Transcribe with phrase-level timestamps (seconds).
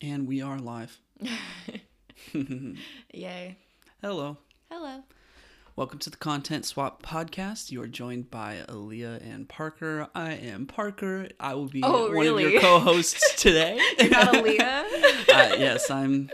[0.00, 0.98] And we are live.
[3.12, 3.56] Yay.
[4.02, 4.36] Hello.
[4.70, 5.02] Hello.
[5.76, 7.70] Welcome to the Content Swap Podcast.
[7.70, 10.08] You are joined by Aaliyah and Parker.
[10.14, 11.28] I am Parker.
[11.38, 13.80] I will be Oh, one of your co-hosts today.
[13.98, 14.58] You're not Aaliyah?
[14.60, 16.30] uh, yes, I'm.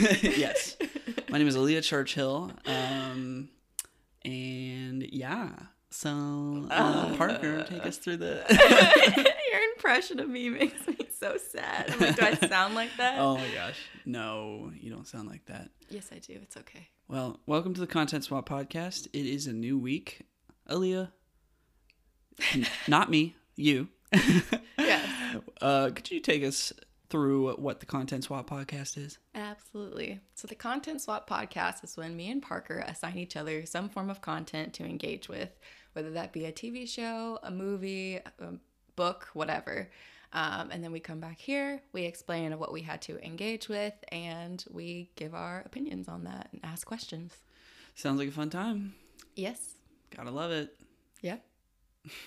[0.00, 0.76] yes,
[1.30, 2.50] my name is Aaliyah Churchill.
[2.66, 3.48] Um,
[4.24, 5.50] and yeah,
[5.90, 8.44] so uh, Parker, take us through the.
[9.52, 11.94] Your impression of me makes me so sad.
[12.00, 13.18] Like, do I sound like that?
[13.18, 15.70] oh my gosh, no, you don't sound like that.
[15.88, 16.38] Yes, I do.
[16.42, 16.88] It's okay.
[17.08, 19.08] Well, welcome to the Content Swap Podcast.
[19.12, 20.26] It is a new week.
[20.68, 21.10] Aaliyah.
[22.54, 23.88] N- Not me, you.
[24.78, 25.08] Yes.
[25.60, 26.72] Uh, could you take us
[27.10, 29.18] through what the Content Swap Podcast is?
[29.34, 30.20] Absolutely.
[30.34, 34.08] So, the Content Swap podcast is when me and Parker assign each other some form
[34.08, 35.50] of content to engage with,
[35.92, 38.52] whether that be a TV show, a movie, a
[38.96, 39.90] book, whatever.
[40.32, 43.94] Um, and then we come back here, we explain what we had to engage with,
[44.12, 47.32] and we give our opinions on that and ask questions.
[47.94, 48.94] Sounds like a fun time.
[49.36, 49.74] Yes.
[50.14, 50.74] Gotta love it.
[51.22, 51.36] Yeah.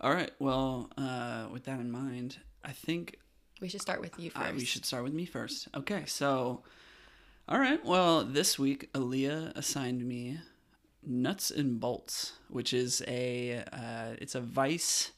[0.00, 0.30] All right.
[0.38, 3.18] Well, uh, with that in mind, I think
[3.60, 4.54] We should start with you first.
[4.54, 5.68] we should start with me first.
[5.76, 6.04] Okay.
[6.06, 6.62] So,
[7.48, 7.84] all right.
[7.84, 10.38] Well, this week, Aaliyah assigned me
[11.04, 15.12] Nuts and Bolts, which is a uh, it's a Vice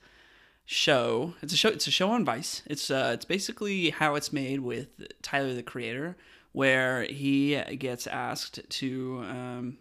[0.73, 1.35] show.
[1.43, 1.69] It's a show.
[1.69, 2.63] It's a show on Vice.
[2.67, 4.89] It's uh, it's basically how it's made with
[5.23, 6.17] Tyler the Creator,
[6.53, 9.25] where he gets asked to.
[9.29, 9.79] Um,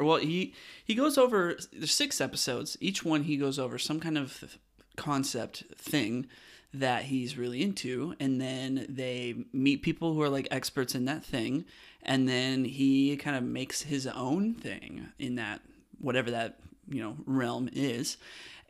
[0.00, 1.56] well, he he goes over.
[1.72, 2.76] There's six episodes.
[2.80, 4.58] Each one he goes over some kind of
[4.96, 6.26] concept thing
[6.72, 11.24] that he's really into and then they meet people who are like experts in that
[11.24, 11.64] thing
[12.02, 15.60] and then he kind of makes his own thing in that
[16.00, 18.16] whatever that you know realm is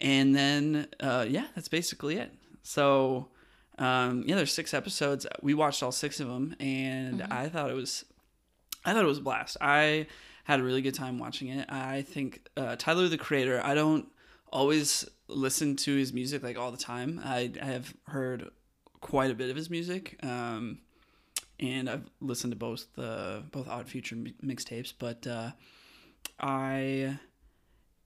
[0.01, 3.29] and then uh yeah that's basically it so
[3.79, 7.75] um yeah there's six episodes we watched all six of them and i thought it
[7.75, 8.05] was
[8.85, 9.57] I thought it was a blast.
[9.61, 10.07] I
[10.45, 11.67] had a really good time watching it.
[11.71, 13.63] I think uh, Tyler the Creator.
[13.65, 14.07] I don't
[14.53, 17.21] always listen to his music like all the time.
[17.25, 18.51] I, I have heard
[19.01, 20.81] quite a bit of his music, um,
[21.59, 24.93] and I've listened to both the both Odd Future mi- mixtapes.
[24.99, 25.53] But uh,
[26.39, 27.19] I,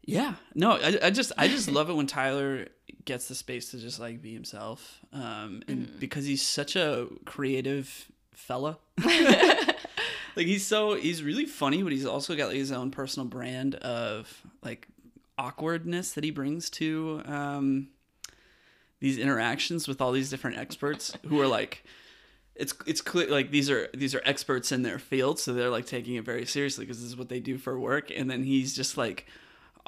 [0.09, 2.69] yeah, no, I, I just I just love it when Tyler
[3.05, 8.11] gets the space to just like be himself, um, and because he's such a creative
[8.33, 8.79] fella.
[9.05, 13.75] like he's so he's really funny but he's also got like, his own personal brand
[13.77, 14.87] of like
[15.37, 17.89] awkwardness that he brings to um
[19.01, 21.85] these interactions with all these different experts who are like
[22.55, 25.87] it's it's clear like these are these are experts in their field so they're like
[25.87, 28.75] taking it very seriously because this is what they do for work and then he's
[28.75, 29.27] just like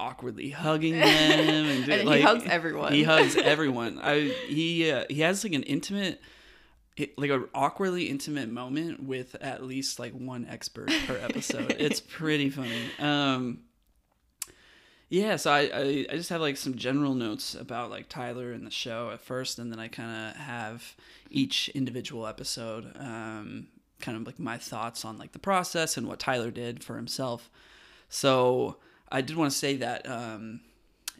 [0.00, 2.92] awkwardly hugging them and, And he hugs everyone.
[2.92, 6.20] he hugs everyone i he uh, he has like an intimate
[7.16, 11.76] like a awkwardly intimate moment with at least like one expert per episode.
[11.78, 12.82] it's pretty funny.
[12.98, 13.60] Um,
[15.08, 18.66] yeah, so I, I I just have like some general notes about like Tyler and
[18.66, 20.94] the show at first, and then I kind of have
[21.30, 23.68] each individual episode, um,
[24.00, 27.50] kind of like my thoughts on like the process and what Tyler did for himself.
[28.08, 28.76] So
[29.10, 30.08] I did want to say that.
[30.08, 30.60] Um,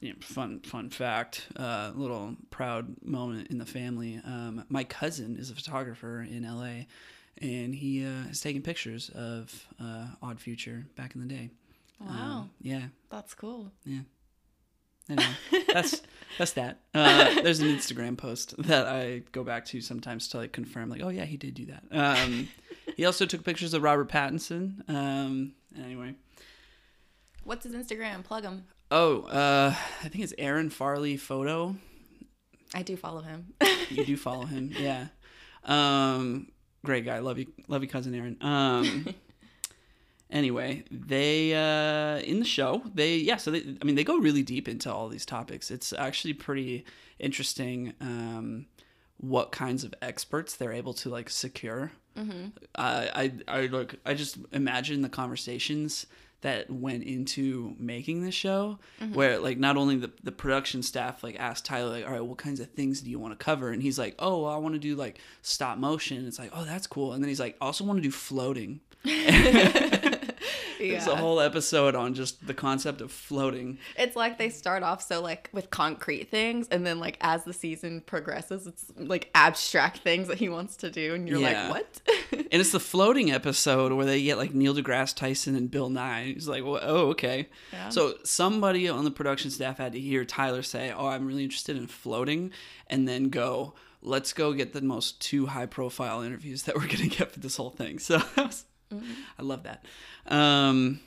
[0.01, 4.19] you know, fun fun fact, uh, little proud moment in the family.
[4.25, 6.85] Um, my cousin is a photographer in LA,
[7.47, 11.51] and he uh, has taken pictures of uh, Odd Future back in the day.
[12.01, 12.09] Wow.
[12.09, 13.73] Um, yeah, That's cool.
[13.85, 14.01] yeah.
[15.11, 15.35] Anyway,
[15.73, 16.01] that's
[16.39, 16.79] that's that.
[16.95, 21.03] Uh, there's an Instagram post that I go back to sometimes to like confirm, like,
[21.03, 21.83] oh yeah, he did do that.
[21.91, 22.49] Um,
[22.97, 24.89] he also took pictures of Robert Pattinson.
[24.89, 26.15] Um, anyway,
[27.45, 28.23] What's his Instagram?
[28.25, 28.65] Plug him.
[28.91, 31.77] oh, uh, I think it's Aaron Farley photo.
[32.75, 33.55] I do follow him.
[33.89, 35.07] You do follow him, yeah.
[35.65, 36.49] Um,
[36.85, 37.19] great guy.
[37.19, 38.37] Love you, love you, cousin Aaron.
[38.41, 39.15] Um,
[40.31, 43.37] anyway, they uh, in the show, they yeah.
[43.37, 45.71] So they, I mean, they go really deep into all these topics.
[45.71, 46.85] It's actually pretty
[47.19, 47.95] interesting.
[48.01, 48.67] Um,
[49.17, 51.93] what kinds of experts they're able to like secure.
[52.17, 52.49] Mm-hmm.
[52.75, 56.07] Uh, I I like I just imagine the conversations
[56.43, 59.15] that went into making this show Mm-hmm.
[59.15, 62.39] where like not only the, the production staff like asked tyler like all right what
[62.39, 63.71] kinds of things do you want to cover?
[63.71, 66.27] And he's like oh well, i want to do like stop motion.
[66.27, 67.13] It's like oh that's cool.
[67.13, 68.81] And then he's like also want to do floating
[70.81, 73.79] There's a whole episode on just the concept of floating.
[73.97, 77.53] It's like they start off so like with concrete things, and then like as the
[77.53, 81.69] season progresses, it's like abstract things that he wants to do, and you're Yeah.
[81.69, 82.01] like, what?
[82.33, 86.33] And it's the floating episode where they get like Neil deGrasse Tyson and Bill Nye.
[86.35, 87.49] He's like, well, oh, okay.
[87.73, 87.91] Yeah.
[87.91, 91.77] So somebody on the production staff had to hear Tyler say, oh, I'm really interested
[91.77, 92.53] in floating,
[92.87, 97.07] and then go, let's go get the most two high profile interviews that we're gonna
[97.07, 97.99] get for this whole thing.
[97.99, 98.65] So that was,
[99.39, 99.85] I love that.
[100.27, 101.01] Um,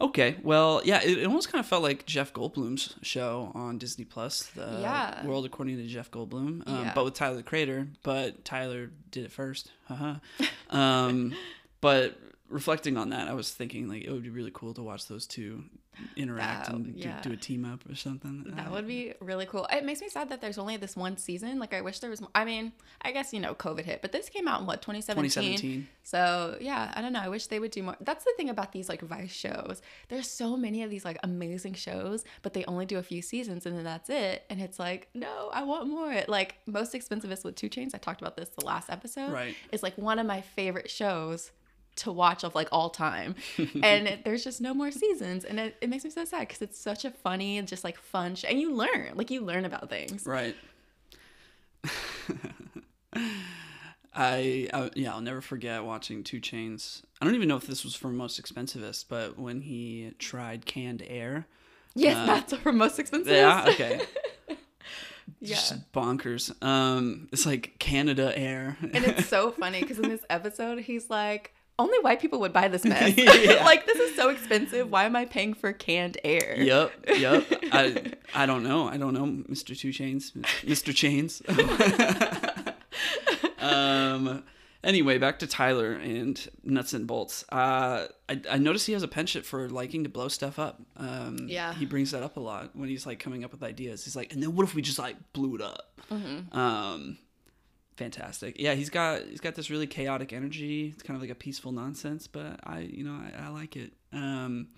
[0.00, 4.04] okay, well, yeah, it, it almost kind of felt like Jeff Goldblum's show on Disney
[4.04, 5.24] Plus, the Yeah.
[5.26, 6.92] World According to Jeff Goldblum, um, Yeah.
[6.94, 7.88] but with Tyler the Creator.
[8.02, 9.70] But Tyler did it first.
[9.88, 10.16] Haha.
[10.70, 11.34] um,
[11.80, 12.18] but
[12.52, 15.26] reflecting on that, I was thinking like it would be really cool to watch those
[15.26, 15.64] two
[16.16, 17.20] interact That- and do, yeah.
[17.20, 18.44] do a team up or something.
[18.56, 19.66] That would be really cool.
[19.70, 21.58] It makes me sad that there's only this one season.
[21.58, 22.20] Like, I wish there was.
[22.20, 22.30] More.
[22.34, 22.72] I mean,
[23.02, 25.30] I guess you know, COVID hit, but this came out in what 2017.
[25.30, 25.88] 2017.
[26.02, 27.20] So yeah, I don't know.
[27.20, 27.96] I wish they would do more.
[28.00, 29.82] That's the thing about these like Vice shows.
[30.08, 33.66] There's so many of these like amazing shows, but they only do a few seasons
[33.66, 34.44] and then that's it.
[34.50, 36.22] And it's like, no, I want more.
[36.28, 37.94] Like most expensivest with 2 Chainz.
[37.94, 39.32] I talked about this the last episode.
[39.32, 39.54] Right.
[39.70, 41.50] It's like one of my favorite shows
[41.96, 45.76] to watch of like all time and it- there's just no more seasons and it,
[45.80, 48.60] it makes me so sad because it's such a funny and just like fun and
[48.60, 50.56] you learn like you learn about things Right.
[54.14, 57.02] I, I yeah, I'll never forget watching 2 Chainz.
[57.20, 61.02] I don't even know if this was for most expensivest, but when he tried canned
[61.06, 61.46] air.
[61.94, 64.02] yes Uh, that's for most expensive Yeah, okay.
[65.40, 66.52] yeah Just bonkers.
[66.62, 68.76] Um, it's like Canada Air.
[68.82, 72.68] And it's so funny because in this episode, he's like, only white people would buy
[72.68, 73.16] this mess.
[73.16, 73.64] Yeah.
[73.64, 74.90] like, this is so expensive.
[74.90, 76.54] Why am I paying for canned air?
[76.60, 77.44] yep, yep.
[77.72, 78.88] I I don't know.
[78.88, 79.78] I don't know, Mr.
[79.78, 80.32] 2 Chainz,
[80.64, 80.92] Mr.
[80.92, 81.42] Chainz.
[83.58, 84.42] um.
[84.84, 87.44] Anyway, back to Tyler and nuts and bolts.
[87.52, 90.82] Uh, I, I noticed he has a penchant for liking to blow stuff up.
[90.96, 91.72] Um, Yeah.
[91.72, 94.02] he brings that up a lot when he's like coming up with ideas.
[94.04, 95.92] He's like, and then what if we just like blew it up?
[96.50, 97.16] Um,
[97.96, 98.58] fantastic.
[98.58, 100.92] Yeah, he's got he's got this really chaotic energy.
[100.92, 103.92] It's kind of like a peaceful nonsense, but I you know I, I like it.
[104.12, 104.68] Um,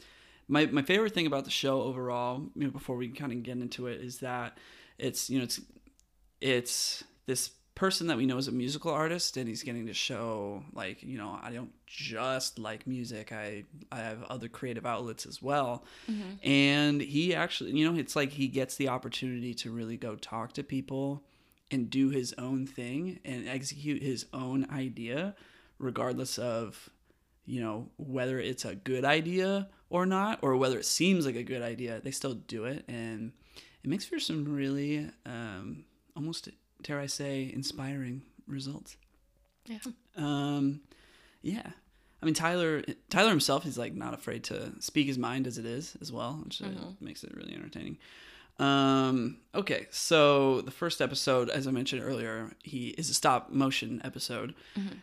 [0.49, 3.59] my my favorite thing about the show overall, you know, before we kind of get
[3.59, 4.59] into it, is that
[4.99, 5.61] it's you know it's
[6.41, 10.63] it's this person that we know is a musical artist and he's getting to show
[10.75, 15.43] like you know i don't just like music i i have other creative outlets as
[15.43, 15.85] well
[16.45, 20.53] and he actually you know it's like he gets the opportunity to really go talk
[20.53, 21.25] to people
[21.75, 25.35] and do his own thing and execute his own idea
[25.79, 26.89] regardless of
[27.45, 31.43] you know whether it's a good idea or not or whether it seems like a
[31.43, 32.85] good idea they still do it.
[32.89, 33.33] And
[33.83, 35.85] it makes for some really um,
[36.17, 36.49] almost
[36.83, 38.97] dare i say inspiring results.
[39.67, 39.79] Yeah.
[40.17, 40.81] um,
[41.43, 41.71] yeah.
[42.23, 45.67] I mean tyler tyler himself is like not afraid to speak his mind as it
[45.67, 46.67] is as well which uh,
[47.01, 47.99] makes it really entertaining
[48.59, 54.01] um, okay, so the first episode, as I mentioned earlier, he is a stop motion
[54.05, 54.55] episode,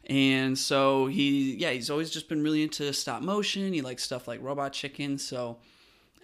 [0.06, 3.74] and so he, yeah, he's always just been really into stop motion.
[3.74, 5.18] He likes stuff like Robot Chicken.
[5.18, 5.58] So,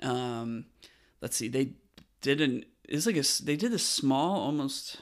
[0.01, 0.65] um,
[1.21, 1.71] let's see, they
[2.21, 4.97] did an it's like a they did a small almost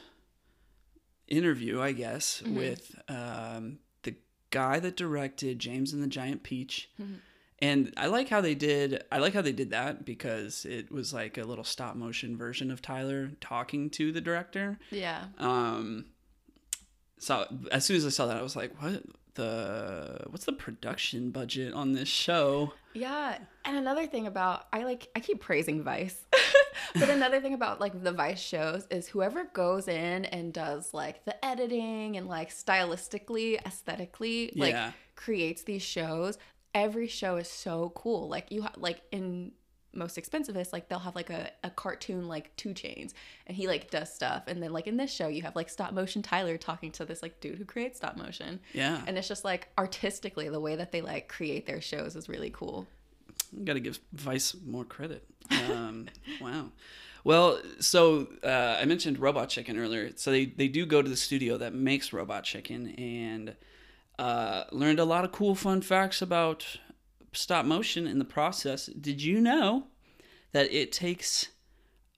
[1.28, 4.14] interview, I guess, with um the
[4.50, 6.90] guy that directed James and the Giant Peach.
[7.60, 9.02] And I like how they did.
[9.10, 12.70] I like how they did that because it was like a little stop motion version
[12.70, 14.78] of Tyler talking to the director.
[14.90, 15.24] Yeah.
[15.38, 16.06] Um,
[17.18, 19.02] so as soon as I saw that, I was like, "What
[19.34, 20.20] the?
[20.28, 23.38] What's the production budget on this show?" Yeah.
[23.64, 26.26] And another thing about I like I keep praising Vice.
[26.94, 31.24] but another thing about like the Vice shows is whoever goes in and does like
[31.24, 34.92] the editing and like stylistically, aesthetically, like Yeah.
[35.14, 36.36] creates these shows,
[36.76, 38.28] every show is so cool.
[38.28, 39.52] Like you ha- like in
[39.94, 43.14] most expensivest, like they'll have like a, a cartoon like 2 Chainz
[43.46, 44.42] and he like does stuff.
[44.46, 47.22] And then like in this show you have like stop motion Tyler talking to this
[47.22, 48.60] like dude who creates stop motion.
[48.74, 52.28] Yeah, And it's just like artistically the way that they like create their shows is
[52.28, 52.86] really cool.
[53.64, 55.24] got to give Vice more credit.
[55.70, 56.06] Um,
[56.42, 56.66] wow.
[57.24, 60.12] Well, so uh, I mentioned Robot Chicken earlier.
[60.14, 63.56] So they, they do go to the studio that makes Robot Chicken and
[64.18, 66.78] uh, learned a lot of cool fun facts about
[67.32, 68.86] stop motion in the process.
[68.86, 69.88] Did you know
[70.52, 71.48] that it takes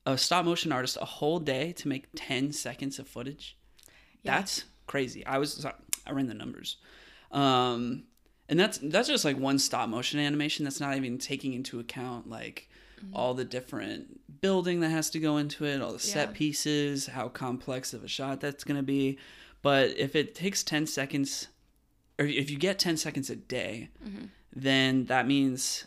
[0.05, 3.57] a stop motion artist a whole day to make 10 seconds of footage?
[4.23, 4.37] Yeah.
[4.37, 5.25] That's crazy.
[5.25, 5.65] I was
[6.05, 6.77] I ran the numbers.
[7.31, 8.05] Um
[8.47, 12.29] and that's that's just like one stop motion animation that's not even taking into account
[12.29, 12.69] like
[13.13, 17.29] all the different building that has to go into it, all the set pieces, how
[17.29, 19.17] complex of a shot that's going to be.
[19.61, 21.47] But if it takes 10 seconds
[22.19, 24.25] or if you get 10 seconds a day, mm-hmm.
[24.55, 25.85] then that means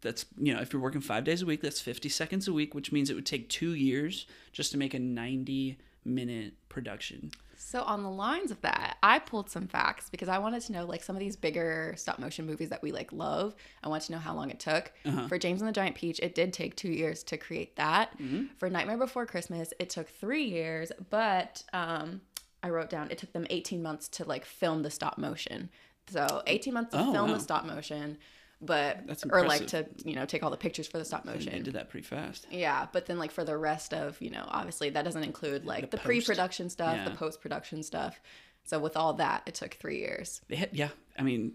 [0.00, 2.74] that's you know if you're working 5 days a week, that's 50 seconds a week,
[2.74, 7.30] which means it would take 2 years just to make a 90 minute production.
[7.56, 10.84] So on the lines of that, I pulled some facts because I wanted to know
[10.84, 13.54] like some of these bigger stop motion movies that we like love.
[13.84, 14.92] I want to know how long it took.
[15.04, 15.28] Uh-huh.
[15.28, 18.18] For James and the Giant Peach, it did take two years to create that.
[18.18, 18.46] Mm-hmm.
[18.58, 22.20] For Nightmare Before Christmas, it took three years, but um,
[22.62, 25.70] I wrote down it took them 18 months to like film the stop motion.
[26.08, 27.34] So 18 months to Oh, film wow.
[27.34, 28.18] the stop motion,
[28.60, 31.52] but That's or like to you know take all the pictures for the stop motion.
[31.52, 32.46] They did that pretty fast.
[32.50, 35.90] Yeah, but then like for the rest of, you know, obviously that doesn't include like
[35.90, 38.20] The the, pre-production stuff, the post-production stuff.
[38.64, 40.40] So with all that, it took 3 years.
[40.48, 40.90] They had, yeah.
[41.18, 41.54] I mean,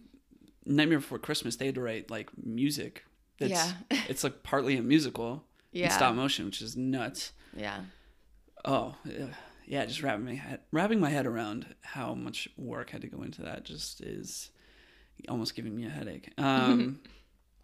[0.65, 3.05] Nightmare Before Christmas, they had to write like music.
[3.39, 3.71] That's, Yeah.
[4.09, 5.89] it's like partly a musical in Yeah.
[5.95, 7.31] stop motion, which is nuts.
[7.55, 7.79] Yeah.
[8.65, 9.27] Oh, yeah,
[9.67, 9.85] yeah.
[9.85, 13.43] Just wrapping my head, wrapping my head around how much work had to go into
[13.43, 14.49] that just is
[15.29, 16.31] almost giving me a headache.
[16.37, 16.99] Um,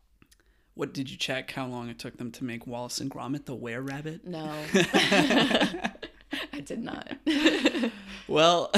[0.76, 1.52] what did you check?
[1.52, 4.26] How long it took them to make Wallace and Gromit the Were Rabbit?
[4.26, 4.52] No.
[6.54, 7.12] I did not.
[8.28, 8.72] Well,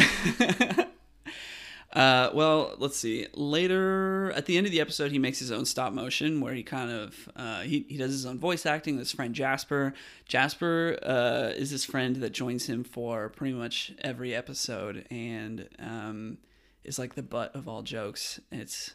[1.95, 3.25] uh, well, let's see.
[3.33, 6.61] Later, at the end of the episode, he makes his own stop motion where he
[6.61, 8.95] kind of uh, he he does his own voice acting.
[8.95, 9.93] with His friend Jasper.
[10.27, 16.37] Jasper uh, is his friend that joins him for pretty much every episode and um,
[16.83, 18.39] is like the butt of all jokes.
[18.51, 18.93] It's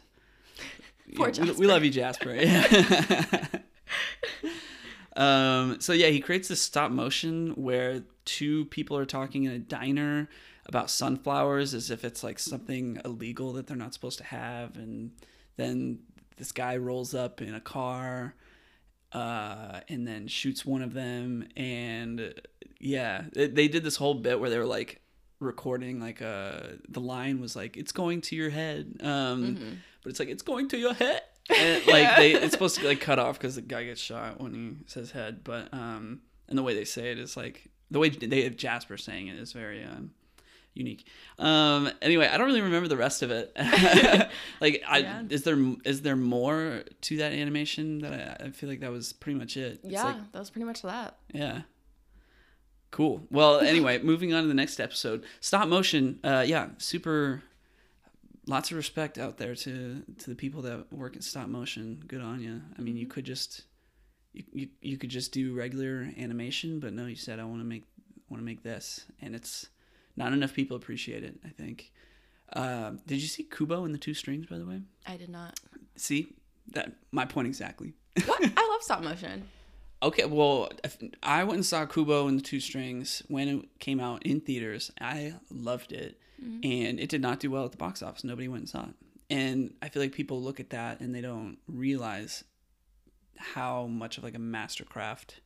[1.15, 2.35] Poor yeah, we- we, love you, Jasper.
[2.35, 3.45] Yeah.
[5.13, 9.59] Um, so yeah, he creates this stop motion where two people are talking in a
[9.59, 10.29] diner
[10.65, 15.11] about sunflowers as if it's like something illegal that they're not supposed to have, and
[15.57, 15.99] then
[16.37, 18.35] this guy rolls up in a car,
[19.11, 22.33] uh, and then shoots one of them, and
[22.79, 25.01] yeah, they, they did this whole bit where they were like
[25.39, 30.19] recording like uh the line was like it's going to your head um but it's
[30.19, 31.21] like it's going to your head.
[31.49, 34.39] And like they it's supposed to be like cut off because the guy gets shot
[34.39, 37.97] when he says head but um and the way they say it is like the
[37.97, 40.11] way they have jasper saying it is very um
[40.73, 41.05] unique
[41.37, 43.51] um anyway i don't really remember the rest of it
[44.61, 45.23] like i Yeah.
[45.29, 49.11] is there is there more to that animation that i, I feel like that was
[49.11, 51.17] pretty much it It's yeah, like- that was pretty much that.
[51.33, 51.61] yeah.
[52.91, 53.25] Cool.
[53.31, 55.23] Well, anyway, moving on to the next episode.
[55.39, 56.19] Stop motion.
[56.25, 57.41] Uh, yeah, super.
[58.47, 62.03] Lots of respect out there to to the people that work at stop motion.
[62.05, 62.61] Good on you.
[62.77, 63.63] I mean, you could just
[64.33, 67.65] you, you, you could just do regular animation, but no, you said I want to
[67.65, 67.83] make
[68.29, 69.69] want to make this, and it's
[70.15, 71.39] not enough people appreciate it.
[71.45, 71.91] I think.
[72.53, 74.45] Uh, did you see Kubo and the Two Strings?
[74.45, 75.59] By the way, I did not.
[75.95, 76.35] see
[76.73, 77.93] that my point exactly.
[78.25, 78.43] What?
[78.43, 79.47] I love stop motion.
[80.03, 80.69] Okay, well,
[81.21, 84.91] I went and saw Kubo and the Two Strings when it came out in theaters.
[84.99, 88.23] I loved it, and it did not do well at the box office.
[88.23, 88.95] Nobody went and saw it,
[89.29, 92.43] and I feel like people look at that and they don't realize
[93.37, 95.39] how much of like a mastercraft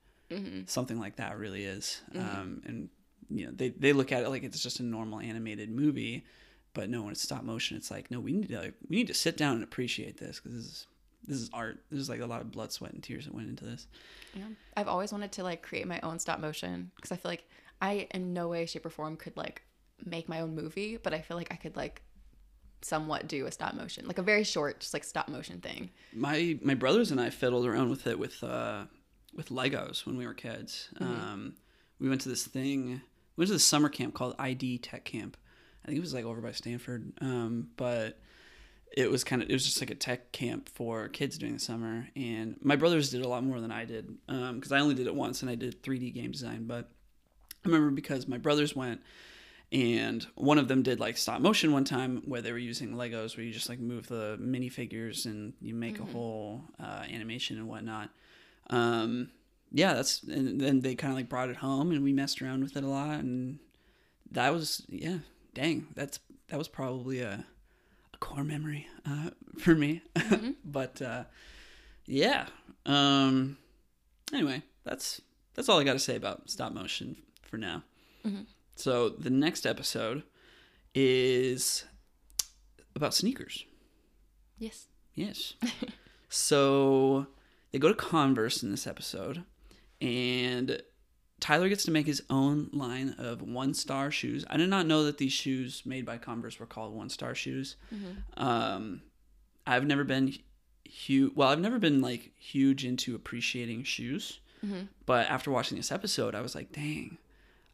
[0.66, 2.02] something like that really is.
[2.16, 2.90] Um, and
[3.30, 6.26] you know, they they look at it like it's just a normal animated movie,
[6.74, 9.08] but no, when it's stop motion, it's like no, we need to like, we need
[9.08, 10.88] to sit down and appreciate this because this is
[11.28, 11.84] this is art.
[11.90, 13.88] There's like a lot of blood, sweat, and tears that went into this.
[14.34, 14.44] Yeah.
[14.78, 17.48] I've always wanted to like create my own stop motion because I feel like
[17.82, 19.64] I in no way, shape, or form could like
[20.06, 22.02] make my own movie, but I feel like I could like
[22.82, 25.90] somewhat do a stop motion, like a very short, just like stop motion thing.
[26.14, 28.86] my my brothers and I fiddled around with it with uh,
[29.34, 30.90] with Legos when we were kids.
[31.00, 31.56] Um,
[32.00, 33.02] we went to this thing.
[33.36, 35.38] We went to this summer camp called ID Tech Camp.
[35.84, 38.20] I think it was like over by Stanford, um, but
[38.96, 41.60] it was kind of it was just like a tech camp for kids during the
[41.60, 42.08] summer.
[42.16, 45.16] And my brothers did a lot more than I did because I only did it
[45.16, 46.66] once and I did 3D game design.
[46.66, 46.90] But
[47.66, 49.02] I remember because my brothers went
[49.72, 53.36] and one of them did like stop motion one time where they were using legos
[53.36, 57.68] where you just like move the minifigures and you make a whole uh, animation and
[57.68, 58.10] whatnot
[58.70, 59.30] um,
[59.76, 62.64] yeah that's and then they kind of like brought it home and we messed around
[62.64, 63.60] with it a lot and
[64.32, 65.18] that was yeah
[65.54, 67.46] dang that's that was probably a,
[68.14, 69.30] a core memory uh,
[69.60, 70.02] for me
[70.66, 71.24] but uh,
[72.08, 72.48] yeah
[72.86, 73.58] um,
[74.34, 75.22] anyway that's
[75.54, 77.84] that's all i got to say about stop motion for now
[78.76, 80.24] so the next episode
[80.94, 81.86] is
[82.96, 83.66] about sneakers.
[84.58, 84.88] Yes.
[85.14, 85.54] Yes.
[86.30, 87.28] so
[87.72, 89.44] they go to Converse in this episode,
[90.06, 90.82] and
[91.40, 94.46] Tyler gets to make his own line of one star shoes.
[94.50, 97.76] I did not know that these shoes made by Converse were called one star shoes.
[98.38, 99.02] Um,
[99.68, 100.34] I've never been
[100.84, 101.34] huge.
[101.36, 104.40] Well, I've never been like huge into appreciating shoes,
[105.06, 107.18] but after watching this episode, I was like, dang.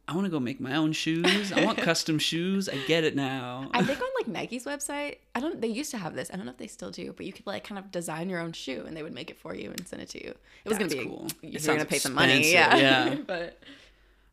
[0.08, 1.52] I want to go make my own shoes.
[1.52, 2.68] I want custom shoes.
[2.68, 3.70] I get it now.
[3.72, 5.60] I think on like Nike's website, I don't.
[5.60, 6.30] They used to have this.
[6.32, 8.40] I don't know if they still do, but you could like kind of design your
[8.40, 10.30] own shoe, and they would make it for you and send it to you.
[10.64, 11.28] It was That's gonna be cool.
[11.42, 12.76] You're gonna pay some money, yeah.
[12.76, 13.14] yeah.
[13.26, 13.58] but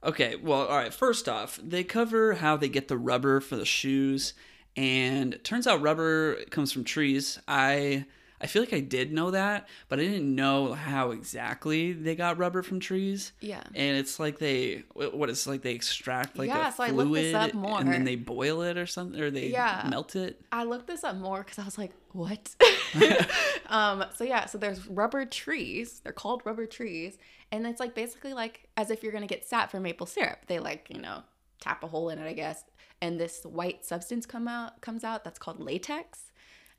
[0.03, 0.93] Okay, well, all right.
[0.93, 4.33] First off, they cover how they get the rubber for the shoes,
[4.77, 7.39] and turns out rubber comes from trees.
[7.47, 8.05] I
[8.41, 12.37] I feel like I did know that, but I didn't know how exactly they got
[12.37, 13.33] rubber from trees.
[13.41, 13.61] Yeah.
[13.75, 17.07] And it's like they, what it's like they extract like Yeah, a so I fluid
[17.07, 19.87] looked this up and then they boil it or something, or they Yeah.
[19.89, 20.41] melt it.
[20.51, 22.55] I looked this up more because I was like, what?
[23.67, 25.99] um, so yeah, so there's rubber trees.
[26.03, 27.17] They're called rubber trees.
[27.51, 30.45] And it's like basically like as if you're gonna get sap for maple syrup.
[30.47, 31.23] They like, you know,
[31.59, 32.63] tap a hole in it, I guess.
[33.01, 36.28] And this white substance come out comes out that's called latex.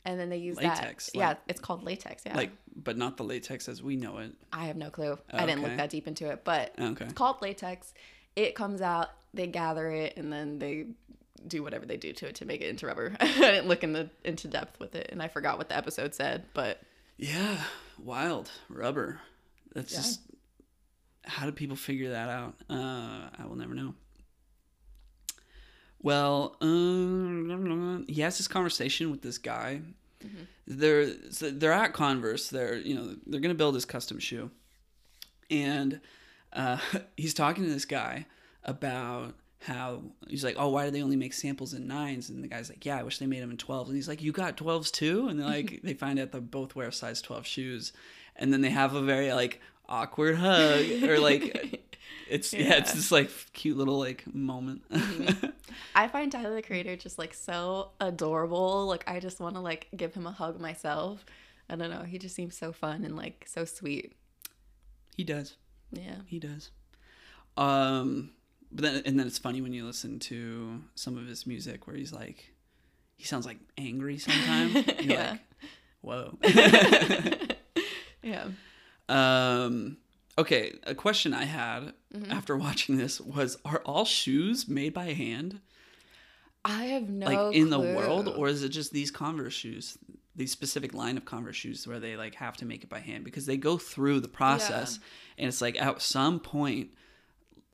[0.04, 1.14] And then they use Latex, that.
[1.18, 2.22] yeah, it's called latex.
[2.24, 2.34] Yeah.
[2.36, 4.32] Like, but not the latex as we know it.
[4.52, 5.18] I have no clue.
[5.30, 7.04] I didn't look that deep into it, but Okay.
[7.04, 7.92] it's called latex.
[8.34, 10.86] It comes out, they gather it, and then they
[11.46, 13.14] do whatever they do to it to make it into rubber.
[13.20, 16.14] I didn't look in the into depth with it, and I forgot what the episode
[16.14, 16.80] said, but
[17.18, 17.60] Yeah,
[17.98, 19.20] wild rubber.
[19.74, 19.98] That's Yeah.
[19.98, 20.20] just
[21.26, 22.54] how do people figure that out?
[22.70, 23.94] Uh, I will never know.
[26.02, 29.82] Well, um, he has this conversation with this guy.
[30.66, 32.48] They're so they're at Converse.
[32.48, 34.50] They're you know they're gonna build his custom shoe,
[35.50, 36.00] and
[36.52, 36.78] uh,
[37.16, 38.26] he's talking to this guy
[38.64, 42.30] about how he's like, oh, why do they only make samples in nines?
[42.30, 43.90] And the guy's like, yeah, I wish they made them in twelves.
[43.90, 45.28] And he's like, you got twelves too?
[45.28, 47.92] And they're like, they find out they both wear size twelve shoes,
[48.36, 51.86] and then they have a very like awkward hug or like.
[52.28, 52.74] It's yeah.
[52.76, 52.94] it's Yeah.
[52.94, 54.82] this like cute little like moment.
[55.94, 58.86] I find Tyler the Creator just like so adorable.
[58.86, 61.24] Like I just want to like give him a hug myself.
[61.68, 62.02] I don't know.
[62.02, 64.14] He just seems so fun and like so sweet.
[65.16, 65.56] he does.
[65.92, 66.16] Yeah.
[66.26, 66.70] He does.
[67.56, 68.30] Um,
[68.72, 71.96] but then and then it's funny when you listen to some of his music where
[71.96, 72.52] he's like,
[73.16, 74.74] he sounds like angry sometimes.
[75.00, 75.30] Yeah.
[75.32, 75.40] like,
[76.00, 76.38] whoa.
[78.22, 78.48] Yeah.
[79.08, 79.96] um.
[80.38, 82.32] Okay, a question I had Mm-hmm.
[82.32, 85.60] after watching this was: Are all shoes made by hand,
[86.64, 89.96] I have no like in the world, or is it just these Converse shoes,
[90.34, 93.24] these specific line of Converse shoes where they like have to make it by hand
[93.24, 94.98] because they go through the process,
[95.38, 96.90] and it's like at some point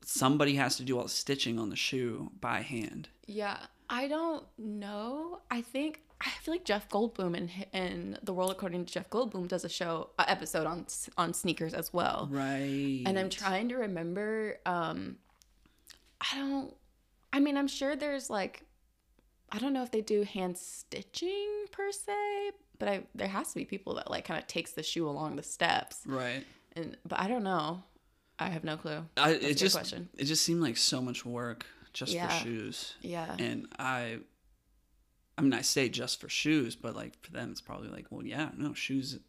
[0.05, 3.09] somebody has to do all the stitching on the shoe by hand.
[3.25, 3.57] Yeah,
[3.89, 5.41] I don't know.
[5.51, 9.47] I think I feel like Jeff Goldblum and and the world according to Jeff Goldblum
[9.47, 10.87] does a show a episode on
[11.17, 12.27] on sneakers as well.
[12.31, 13.03] Right.
[13.05, 14.57] And I'm trying to remember.
[14.65, 15.17] Um,
[16.19, 16.73] I don't.
[17.31, 18.63] I mean, I'm sure there's like,
[19.51, 23.55] I don't know if they do hand stitching per se, but I there has to
[23.55, 26.01] be people that like kind of takes the shoe along the steps.
[26.05, 26.43] Right.
[26.75, 27.83] And but I don't know.
[28.39, 29.03] I have no clue.
[29.17, 30.09] I, it good just question.
[30.17, 32.27] it just seemed like so much work just Yeah.
[32.27, 33.35] for shoes, Yeah.
[33.37, 34.19] and I.
[35.37, 38.25] I mean, I say just for shoes, but like for them, it's probably like, well,
[38.25, 39.19] yeah, no shoes.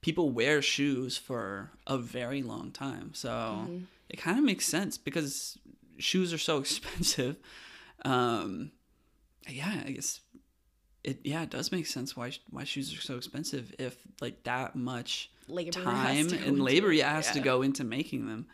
[0.00, 3.78] People wear shoes for a very long time, so Mm-hmm.
[4.08, 5.58] it kind of makes sense because
[5.98, 7.36] shoes are so expensive.
[8.04, 8.70] Um,
[9.48, 10.20] yeah, I guess
[11.04, 11.18] it.
[11.24, 15.30] Yeah, it does make sense why why shoes are so expensive if like that much
[15.48, 17.02] Labor time and labor it.
[17.04, 18.46] has to go into making them.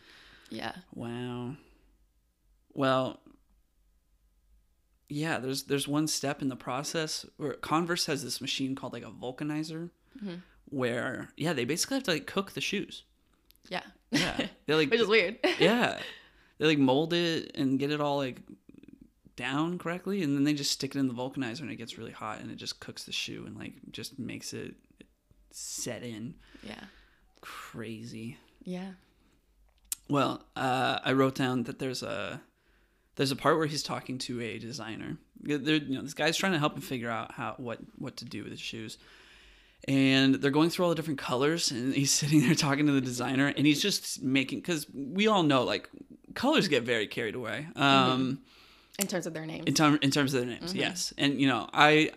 [0.49, 0.73] Yeah.
[0.95, 1.55] Wow.
[2.73, 3.19] Well,
[5.09, 9.03] yeah, there's there's one step in the process where Converse has this machine called like
[9.03, 10.37] a vulcanizer Mm-hmm.
[10.69, 13.03] where yeah, they basically have to like cook the shoes.
[13.69, 13.83] Yeah.
[14.09, 14.47] Yeah.
[14.65, 15.37] They like Which is weird.
[15.59, 15.99] yeah.
[16.57, 18.41] They like mold it and get it all like
[19.35, 22.11] down correctly and then they just stick it in the vulcanizer and it gets really
[22.11, 24.73] hot and it just cooks the shoe and like just makes it
[25.51, 26.85] set in yeah.
[27.41, 28.37] crazy.
[28.63, 28.93] Yeah.
[30.09, 32.41] Well, uh, I wrote down that there's a
[33.17, 35.17] there's a part where he's talking to a designer.
[35.41, 38.25] There, you know, this guy's trying to help him figure out how what what to
[38.25, 38.97] do with his shoes,
[39.87, 41.71] and they're going through all the different colors.
[41.71, 45.43] And he's sitting there talking to the designer, and he's just making because we all
[45.43, 45.89] know like
[46.33, 47.67] colors get very carried away.
[47.75, 48.39] Um,
[48.99, 49.65] In terms of their names.
[49.67, 52.09] in, term, in terms of their names yes and you know i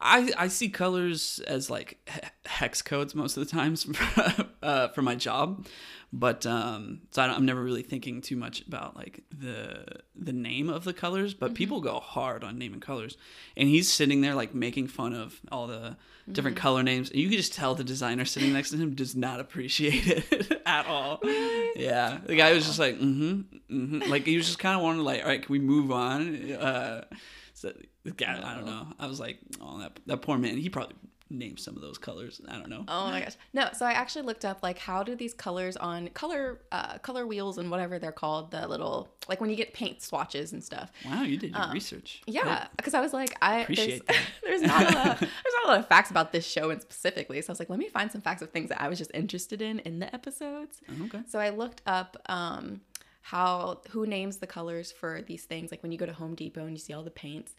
[0.00, 1.98] I, I see colors as like
[2.46, 3.86] hex codes most of the times
[4.62, 5.66] uh, for my job,
[6.12, 9.84] but um, so I don't, I'm never really thinking too much about like the
[10.14, 11.34] the name of the colors.
[11.34, 13.16] But people go hard on naming colors,
[13.56, 15.96] and he's sitting there like making fun of all the
[16.30, 17.10] different color names.
[17.10, 20.62] And you can just tell the designer sitting next to him does not appreciate it
[20.64, 21.20] at all.
[21.24, 24.10] Yeah, the guy was just like, mm-hmm, mm-hmm.
[24.10, 26.52] like he was just kind of wanting to like, all right, can we move on?
[26.52, 27.04] Uh,
[27.52, 27.72] so
[28.08, 28.86] the guy, I don't know.
[28.98, 30.56] I was like, oh, that that poor man.
[30.56, 30.96] He probably
[31.30, 32.40] named some of those colors.
[32.48, 32.84] I don't know.
[32.88, 33.34] Oh my gosh.
[33.52, 37.26] No, so I actually looked up like how do these colors on color uh color
[37.26, 40.90] wheels and whatever they're called, the little like when you get paint swatches and stuff.
[41.04, 42.22] Wow, you did your research.
[42.26, 45.68] Yeah, because I was like, I Appreciate there's, there's not a lot, there's not a
[45.68, 47.40] lot of facts about this show and specifically.
[47.42, 49.10] So I was like, let me find some facts of things that I was just
[49.12, 50.80] interested in in the episodes.
[50.88, 51.20] Oh, okay.
[51.28, 52.80] So I looked up um,
[53.20, 55.70] how who names the colors for these things.
[55.70, 57.54] Like when you go to Home Depot and you see all the paints,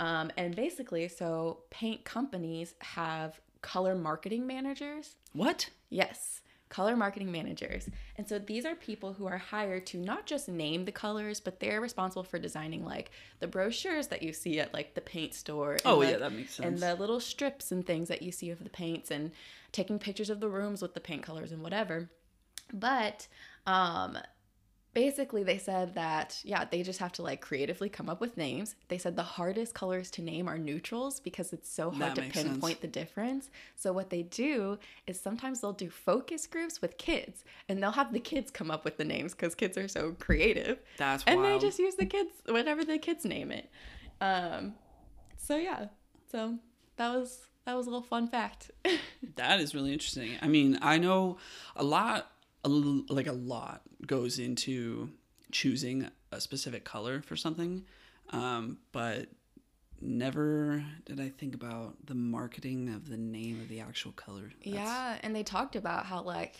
[0.00, 5.14] um, and basically, so paint companies have color marketing managers.
[5.32, 5.70] What?
[5.90, 7.88] Yes, color marketing managers.
[8.16, 11.60] And so these are people who are hired to not just name the colors, but
[11.60, 13.10] they're responsible for designing like
[13.40, 15.72] the brochures that you see at like the paint store.
[15.72, 16.66] and, Oh, like, yeah, that makes sense.
[16.66, 19.32] And the little strips and things that you see of the paints and
[19.72, 22.08] taking pictures of the rooms with the paint colors and whatever.
[22.72, 23.26] But
[23.66, 24.16] um
[24.92, 28.74] basically they said that yeah they just have to like creatively come up with names
[28.88, 32.20] they said the hardest colors to name are neutrals because it's so hard That to
[32.22, 32.48] makes sense.
[32.48, 37.44] pinpoint the difference so what they do is sometimes they'll do focus groups with kids
[37.68, 40.78] and they'll have the kids come up with the names because kids are so creative
[40.96, 41.60] That's and wild.
[41.60, 43.70] they just use the kids whatever the kids name it
[44.20, 44.74] um
[45.36, 45.86] so yeah
[46.30, 46.56] so
[46.96, 48.70] that was that was a little fun fact
[49.36, 50.30] That is really interesting.
[50.42, 51.36] I mean, I know
[51.76, 52.30] a lot,
[52.64, 55.10] a like a lot goes into
[55.52, 57.84] choosing a specific color for something,
[58.30, 59.28] um, but
[60.00, 64.50] never did I think about the marketing of the name of the actual color.
[64.64, 66.56] That's- Yeah, and they talked about how like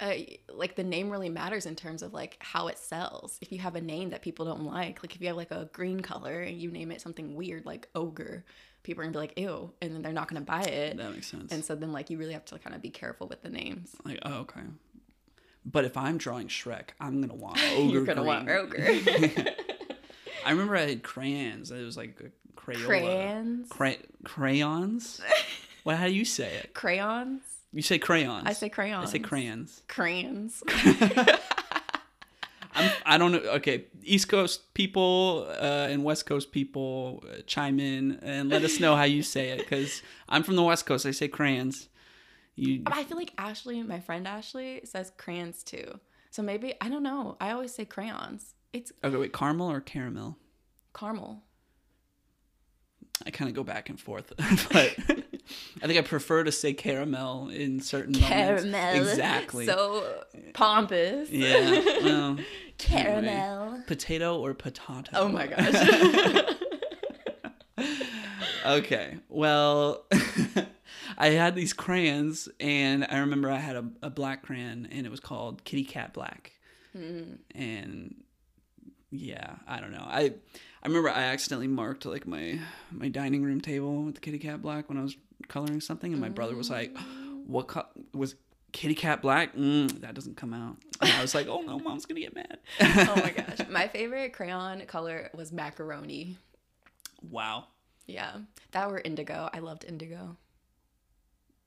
[0.00, 0.14] uh,
[0.54, 3.38] like the name really matters in terms of like how it sells.
[3.42, 5.68] If you have a name that people don't like, like if you have like a
[5.74, 8.44] green color and you name it something weird like ogre,
[8.82, 10.96] people are gonna be like ew, and then they're not gonna buy it.
[10.96, 11.52] that makes sense.
[11.52, 13.94] And so then like you really have to kind of be careful with the names.
[14.06, 14.62] like, oh, okay.
[15.64, 17.92] But if I'm drawing Shrek, I'm gonna want ogre.
[17.92, 18.78] You're gonna want ogre.
[20.46, 21.70] I remember I had crayons.
[21.70, 22.86] It was like a Crayola.
[22.86, 23.68] Crayons.
[23.68, 25.20] Cray- crayons.
[25.82, 25.96] What?
[25.96, 26.74] How do you say it?
[26.74, 27.40] Crayons.
[27.72, 28.42] You say crayons.
[28.46, 29.08] I say crayons.
[29.08, 29.82] I say crayons.
[29.88, 30.62] Crayons.
[32.74, 33.38] I'm, I don't know.
[33.38, 38.78] Okay, East Coast people uh, and West Coast people uh, chime in and let us
[38.78, 41.06] know how you say it because I'm from the West Coast.
[41.06, 41.88] I say crayons.
[42.56, 45.98] You I feel like Ashley, my friend Ashley, says crayons too.
[46.30, 47.36] So maybe I don't know.
[47.40, 48.54] I always say crayons.
[48.72, 49.16] It's okay?
[49.16, 50.36] Wait, caramel or caramel?
[50.94, 51.42] caramel.
[53.26, 54.96] I kind of go back and forth, but
[55.82, 58.64] I think I prefer to say caramel in certain Caramel.
[58.64, 59.10] moments.
[59.10, 59.66] Exactly.
[59.66, 61.30] So pompous.
[61.30, 61.82] yeah.
[62.02, 62.38] Well,
[62.78, 63.82] Caramel.
[63.86, 65.10] potato or potato?
[65.12, 66.54] Oh my gosh.
[68.78, 69.18] okay.
[69.28, 70.06] Well,
[71.18, 75.10] I had these crayons, and I remember I had a, a black crayon, and it
[75.10, 76.52] was called Kitty Cat Black.
[77.54, 78.14] And
[79.10, 80.04] yeah, I don't know.
[80.06, 80.32] I
[80.82, 82.58] I remember I accidentally marked like my
[82.90, 85.16] my dining room table with the Kitty Cat Black when I was
[85.48, 86.96] coloring something, and my brother was like,
[87.46, 88.34] "What co- was?"
[88.72, 90.76] Kitty cat black, mm, that doesn't come out.
[91.00, 93.68] And I was like, "Oh no, mom's gonna get mad." oh my gosh.
[93.68, 96.36] My favorite crayon color was macaroni.
[97.20, 97.66] wow,
[98.10, 98.32] Yeah.
[98.72, 99.48] That were indigo.
[99.52, 100.36] I loved indigo.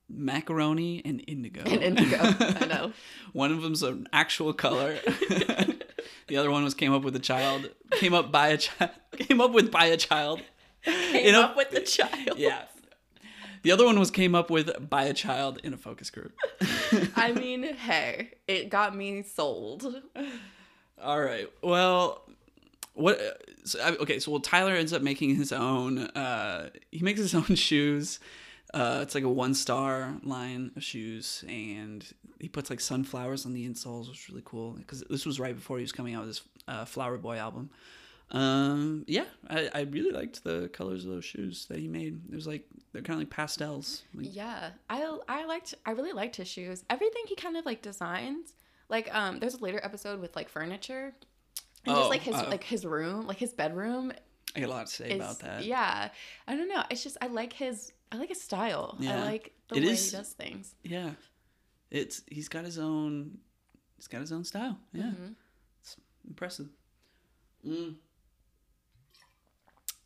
[0.08, 1.62] macaroni and indigo.
[1.62, 2.18] And indigo.
[2.22, 2.92] I know.
[3.32, 4.98] One of them's an actual color.
[6.28, 7.70] the other one was came up with a child.
[7.92, 8.90] Came up by a child.
[9.16, 10.42] Came up with by a child.
[10.84, 12.36] Came In a- up with the child.
[12.38, 12.64] Yeah.
[13.62, 16.34] The other one was came up with by a child in a focus group.
[17.16, 20.02] I mean, hey, it got me sold.
[21.02, 21.48] All right.
[21.62, 22.23] Well,
[22.94, 23.20] what?
[23.64, 24.18] So, okay.
[24.18, 25.98] So, well, Tyler ends up making his own.
[25.98, 28.20] Uh, he makes his own shoes.
[28.72, 32.04] Uh, it's like a one star line of shoes, and
[32.40, 35.54] he puts like sunflowers on the insoles, which is really cool because this was right
[35.54, 37.70] before he was coming out with his uh, Flower Boy album.
[38.30, 42.20] Um, yeah, I, I really liked the colors of those shoes that he made.
[42.32, 44.02] It was like they're kind of like pastels.
[44.12, 46.84] Like, Yeah, I I liked I really liked his shoes.
[46.90, 48.54] Everything he kind of like designs.
[48.88, 51.14] Like um, there's a later episode with like furniture,
[51.86, 54.12] and Oh, just like his uh, like his room, like his bedroom.
[54.56, 55.64] I got a lot to say Is, about that.
[55.64, 56.08] Yeah,
[56.46, 56.82] I don't know.
[56.90, 58.96] It's just I like his I like his style.
[59.00, 59.20] Yeah.
[59.22, 60.74] I like the It way is- he does things.
[60.82, 61.10] Yeah.
[61.90, 63.38] It's he's got his own
[63.96, 64.78] he's got his own style.
[64.92, 65.04] Yeah.
[65.04, 65.34] Mhm.
[65.80, 66.68] It's impressive.
[67.66, 67.94] Mm.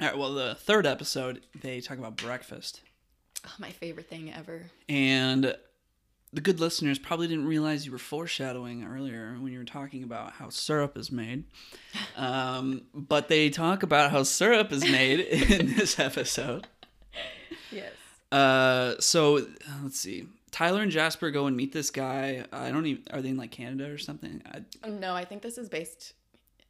[0.01, 2.83] All right, well the third episode they talk about breakfast.
[3.47, 4.67] Oh, my favorite thing ever.
[4.89, 5.57] And
[6.33, 10.33] the good listeners probably didn't realize you were foreshadowing earlier when you were talking about
[10.33, 11.45] how syrup is made.
[12.17, 16.67] Um, but they talk about how syrup is made in this episode.
[17.71, 17.93] Yes.
[18.33, 19.43] Uh, so uh,
[19.85, 20.27] let's see.
[20.51, 22.45] Tyler and Jasper go and meet this guy.
[22.53, 23.05] I don't even.
[23.13, 24.43] Are they in like Canada or something?
[24.53, 26.15] I, No, I think this is based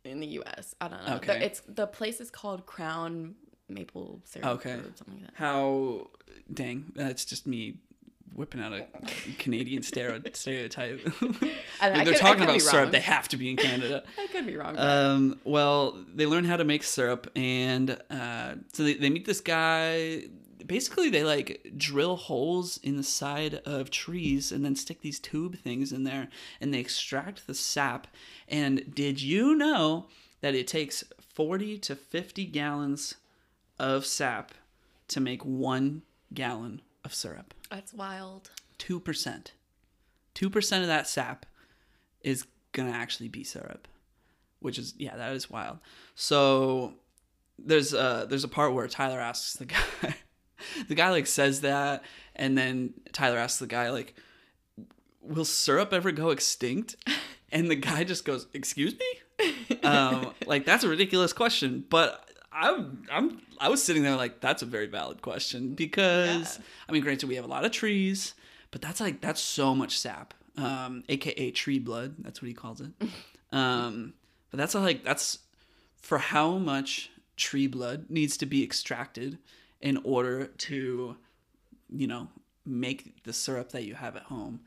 [0.04, 0.74] in the U.S.
[0.82, 1.16] I don't know.
[1.16, 1.38] Okay.
[1.38, 3.34] The, it's the place is called Crown
[3.70, 4.48] Maple Syrup.
[4.58, 4.72] Okay.
[4.72, 5.32] or something like that.
[5.34, 6.08] how?
[6.52, 7.78] Dang, that's just me
[8.34, 8.86] whipping out a
[9.38, 11.00] Canadian stereotype.
[11.80, 12.90] I- they're could- talking about syrup.
[12.90, 14.04] They have to be in Canada.
[14.18, 14.78] I could be wrong.
[14.78, 19.40] Um, well, they learn how to make syrup, and uh, so they, they meet this
[19.40, 20.24] guy.
[20.66, 25.56] Basically, they like drill holes in the side of trees and then stick these tube
[25.58, 26.28] things in there,
[26.60, 28.06] and they extract the sap.
[28.48, 30.06] And did you know
[30.40, 33.14] that it takes 40 to 50 gallons
[33.78, 34.52] of sap
[35.08, 36.02] to make one
[36.34, 37.54] gallon of syrup.
[37.70, 38.50] That's wild.
[38.78, 39.46] 2%.
[40.34, 41.46] 2% of that sap
[42.22, 43.88] is going to actually be syrup,
[44.60, 45.78] which is yeah, that is wild.
[46.14, 46.94] So
[47.58, 50.14] there's a there's a part where Tyler asks the guy
[50.88, 52.04] the guy like says that
[52.36, 54.14] and then Tyler asks the guy like
[55.28, 56.96] will syrup ever go extinct?
[57.50, 63.06] And the guy just goes, "Excuse me?" um, like that's a ridiculous question, but I'm
[63.10, 66.64] I'm I was sitting there like that's a very valid question because Yeah.
[66.88, 68.34] I mean, granted we have a lot of trees,
[68.70, 72.16] but that's like that's so much sap, um, aka tree blood.
[72.18, 72.90] That's what he calls it.
[73.52, 74.14] um,
[74.50, 75.40] but that's like that's
[76.00, 79.38] for how much tree blood needs to be extracted
[79.80, 81.16] in order to,
[81.90, 82.28] you know,
[82.64, 84.60] make the syrup that you have at home.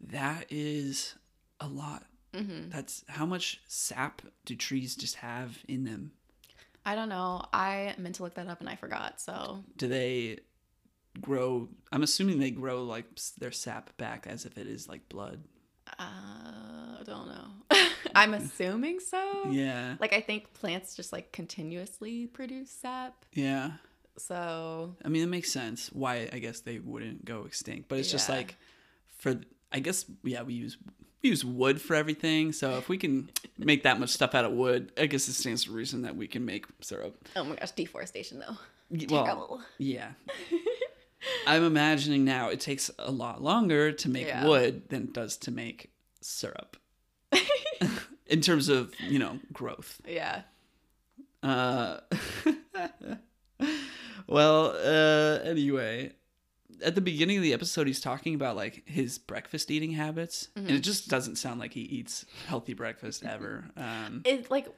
[0.00, 1.14] That is
[1.60, 2.04] a lot.
[2.34, 2.70] Mm-hmm.
[2.70, 6.12] That's how much sap do trees just have in them?
[6.86, 7.44] I don't know.
[7.52, 9.20] I meant to look that up and I forgot.
[9.20, 10.38] So Do they
[11.20, 11.68] grow?
[11.92, 13.06] I'm assuming they grow like
[13.38, 15.42] their sap back as if it is like blood.
[15.98, 17.48] uh, I don't know.
[18.14, 19.50] I'm assuming so.
[19.50, 19.96] Yeah.
[20.00, 23.24] Like I think plants just like continuously produce sap.
[23.34, 23.72] Yeah.
[24.16, 28.10] So I mean, it makes sense why I guess they wouldn't go extinct, but it's
[28.10, 28.56] just like
[29.18, 29.34] for
[29.72, 30.78] I guess yeah, we use
[31.26, 32.52] use wood for everything.
[32.52, 35.64] So if we can make that much stuff out of wood, I guess it stands
[35.64, 37.16] to reason that we can make syrup.
[37.36, 38.56] oh my gosh, deforestation though.
[39.10, 39.60] Well, Terrible.
[39.78, 40.10] yeah.
[41.46, 44.46] I'm imagining now it takes a lot longer to make Yeah.
[44.46, 46.76] wood than it does to make syrup.
[48.28, 50.00] In terms of, you know, growth.
[50.06, 50.42] Yeah.
[51.42, 51.98] Uh,
[54.28, 56.12] well, uh, anyway,
[56.82, 60.70] at the beginning of the episode, he's talking about like his breakfast eating habits, and
[60.70, 63.64] it just doesn't sound like he eats healthy breakfast ever.
[63.76, 64.68] Um, It like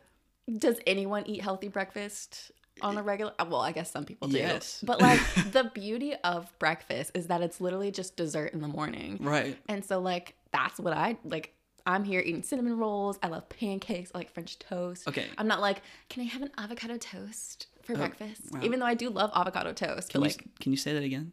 [0.59, 4.39] does anyone eat healthy breakfast on a regular uh, well, I guess some people do.
[4.39, 4.83] Yes.
[4.83, 5.21] But like
[5.53, 9.19] the beauty of breakfast is that it's literally just dessert in the morning.
[9.21, 9.57] right.
[9.69, 11.55] And so like that's what I like
[11.87, 13.19] I'm here eating cinnamon rolls.
[13.23, 14.11] I love pancakes.
[14.15, 15.09] I like French toast.
[15.09, 15.25] Okay.
[15.39, 15.81] I'm not like,
[16.11, 18.43] can I have an avocado toast for breakfast?
[18.53, 18.61] wow.
[18.63, 20.11] Even though I do love avocado toast.
[20.11, 21.33] Can But you like, can you say that again?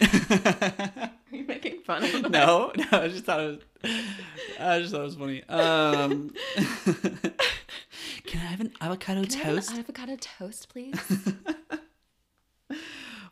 [0.00, 2.28] are you making fun of me?
[2.28, 2.84] no, no.
[2.92, 3.92] I just thought it was.
[4.60, 5.42] I just thought it was funny.
[5.48, 6.32] Um,
[8.24, 9.70] can I have an avocado Can I have toast?
[9.72, 10.94] an avocado toast, please?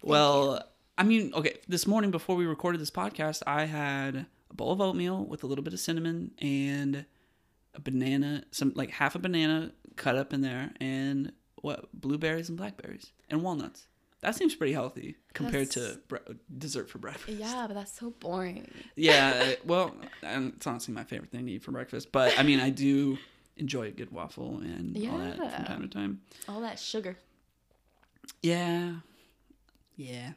[0.03, 0.63] Well,
[0.99, 4.81] I mean, okay, this morning before we recorded this podcast, I had a bowl of
[4.83, 7.07] oatmeal with a little bit of cinnamon and
[7.75, 12.59] a banana, some like half a banana cut up in there, and what blueberries and
[12.59, 13.87] blackberries and walnuts.
[14.25, 17.39] That seems pretty healthy compared That's- to bre- dessert for breakfast.
[17.39, 18.71] yeah, but that's so boring.
[18.97, 22.11] Yeah, uh, well, and it's honestly my favorite thing to eat for breakfast.
[22.11, 23.19] But I mean, I do
[23.57, 26.21] enjoy a good waffle and all that from time to time.
[26.49, 27.17] All that sugar.
[28.43, 28.95] Yeah,
[29.97, 30.33] yeah.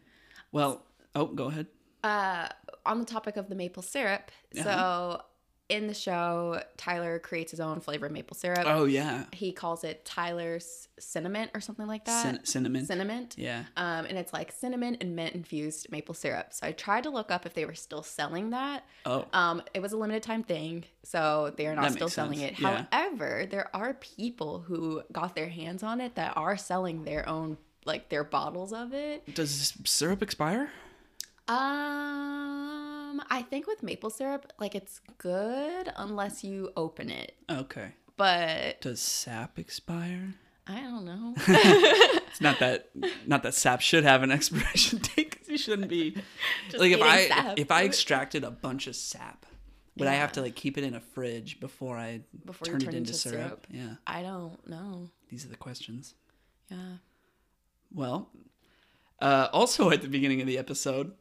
[0.52, 0.84] Well,
[1.16, 1.68] oh, go ahead.
[2.04, 2.48] uh,
[2.86, 4.64] on the topic of the maple syrup, Uh-huh.
[4.64, 5.22] so
[5.70, 8.64] in the show, Tyler creates his own flavored maple syrup.
[8.66, 12.22] Oh yeah, He calls it Tyler's cinnamon or something like that.
[12.24, 12.86] Cin- cinnamon.
[12.86, 13.28] cinnamon.
[13.36, 13.64] Yeah.
[13.76, 16.54] Um, and it's like cinnamon and mint infused maple syrup.
[16.54, 18.86] So I tried to look up if they were still selling that.
[19.06, 19.26] Oh.
[19.34, 22.54] Um, it was a limited time thing, so they are not That still selling sense.
[22.58, 22.62] it.
[22.62, 22.86] Yeah.
[22.92, 27.58] However, there are people who got their hands on it that are selling their own
[27.86, 29.34] like their bottles of it.
[29.36, 30.70] Does syrup expire?
[31.50, 32.87] Um,
[33.30, 37.36] I think with maple syrup, like it's good unless you open it.
[37.50, 37.94] Okay.
[38.18, 40.34] But Does sap expire?
[40.68, 41.34] I don't know.
[42.28, 42.90] It's not that
[43.26, 46.12] not that sap should have an expiration date 'cause you shouldn't be
[46.70, 47.58] Just like if I sap.
[47.60, 49.46] if I extracted a bunch of sap,
[49.98, 52.82] would I have to like keep it in a fridge before I Before you turn
[52.82, 53.38] it into into syrup?
[53.38, 53.68] syrup.
[53.72, 53.96] Yeah.
[54.06, 55.10] I don't know.
[55.30, 56.14] These are the questions.
[56.70, 56.98] Yeah.
[57.94, 58.30] Well,
[59.22, 61.14] uh, also at the beginning of the episode,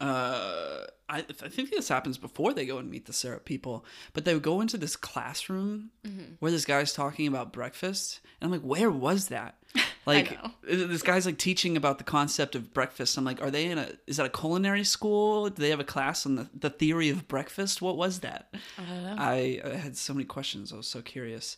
[0.00, 4.24] uh, I, I think this happens before they go and meet the syrup people, but
[4.24, 6.34] they would go into this classroom Mm-hmm.
[6.38, 9.56] where this guy's talking about breakfast, and I'm like, where was that?
[10.06, 13.18] Like, this guy's like teaching about the concept of breakfast.
[13.18, 13.88] I'm like, are they in a?
[14.06, 15.50] Is that a culinary school?
[15.50, 17.82] Do they have a class on the the theory of breakfast?
[17.82, 18.54] What was that?
[18.78, 19.16] I don't know.
[19.18, 20.72] I, I had so many questions.
[20.72, 21.56] I was so curious.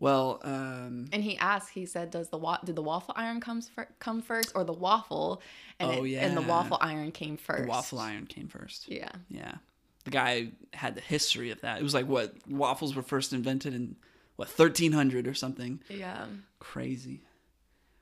[0.00, 3.68] Well, um, And he asked, he said, "Does the wa- did the waffle iron comes
[3.68, 5.42] fir- come first or the waffle?"
[5.80, 7.62] And Oh, it- and the waffle iron came first.
[7.64, 8.88] the waffle iron came first.
[8.88, 9.10] Yeah.
[9.28, 9.56] Yeah.
[10.04, 11.80] The guy had the history of that.
[11.80, 13.96] It was like what waffles were first invented in
[14.36, 15.80] what 1300 or something.
[15.88, 16.26] Yeah.
[16.60, 17.22] Crazy.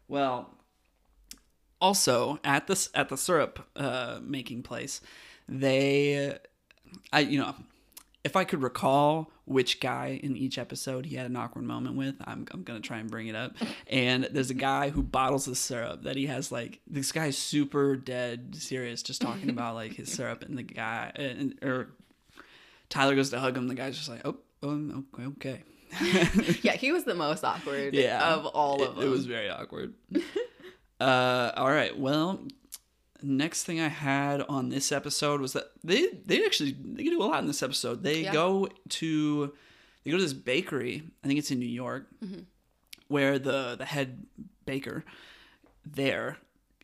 [0.07, 0.51] Well,
[1.81, 5.01] also at this at the syrup uh, making place,
[5.49, 6.37] they,
[7.13, 7.55] I you know,
[8.25, 12.17] if I could recall which guy in each episode he had an awkward moment with.
[12.25, 13.53] I'm, I'm going to try and bring it up.
[13.87, 17.97] And there's a guy who bottles the syrup that he has like, this guy's super
[17.97, 20.43] dead serious, just talking about like his syrup.
[20.43, 21.91] And the guy, and, or
[22.89, 23.69] Tyler goes to hug him.
[23.69, 25.27] The guy's just like, oh, um, okay.
[25.29, 25.63] okay.
[26.63, 28.35] yeah, he was the most awkward Yeah.
[28.35, 29.05] of all it, of them.
[29.05, 29.95] it was very awkward.
[31.01, 31.97] uh, all right.
[31.97, 32.41] Well,
[33.27, 37.25] next thing I had on this episode was that they they actually they do a
[37.25, 38.03] lot in this episode.
[38.03, 38.33] They Yeah.
[38.33, 39.53] go to
[40.05, 41.03] they go to this bakery.
[41.23, 42.41] I think it's in New York, Mm-hmm.
[43.09, 44.27] where the the head
[44.65, 45.05] baker
[45.85, 46.39] there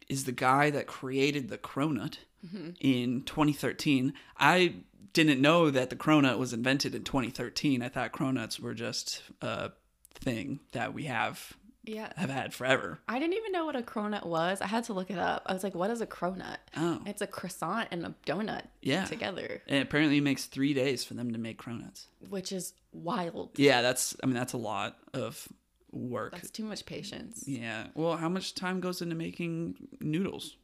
[0.09, 2.71] is the guy that created the cronut Mm-hmm.
[2.81, 4.13] in 2013.
[4.37, 4.75] I
[5.13, 7.83] didn't know that the cronut was invented in 2013.
[7.83, 9.71] I thought cronuts were just a
[10.13, 11.53] thing that we have
[11.85, 12.13] yeah.
[12.17, 13.01] have had forever.
[13.09, 14.61] I didn't even know what a cronut was.
[14.61, 15.43] I had to look it up.
[15.47, 16.57] I was like, what is a cronut?
[16.77, 19.05] Oh, It's a croissant and a donut yeah.
[19.05, 22.07] together, And apparently, it makes three days for them to make cronuts.
[22.29, 23.51] which is wild.
[23.57, 24.17] Yeah, that's.
[24.23, 25.49] I mean, that's a lot of
[25.91, 26.33] work.
[26.33, 27.45] That's too much patience.
[27.47, 27.89] yeah.
[27.95, 30.57] Well, how much time goes into making noodles,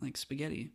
[0.00, 0.72] like spaghetti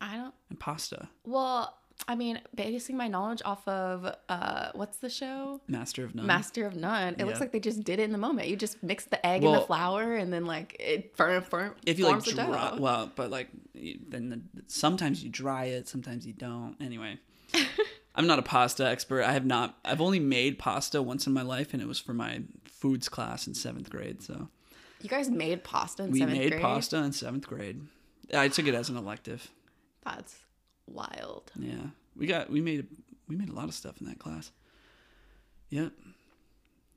[0.00, 0.34] I don't.
[0.50, 1.08] and pasta?
[1.24, 1.74] Well,
[2.08, 5.60] I mean, basing my knowledge off of uh, what's the show?
[5.68, 6.26] Master of none.
[6.26, 7.16] Master of None.
[7.18, 8.48] It looks like they just did it in the moment.
[8.48, 11.98] You just mix the egg and the flour, and then like it firm, firm, if
[11.98, 16.76] you like dry, well, but like then the, sometimes you dry it, sometimes you don't.
[16.80, 17.18] Anyway,
[18.14, 19.22] I'm not a pasta expert.
[19.22, 19.78] I have not.
[19.84, 23.46] I've only made pasta once in my life, and it was for my foods class
[23.46, 24.22] in seventh grade.
[24.22, 24.48] So
[25.02, 27.82] You guys made pasta in we seventh made pasta in seventh grade.
[28.32, 29.50] I took it as an elective.
[30.04, 30.34] That's
[30.90, 31.50] wild.
[31.58, 31.76] Yeah,
[32.16, 32.86] we got we made
[33.28, 34.50] we made a lot of stuff in that class.
[35.70, 35.92] Yep.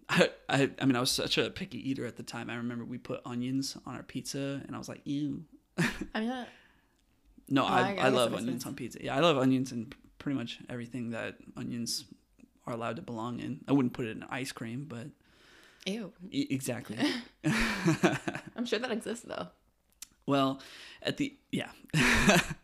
[0.10, 2.50] I, I I mean I was such a picky eater at the time.
[2.50, 5.44] I remember we put onions on our pizza, and I was like, ew.
[6.14, 6.50] I mean, that,
[7.50, 9.00] No, I- I, I I, love onions on pizza.
[9.04, 12.06] Yeah, I love onions and pretty much everything that onions
[12.68, 13.62] are allowed to belong in.
[13.68, 15.08] I wouldn't put it in ice cream, but
[15.86, 16.14] ew.
[16.32, 16.98] e- exactly.
[18.56, 19.48] I'm sure that exists though.
[20.28, 20.62] well,
[21.02, 21.70] at the yeah,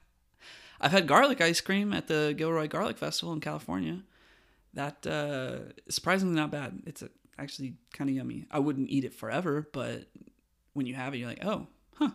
[0.81, 4.03] I've had garlic ice cream at the Gilroy Garlic Festival in California.
[4.73, 6.81] That uh, is surprisingly not bad.
[6.85, 8.45] It's uh actually kind of yummy.
[8.51, 10.07] I wouldn't eat it forever, but
[10.73, 12.11] when you have it, you're like, oh, huh.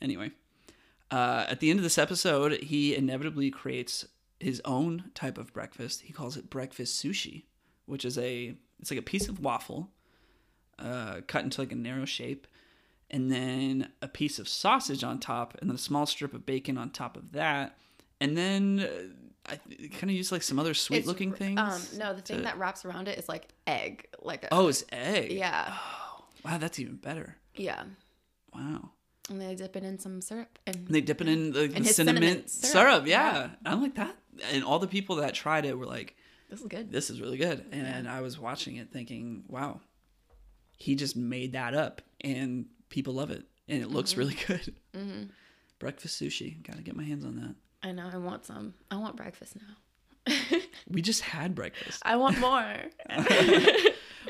[0.00, 0.32] Anyway,
[1.10, 4.06] uh, at the end of this episode, he inevitably creates
[4.38, 6.02] his own type of breakfast.
[6.02, 7.44] He calls it breakfast sushi,
[7.86, 9.90] which is a it's like a piece of waffle
[10.78, 12.46] uh, cut into like a narrow shape,
[13.10, 16.76] and then a piece of sausage on top, and then a small strip of bacon
[16.78, 17.76] on top of that,
[18.20, 18.80] and then
[19.48, 19.56] uh, I
[19.90, 21.60] kind of use like some other sweet It's looking things.
[21.60, 24.68] Um, no, the thing to- that wraps around it is like egg, like a, Oh,
[24.68, 25.32] it's egg.
[25.32, 25.74] yeah,
[26.44, 27.36] Wow, that's even better.
[27.54, 27.84] yeah.
[28.54, 28.90] Wow.
[29.28, 31.84] And they dip it in some syrup and And they dip it in the, the
[31.84, 32.72] cinnamon, cinnamon syrup.
[33.02, 33.50] syrup, Yeah.
[33.64, 34.16] I like that.
[34.52, 36.14] And all the people that tried it were like,
[36.48, 36.92] this is good.
[36.92, 37.64] this is really good.
[37.72, 39.80] And I was watching it thinking, wow,
[40.78, 43.44] he just made that up and people love it.
[43.68, 44.74] And it looks really good.
[45.78, 46.62] Breakfast sushi.
[46.62, 47.54] Got to get my hands on that.
[47.82, 48.08] I know.
[48.12, 48.74] I want some.
[48.90, 50.32] I want breakfast now.
[50.88, 52.00] We just had breakfast.
[52.04, 52.76] I want more.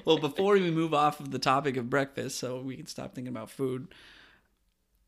[0.06, 3.28] well, before we move off of the topic of breakfast, so we can stop thinking
[3.30, 3.88] about food,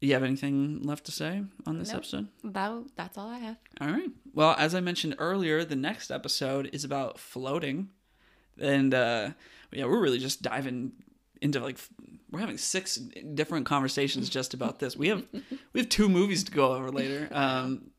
[0.01, 1.99] you have anything left to say on this Nope.
[1.99, 2.29] episode?
[2.45, 3.57] that that's all I have.
[3.81, 4.11] All right.
[4.35, 7.89] Well, as I mentioned earlier, the next episode is about floating.
[8.61, 9.31] And uh
[9.73, 10.93] yeah, we're really just diving
[11.41, 11.79] into like
[12.31, 14.97] we're having six different conversations just about this.
[14.97, 15.25] We have
[15.73, 17.29] we have two movies to go over later.
[17.31, 17.91] Um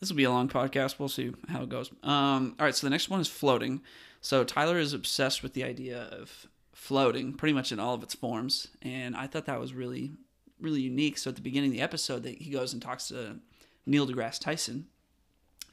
[0.00, 0.98] this will be a long podcast.
[0.98, 1.90] We'll see how it goes.
[2.02, 3.82] Um all right, so the next one is floating.
[4.20, 8.14] So Tyler is obsessed with the idea of floating pretty much in all of its
[8.14, 10.12] forms, and I thought that was really
[10.60, 11.18] really unique.
[11.18, 13.40] So at the beginning of the episode that he goes and talks to
[13.84, 14.86] Neil deGrasse Tyson,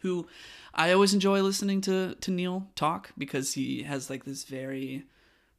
[0.02, 0.28] who
[0.74, 5.06] I always enjoy listening to to Neil talk because he has like this very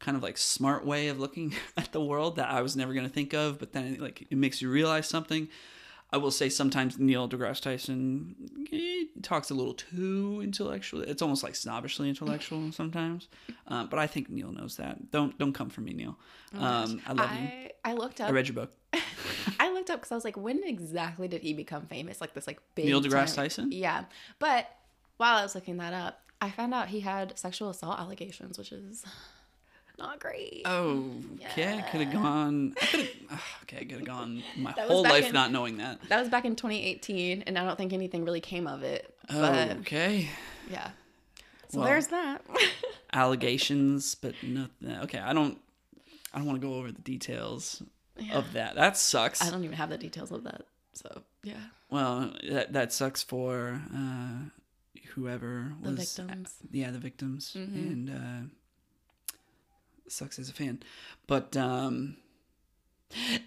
[0.01, 3.07] kind of like smart way of looking at the world that I was never going
[3.07, 5.49] to think of, but then like it makes you realize something.
[6.13, 8.35] I will say sometimes Neil deGrasse Tyson
[8.69, 11.03] he talks a little too intellectual.
[11.03, 13.29] It's almost like snobbishly intellectual sometimes,
[13.69, 15.13] um, but I think Neil knows that.
[15.13, 16.19] Don't don't come for me, Neil.
[16.59, 17.39] Um, I love you.
[17.39, 18.73] I I looked up I read your book.
[19.61, 22.21] I looked up because I was like, when exactly did he become famous?
[22.21, 23.73] Like this, like big Neil deGrasse time- Tyson?
[23.73, 24.05] Yeah,
[24.41, 24.67] but
[25.19, 28.73] while I was looking that up, I found out he had sexual assault allegations, which
[28.73, 29.05] is
[30.01, 30.63] not great.
[30.65, 31.11] Oh,
[31.51, 31.79] okay.
[31.79, 32.75] I could have gone.
[32.83, 33.43] I could have.
[33.65, 36.01] Okay, I could have gone my whole life in- not knowing that.
[36.09, 39.15] That was back in 2018, and I don't think anything really came of it.
[39.29, 40.29] Oh, But okay.
[40.71, 40.91] yeah,
[41.69, 42.43] so Well, there's that.
[43.13, 44.97] Allegations, but nothing.
[45.03, 45.59] Okay, I don't.
[46.33, 47.83] I don't want to go over the details
[48.17, 48.35] Yeah.
[48.39, 48.77] of that.
[48.77, 49.43] That sucks.
[49.43, 50.63] I don't even have the details of that.
[50.93, 51.55] So yeah,
[51.91, 54.45] Well, that that sucks for uh,
[55.15, 56.55] whoever was The was victims.
[56.71, 57.75] yeah the victims Mhm.
[57.93, 58.49] and uh
[60.13, 60.83] sucks as a fan.
[61.27, 62.17] But um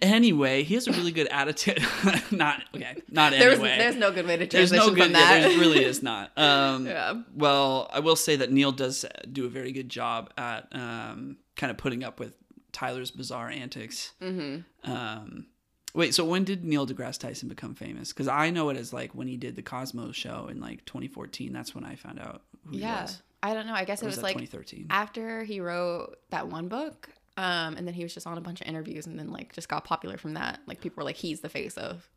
[0.02, 1.82] anyway he has a really good attitude.
[2.30, 3.76] Not okay not There's anyway.
[3.78, 5.40] there's no good way to there's transition no good from that.
[5.40, 6.32] yeah, there really is not.
[6.38, 7.14] Um yeah.
[7.34, 11.70] well i will say that neil does do a very good job at um kind
[11.70, 12.34] of putting up with
[12.72, 14.12] tyler's bizarre antics.
[14.20, 14.90] Mm-hmm.
[14.90, 15.46] um
[15.94, 18.12] wait so when did neil degrasse tyson become famous?
[18.12, 21.52] Because i know it as like when he did the cosmos show in like 2014
[21.54, 23.74] that's when i found out who he was I don't know.
[23.74, 27.86] I guess it was was like 2013 after he wrote that one book, um, and
[27.86, 30.16] then he was just on a bunch of interviews, and then like just got popular
[30.16, 30.60] from that.
[30.66, 32.08] Like people were like, he's the face of.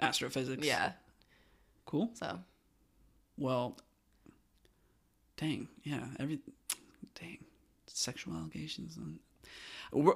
[0.00, 0.92] astrophysics Yeah.
[1.84, 2.38] cool So
[3.36, 3.76] well
[5.36, 6.38] dang yeah every
[7.18, 7.38] dang
[7.86, 9.18] sexual allegations and
[9.92, 10.14] we're,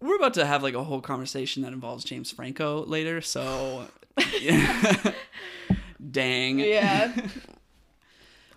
[0.00, 3.86] we're about to have like a whole conversation that involves james franco later so
[4.40, 5.12] yeah.
[6.10, 7.12] dang Yeah.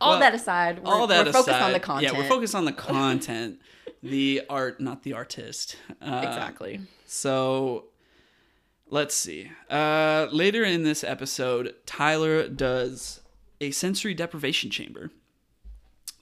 [0.02, 2.14] All Well, that aside, we're, all that we're aside, focused on the content.
[2.14, 3.60] yeah we're focused on the content
[4.02, 6.80] the art not the artist uh, exactly.
[7.06, 7.86] So
[8.90, 9.52] let's see.
[9.70, 13.22] Uh, later in this episode, Tyler does
[13.62, 15.12] a sensory deprivation chamber,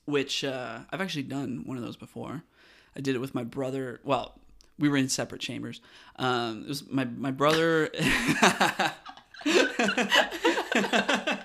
[0.05, 2.43] which uh, I've actually done one of those before.
[2.95, 3.99] I did it with my brother.
[4.03, 4.39] Well,
[4.79, 5.81] we were in separate chambers.
[6.15, 7.89] Um, it was my my brother.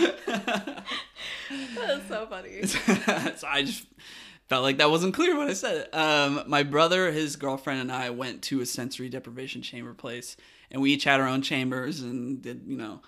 [1.76, 2.62] That's so funny.
[2.66, 3.86] so I just
[4.48, 5.94] felt like that wasn't clear when I said it.
[5.94, 10.36] Um, my brother, his girlfriend, and I went to a sensory deprivation chamber place,
[10.70, 13.00] and we each had our own chambers and did, you know,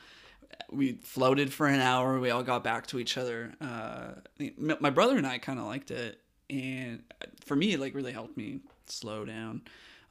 [0.70, 2.18] we floated for an hour.
[2.18, 3.54] We all got back to each other.
[3.60, 4.12] Uh,
[4.58, 7.02] my brother and I kind of liked it, and
[7.44, 9.62] for me, it like really helped me slow down.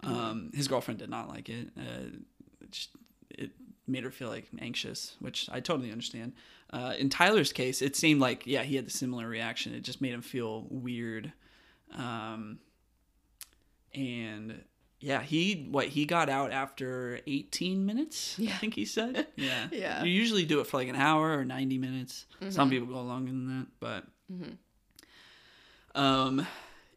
[0.03, 1.69] Um, his girlfriend did not like it.
[1.77, 2.17] Uh,
[2.61, 2.89] it, just,
[3.29, 3.51] it
[3.87, 6.33] made her feel like anxious, which I totally understand.
[6.73, 9.73] Uh, in Tyler's case, it seemed like yeah he had the similar reaction.
[9.73, 11.33] It just made him feel weird,
[11.93, 12.59] um,
[13.93, 14.63] and
[14.99, 18.37] yeah he what he got out after 18 minutes.
[18.39, 19.27] I think he said.
[19.35, 20.03] Yeah, Yeah.
[20.03, 22.25] You usually do it for like an hour or 90 minutes.
[22.49, 22.71] Some Mhm.
[22.71, 24.57] people go longer than that, but Mhm.
[25.95, 26.47] um,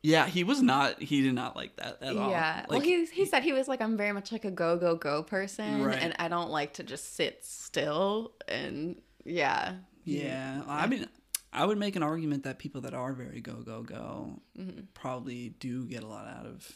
[0.03, 1.01] yeah, he was not.
[1.03, 2.29] He did not like that at all.
[2.31, 2.67] Yeah.
[2.69, 5.23] well, he he said he was like, I'm very much like a go go go
[5.23, 5.99] person, Right.
[6.01, 8.33] and I don't like to just sit still.
[8.47, 9.75] And yeah.
[10.05, 11.09] Yeah, I mean,
[11.53, 14.83] I would make an argument that people that are very go go go Mm-hmm.
[14.93, 16.67] probably do get a lot out of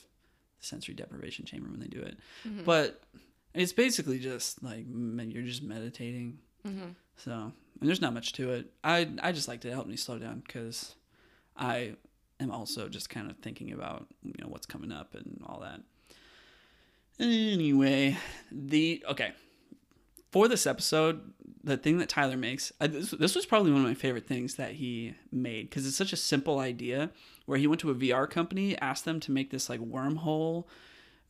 [0.59, 2.17] the sensory deprivation chamber when they do it.
[2.47, 2.65] Mm-hmm.
[2.65, 3.03] But
[3.55, 6.39] it's basically just like you're just meditating.
[6.67, 6.91] Mm-hmm.
[7.17, 8.73] So and there's not much to it.
[8.83, 10.95] I I just like to help me slow down because
[11.57, 11.97] I
[12.41, 15.81] am also just kind of thinking about you know what's coming up and all that.
[17.21, 18.17] Anyway,
[18.51, 19.33] the okay
[20.31, 21.33] for this episode,
[21.63, 24.55] the thing that Tyler makes, I, this, this was probably one of my favorite things
[24.55, 27.11] that he made because it's such a simple idea.
[27.47, 30.65] Where he went to a VR company, asked them to make this like wormhole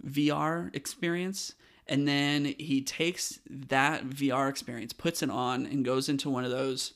[0.05, 1.55] VR experience,
[1.87, 6.51] and then he takes that VR experience, puts it on, and goes into one of
[6.51, 6.95] those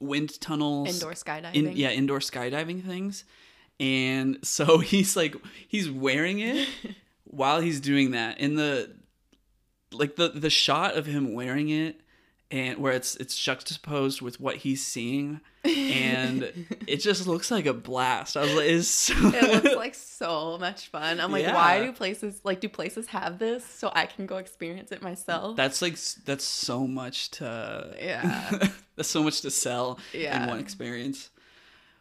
[0.00, 1.54] wind tunnels, Indoor skydiving.
[1.54, 3.24] in, yeah, indoor skydiving things.
[3.80, 5.34] And so he's like,
[5.66, 6.68] he's wearing it
[7.24, 8.38] while he's doing that.
[8.38, 8.94] In the
[9.92, 12.00] like the the shot of him wearing it,
[12.54, 17.74] and where it's it's juxtaposed with what he's seeing, and it just looks like a
[17.74, 18.36] blast.
[18.36, 21.18] I was like, it's so, it looks like so much fun.
[21.18, 24.92] I'm like, why do places like do places have this so I can go experience
[24.92, 25.56] it myself?
[25.56, 28.68] that's like that's so much to Yeah.
[28.96, 31.30] that's so much to sell in one experience.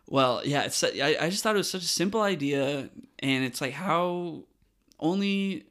[0.08, 3.60] Well, yeah, it's I, I just thought it was such a simple idea, and it's
[3.60, 4.44] like how
[5.00, 5.66] only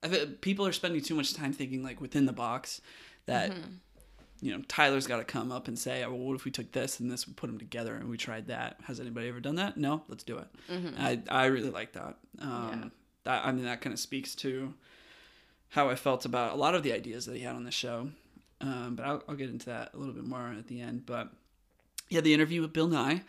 [0.00, 2.80] I think people are spending too much time thinking like within the box
[3.26, 3.70] that Mm-hmm.
[4.40, 6.72] you know Tyler's got to come up and say, oh, well, what if we took
[6.72, 8.76] this and this, we put them together, and we tried that?
[8.84, 9.76] Has anybody ever done that?
[9.76, 10.46] No, let's do it.
[10.98, 12.16] I I really like that.
[12.40, 12.82] Um, Mm-hmm.
[12.82, 12.88] Yeah.
[13.24, 14.72] That I mean that kind of speaks to
[15.68, 18.10] how I felt about a lot of the ideas that he had on the show.
[18.62, 21.04] Um, but I'll, I'll get into that a little bit more at the end.
[21.06, 21.28] But
[22.08, 23.22] yeah, the interview with Bill Nye.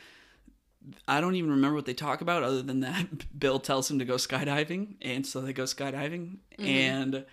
[1.08, 3.06] I don't even remember what they talk about other than that
[3.40, 7.24] Bill tells him to go skydiving, and so they go skydiving, and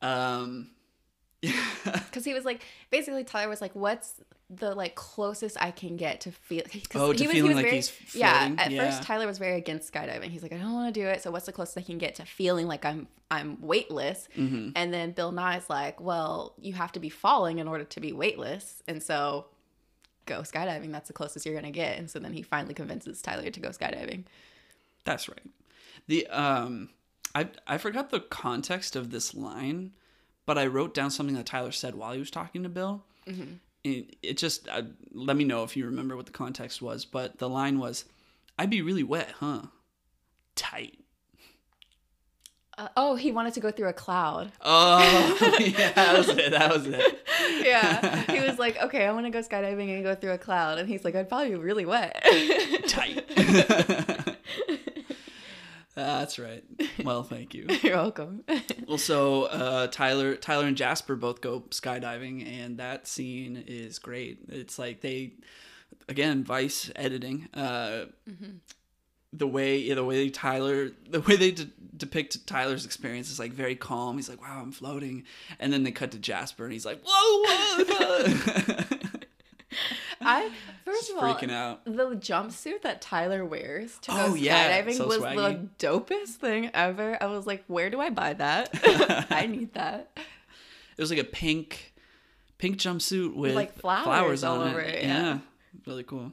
[0.00, 0.68] um,
[1.84, 4.20] Because he was like, basically, Tyler was like, "What's
[4.50, 6.62] the like closest I can get to feel?"
[6.94, 8.54] Oh, to he was, feeling he was like very, he's yeah.
[8.58, 8.84] At Yeah.
[8.84, 10.30] first, Tyler was very against skydiving.
[10.30, 12.14] He's like, "I don't want to do it." So, what's the closest I can get
[12.16, 14.28] to feeling like I'm I'm weightless?
[14.36, 14.70] Mm-hmm.
[14.76, 18.12] And then Bill Nye's like, "Well, you have to be falling in order to be
[18.12, 19.46] weightless," and so
[20.26, 20.92] go skydiving.
[20.92, 21.98] That's the closest you're gonna get.
[21.98, 24.24] And so then he finally convinces Tyler to go skydiving.
[25.04, 25.42] That's right.
[26.06, 26.90] The um
[27.34, 29.92] I I forgot the context of this line,
[30.46, 33.02] but I wrote down something that Tyler said while he was talking to Bill.
[33.84, 34.82] It, it just uh,
[35.12, 38.04] let me know if you remember what the context was, but the line was,
[38.58, 39.62] "I'd be really wet, huh?
[40.56, 40.98] Tight."
[42.76, 44.50] Uh, oh, he wanted to go through a cloud.
[44.60, 46.50] Oh, yeah, that was it.
[46.50, 47.20] That was it.
[47.64, 48.30] Yeah.
[48.30, 50.78] He was like, okay, I want to go skydiving and go through a cloud.
[50.78, 52.22] And he's like, I'd probably be really wet.
[52.88, 54.33] Tight.
[55.94, 56.64] That's right.
[57.04, 57.66] Well, thank you.
[57.82, 58.44] You're welcome.
[58.88, 64.40] Well, so uh, Tyler, Tyler and Jasper both go skydiving, and that scene is great.
[64.48, 65.32] It's like they,
[66.08, 67.48] again, Vice editing.
[67.54, 68.06] Uh,
[69.32, 73.52] The way, yeah, the way Tyler, the way they de- depict Tyler's experience is like
[73.52, 74.14] very calm.
[74.16, 75.24] He's like, "Wow, I'm floating,"
[75.58, 78.84] and then they cut to Jasper, and he's like, "Whoa, whoa!"
[80.24, 80.50] I
[80.84, 81.84] first of all, freaking out.
[81.84, 85.68] the jumpsuit that Tyler wears to go Oh, yeah, skydiving so was swaggy.
[85.78, 87.16] the dopest thing ever.
[87.22, 88.70] I was like, where do I buy that?
[89.30, 90.10] I need that.
[90.16, 91.92] It was like a pink,
[92.58, 95.38] pink jumpsuit with Like flowers all on over it, yeah.
[95.86, 96.32] really cool.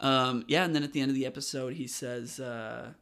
[0.00, 2.92] Um, yeah, and then at the end of the episode, he says uh,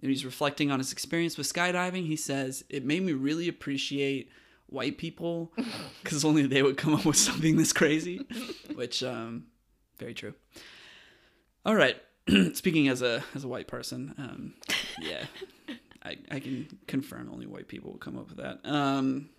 [0.00, 2.06] he's reflecting on his experience with skydiving.
[2.06, 4.30] He says it made me really appreciate
[4.66, 5.52] white people
[6.02, 8.26] because only they would come up with something this crazy,
[8.74, 9.46] which um,
[9.98, 10.34] very true.
[11.64, 11.96] All right,
[12.52, 14.54] speaking as a as a white person, um,
[15.00, 15.24] yeah,
[16.02, 18.60] I, I can confirm only white people will come up with that.
[18.64, 19.30] Um,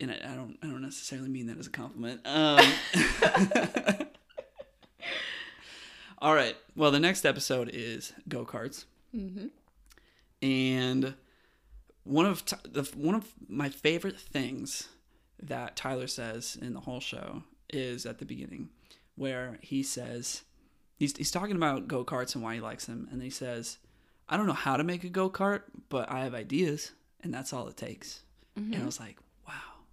[0.00, 2.20] and I, I don't I don't necessarily mean that as a compliment.
[2.26, 2.64] Um,
[6.18, 6.56] all right.
[6.76, 8.84] Well, the next episode is go karts,
[9.14, 9.46] mm-hmm.
[10.42, 11.14] and
[12.08, 14.88] one of the one of my favorite things
[15.42, 18.70] that Tyler says in the whole show is at the beginning,
[19.14, 20.42] where he says
[20.96, 23.78] he's he's talking about go karts and why he likes them, and he says,
[24.28, 27.52] "I don't know how to make a go kart, but I have ideas, and that's
[27.52, 28.22] all it takes."
[28.56, 28.86] And I mm-hmm.
[28.86, 29.84] was like, "Wow,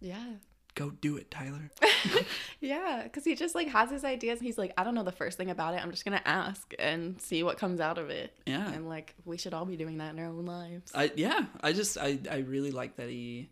[0.00, 0.34] Yeah.
[0.76, 1.70] Go do it, Tyler."
[2.60, 5.12] Yeah, because he just like has his ideas and he's like, I don't know the
[5.12, 5.82] first thing about it.
[5.82, 8.36] I'm just gonna ask and see what comes out of it.
[8.46, 8.70] Yeah.
[8.72, 10.90] And like we should all be doing that in our own lives.
[10.94, 13.50] I yeah, I just I I really like that he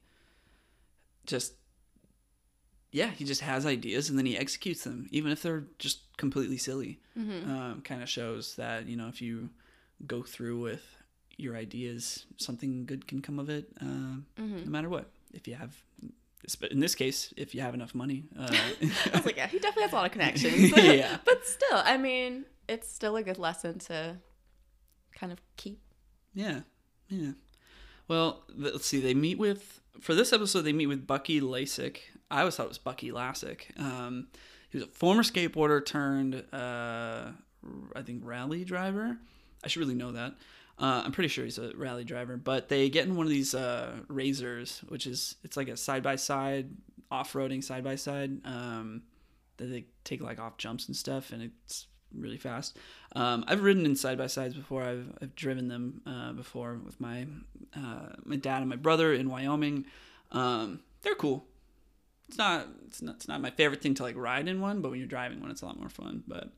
[1.26, 1.52] just
[2.92, 6.58] yeah, he just has ideas and then he executes them, even if they're just completely
[6.58, 7.00] silly.
[7.16, 9.50] Um, kind of shows that you know if you
[10.06, 10.84] go through with
[11.36, 15.10] your ideas, something good can come of it, uh, no matter what.
[15.32, 15.74] If you have,
[16.70, 18.24] in this case, if you have enough money.
[18.38, 20.72] Uh, I was like, yeah, he definitely has a lot of connections.
[20.76, 21.18] Yeah.
[21.24, 24.16] but still, I mean, it's still a good lesson to
[25.14, 25.80] kind of keep.
[26.34, 26.60] Yeah,
[27.08, 27.32] yeah.
[28.08, 29.00] Well, let's see.
[29.00, 30.62] They meet with for this episode.
[30.62, 31.98] They meet with Bucky Lasek.
[32.30, 33.78] I always thought it was Bucky Lasik.
[33.78, 34.28] Um,
[34.70, 37.30] he was a former skateboarder turned, uh,
[37.94, 39.16] I think, rally driver.
[39.62, 40.34] I should really know that.
[40.78, 42.36] Uh, I'm pretty sure he's a rally driver.
[42.36, 46.02] But they get in one of these uh, razors, which is it's like a side
[46.02, 46.70] by side
[47.10, 48.42] off roading side by side.
[49.56, 52.76] That they take like off jumps and stuff, and it's really fast.
[53.14, 54.82] Um, I've ridden in side by sides before.
[54.82, 57.26] I've, I've driven them uh, before with my
[57.76, 59.86] uh, my dad and my brother in Wyoming.
[60.32, 61.46] Um, they're cool.
[62.28, 64.90] It's not it's not it's not my favorite thing to like ride in one, but
[64.90, 66.22] when you're driving one, it's a lot more fun.
[66.26, 66.50] But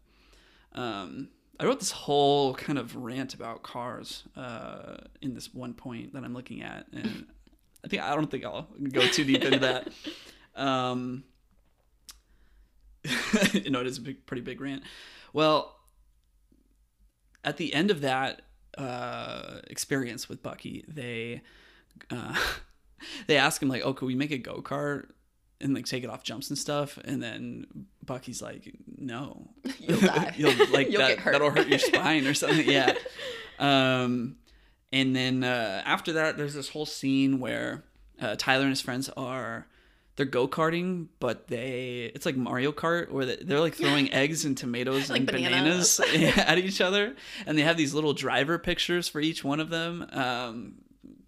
[0.73, 1.29] um,
[1.59, 6.23] I wrote this whole kind of rant about cars uh, in this one point that
[6.23, 7.27] I'm looking at, and
[7.85, 9.89] I think I don't think I'll go too deep into that.
[10.57, 11.25] Um,
[13.53, 14.83] you know, it is a big, pretty big rant.
[15.35, 15.77] Well,
[17.45, 18.41] at the end of that
[18.79, 21.43] uh, experience with Bucky, they
[22.11, 22.35] uh,
[23.27, 25.11] they ask him like, "Oh, could we make a go kart
[25.61, 27.67] and like take it off jumps and stuff?" And then
[28.05, 29.49] Bucky's like, "No,
[29.81, 30.35] You'll die.
[30.39, 32.95] You'll like You'll that, get hurt." That'll hurt your spine or something." Yeah.
[33.59, 34.37] Um,
[34.93, 37.85] and then uh, after that, there's this whole scene where
[38.21, 39.67] uh, Tyler and his friends are
[40.17, 44.45] they're go karting, but they it's like Mario Kart where they- they're like throwing eggs
[44.45, 45.99] and tomatoes Like and bananas.
[46.03, 47.15] bananas at each other,
[47.47, 50.75] and they have these little driver pictures for each one of them um,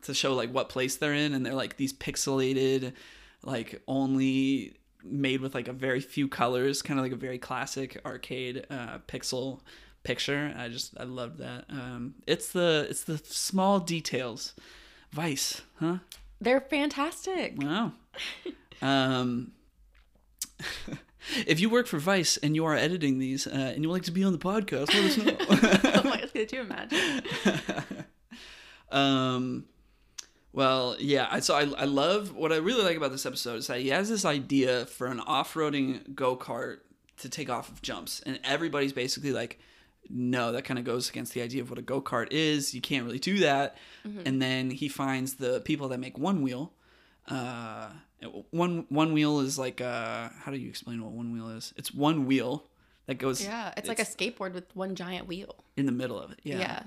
[0.03, 2.93] to show like what place they're in, and they're like these pixelated,
[3.43, 4.75] like only
[5.05, 8.99] made with like a very few colors, kind of like a very classic arcade uh,
[9.07, 9.61] pixel
[10.03, 10.55] picture.
[10.57, 11.65] I just I love that.
[11.69, 14.55] Um, it's the it's the small details.
[15.13, 15.99] Vice, huh?
[16.41, 17.55] They're fantastic.
[17.57, 17.93] Wow.
[18.83, 19.53] Um,
[21.47, 24.05] if you work for Vice and you are editing these uh, and you would like
[24.05, 25.37] to be on the podcast, let us know.
[25.95, 27.23] oh my god, could you imagine?
[28.91, 29.65] um,
[30.53, 31.39] well, yeah.
[31.41, 34.09] So I, I love what I really like about this episode is that he has
[34.09, 36.79] this idea for an off-roading go-kart
[37.19, 39.59] to take off of jumps, and everybody's basically like,
[40.09, 42.75] "No, that kind of goes against the idea of what a go-kart is.
[42.75, 43.77] You can't really do that."
[44.25, 46.71] And then he finds the people that make Onewheel,
[47.29, 47.91] uh,
[48.51, 51.73] one one wheel is like uh how do you explain what one wheel is?
[51.77, 52.65] It's one wheel
[53.07, 55.55] that goes Yeah, it's, like a skateboard with one giant wheel.
[55.77, 56.41] in the middle of it.
[56.43, 56.59] Yeah.
[56.59, 56.83] Yeah.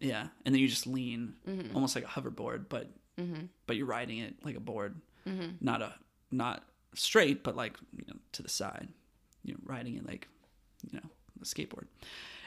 [0.00, 0.26] Yeah.
[0.44, 1.74] And then you just lean Mhm.
[1.74, 3.46] almost like a hoverboard, but Mm-hmm.
[3.66, 4.94] but you're riding it like a board.
[5.26, 5.56] Mm-hmm.
[5.60, 5.92] Not a
[6.30, 6.62] not
[6.94, 8.88] straight, but like, you know, to the side.
[9.44, 10.28] You know, riding it like,
[10.90, 11.08] you know,
[11.40, 11.86] a skateboard.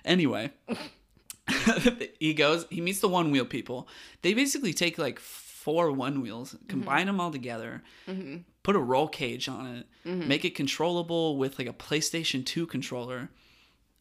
[0.05, 0.51] Anyway,
[2.19, 3.87] he goes, he meets the Onewheel people.
[4.21, 8.37] They basically take like four one wheels, combine them all together, Mm-hmm.
[8.63, 13.29] put a roll cage on it, make it controllable with like a PlayStation 2 controller.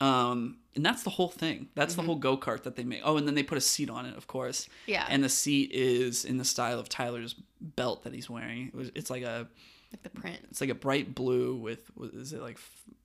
[0.01, 1.69] Um, and that's the whole thing.
[1.75, 3.01] That's the whole go kart that they make.
[3.05, 4.69] Oh, and then they put a seat on it, of course.
[4.87, 5.05] Yeah.
[5.09, 8.69] And the seat is in the style of Tyler's belt that he's wearing.
[8.69, 9.49] It was, it's like a
[9.93, 10.39] Like the print.
[10.51, 12.59] it's like a bright blue with was is it like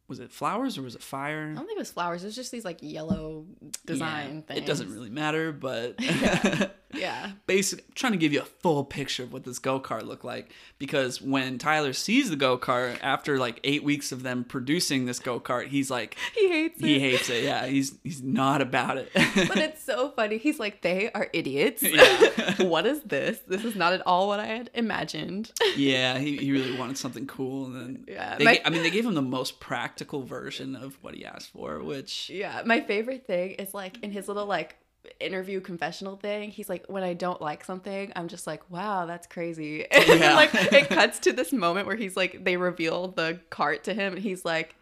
[0.08, 1.50] was it flowers or was it fire?
[1.52, 2.24] I don't think it was flowers.
[2.24, 3.46] It was just these like yellow
[3.86, 4.60] design Yeah, things.
[4.60, 5.96] It doesn't really matter, but
[6.94, 7.32] Yeah.
[7.46, 11.22] basic trying to give you a full picture of what this go-kart looked like because
[11.22, 15.90] when Tyler sees the go-kart after like 8 weeks of them producing this go-kart, he's
[15.92, 16.86] like He hates it.
[16.86, 17.44] he hates it.
[17.44, 19.10] Yeah, he's he's not about it.
[19.14, 20.38] but it's so funny.
[20.38, 21.84] He's like, they are idiots.
[21.84, 22.62] Yeah.
[22.64, 23.40] what is this?
[23.48, 25.52] This is not at all what I had imagined.
[25.76, 28.90] yeah, he, he really wanted something cool and then Yeah, they my- I mean they
[28.92, 29.60] gave him the most
[29.96, 34.12] practical version of what he asked for, which Yeah, my favorite thing is like in
[34.12, 34.76] his little like
[35.22, 36.50] interview confessional thing.
[36.52, 39.86] He's like, when I don't like something, I'm just like, wow, that's crazy.
[39.92, 40.36] And then, Yeah.
[40.36, 44.14] like it cuts to this moment where he's like, they reveal the cart to him,
[44.16, 44.76] and he's like,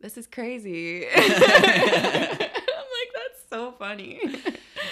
[0.00, 1.04] this is crazy.
[1.14, 2.40] I'm like,
[3.14, 4.20] that's so funny.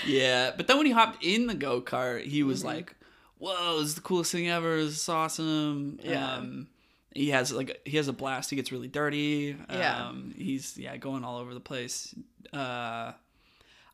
[0.07, 2.69] Yeah, but then when he hopped in the go kart, he was Mm-hmm.
[2.69, 2.95] like,
[3.39, 4.85] "Whoa, this is the coolest thing ever!
[4.85, 6.35] This is awesome!" Yeah.
[6.35, 6.69] Um,
[7.15, 8.51] he has like he has a blast.
[8.51, 9.57] He gets really dirty.
[9.71, 10.09] Yeah.
[10.09, 12.15] Um, he's yeah going all over the place.
[12.53, 13.13] Uh,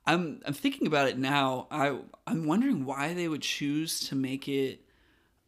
[0.06, 1.66] I'm I'm thinking about it now.
[1.70, 4.80] I I'm wondering why they would choose to make it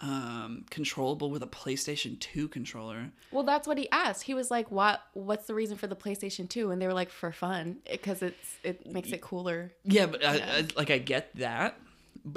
[0.01, 3.11] um controllable with a PlayStation 2 controller.
[3.31, 4.25] Well, that's what he asked.
[4.25, 5.01] He was like, "What?
[5.15, 8.57] What's the reason for the PlayStation 2?" And they were like, "For fun, because it's
[8.63, 10.31] it makes it cooler." Yeah, but Yeah.
[10.31, 11.79] I, like I get that,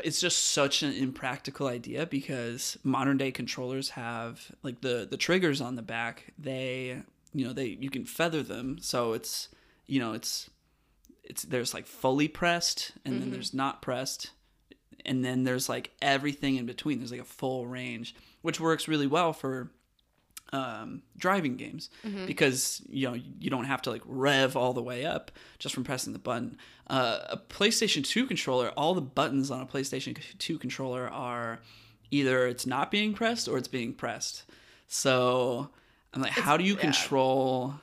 [0.03, 5.61] it's just such an impractical idea because modern day controllers have like the the triggers
[5.61, 6.33] on the back.
[6.37, 7.01] They
[7.33, 9.49] you know they you can feather them, so it's
[9.85, 10.49] you know it's
[11.23, 13.31] it's there's like fully pressed and then mm-hmm.
[13.31, 14.31] there's not pressed.
[15.07, 16.97] And then there's like everything in between.
[16.97, 19.71] There's like a full range which works really well for
[20.53, 21.89] um, driving games
[22.25, 25.83] because you know you don't have to like rev all the way up just from
[25.83, 26.57] pressing the button.
[26.87, 31.59] Uh, a PlayStation 2 controller, all the buttons on a PlayStation 2 controller are
[32.11, 34.45] either it's not being pressed or it's being pressed.
[34.87, 35.69] So
[36.13, 36.81] I'm like, how do you yeah.
[36.81, 37.75] control?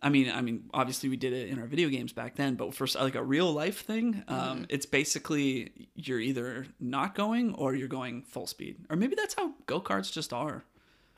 [0.00, 2.74] I mean, I mean, obviously we did it in our video games back then, but
[2.74, 7.88] for like a real life thing, um, it's basically you're either not going or you're
[7.88, 10.64] going full speed, or maybe that's how go karts just are.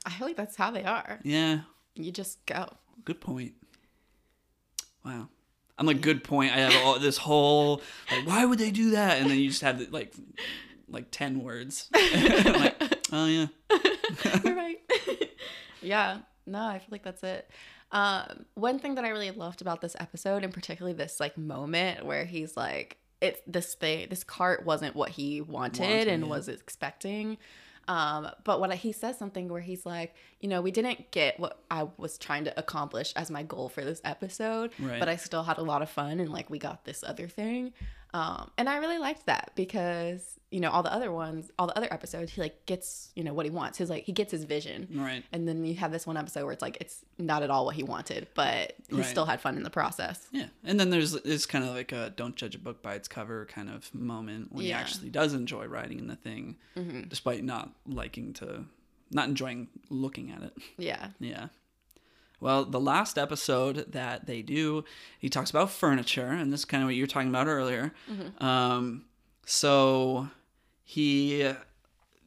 [0.04, 1.20] I feel like that's how they are.
[1.22, 1.60] Yeah,
[1.94, 2.68] You just go.
[3.04, 3.52] good point.
[5.04, 5.28] Wow,
[5.78, 6.52] I'm like, good point.
[6.52, 7.80] I have all this whole
[8.10, 9.20] like, why would they do that?
[9.20, 10.14] And then you just have like,
[10.88, 11.88] like ten words.
[11.94, 13.46] I'm like, oh yeah,
[14.44, 14.78] You're right.
[15.82, 16.18] yeah.
[16.46, 17.48] No, I feel like that's it.
[17.92, 22.04] Um, one thing that I really loved about this episode, and particularly this like moment
[22.04, 24.08] where he's like, "It's this thing.
[24.10, 27.38] This cart wasn't what he wanted, Wanted, and was expecting."
[27.90, 31.40] Um, but what I, he says something where he's like, you know, we didn't get
[31.40, 35.00] what I was trying to accomplish as my goal for this episode, Right.
[35.00, 37.72] but I still had a lot of fun and like we got this other thing.
[38.12, 41.76] Um, and I really liked that because, you know, all the other ones, all the
[41.76, 43.78] other episodes, he like gets, you know, what he wants.
[43.78, 44.88] He's like, he gets his vision.
[44.94, 45.22] right.
[45.32, 47.76] And then you have this one episode where it's like, it's not at all what
[47.76, 49.04] he wanted, but he Right.
[49.06, 50.26] still had fun in the process.
[50.32, 53.06] Yeah, and then there's it's kind of like a don't judge a book by its
[53.06, 56.56] cover kind of moment when he actually does enjoy writing in the thing,
[57.08, 58.64] despite not liking to,
[59.12, 60.56] not enjoying looking at it.
[60.78, 61.10] Yeah.
[61.20, 61.46] Yeah.
[62.40, 64.84] Well, the last episode that they do,
[65.18, 67.92] he talks about furniture, and this is kind of what you were talking about earlier.
[68.38, 69.04] Um,
[69.44, 70.28] so
[70.82, 71.52] he,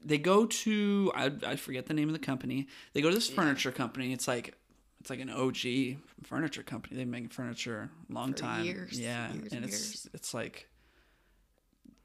[0.06, 2.68] they go to I, I forget the name of the company.
[2.94, 4.14] They go to this furniture company.
[4.14, 4.56] It's like
[5.00, 6.96] it's like an OG furniture company.
[6.96, 8.66] They've been making furniture a long For time.
[8.66, 10.10] years, yeah, years and and it's years.
[10.14, 10.70] it's like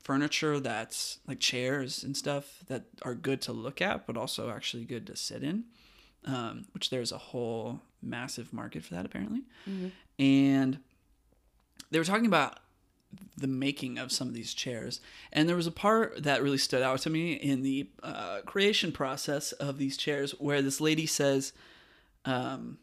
[0.03, 4.85] furniture that's like chairs and stuff that are good to look at, but also actually
[4.85, 5.65] good to sit in.
[6.25, 9.43] Um, which there's a whole massive market for that apparently.
[10.19, 10.79] And
[11.91, 12.59] they were talking about
[13.39, 15.01] the making of some of these chairs,
[15.33, 18.93] and there was a part that really stood out to me in the uh, creation
[18.93, 21.53] process of these chairs, where this lady says,
[22.27, 22.79] um,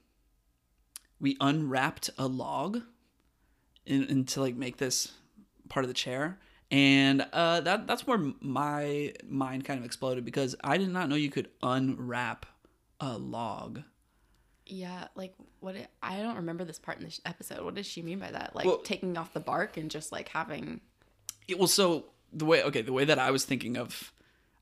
[1.20, 2.82] "We unwrapped a log
[3.86, 5.11] in, in to like make this
[5.70, 6.39] part of the chair."
[6.72, 11.16] And uh, that that's where my mind kind of exploded because I did not know
[11.16, 12.47] you could unwrap
[12.99, 13.84] a log.
[14.68, 15.76] Yeah, like what?
[15.76, 17.63] It, I don't remember this part in this episode.
[17.63, 18.55] What does she mean by that?
[18.55, 20.82] Like Well- taking off the bark and just like having.
[21.47, 24.11] It was so the way okay the way that I was thinking of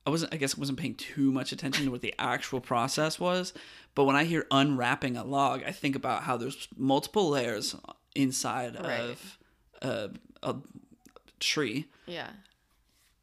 [0.06, 3.18] I wasn't I guess I wasn't paying too much attention to what the actual process
[3.18, 3.52] was
[3.94, 7.74] but when I hear unwrapping a log I think about how there's multiple layers
[8.14, 9.00] inside Right.
[9.00, 9.38] of
[9.80, 10.10] a,
[10.42, 10.56] a
[11.40, 12.28] tree Yeah,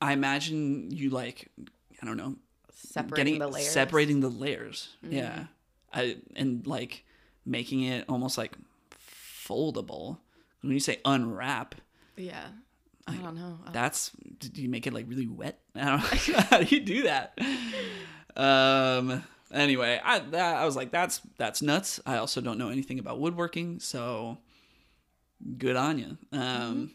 [0.02, 1.50] I imagine you like
[2.02, 2.36] I don't know
[2.74, 3.66] separating the layers.
[3.68, 3.74] Mm-hmm.
[3.74, 5.44] separating the layers yeah
[5.94, 7.06] I and like
[7.46, 8.54] making it almost like
[9.46, 10.18] foldable.
[10.62, 11.76] When you say unwrap
[12.16, 12.48] Yeah,
[13.08, 13.60] I don't know.
[13.66, 15.60] Uh, that's do you make it like really wet?
[15.76, 16.40] I don't know.
[16.50, 17.38] How do you do that?
[18.36, 19.24] Um
[19.54, 22.00] anyway i that, i was like that's that's nuts.
[22.06, 24.38] I also don't know anything about woodworking so
[25.58, 26.92] good on you um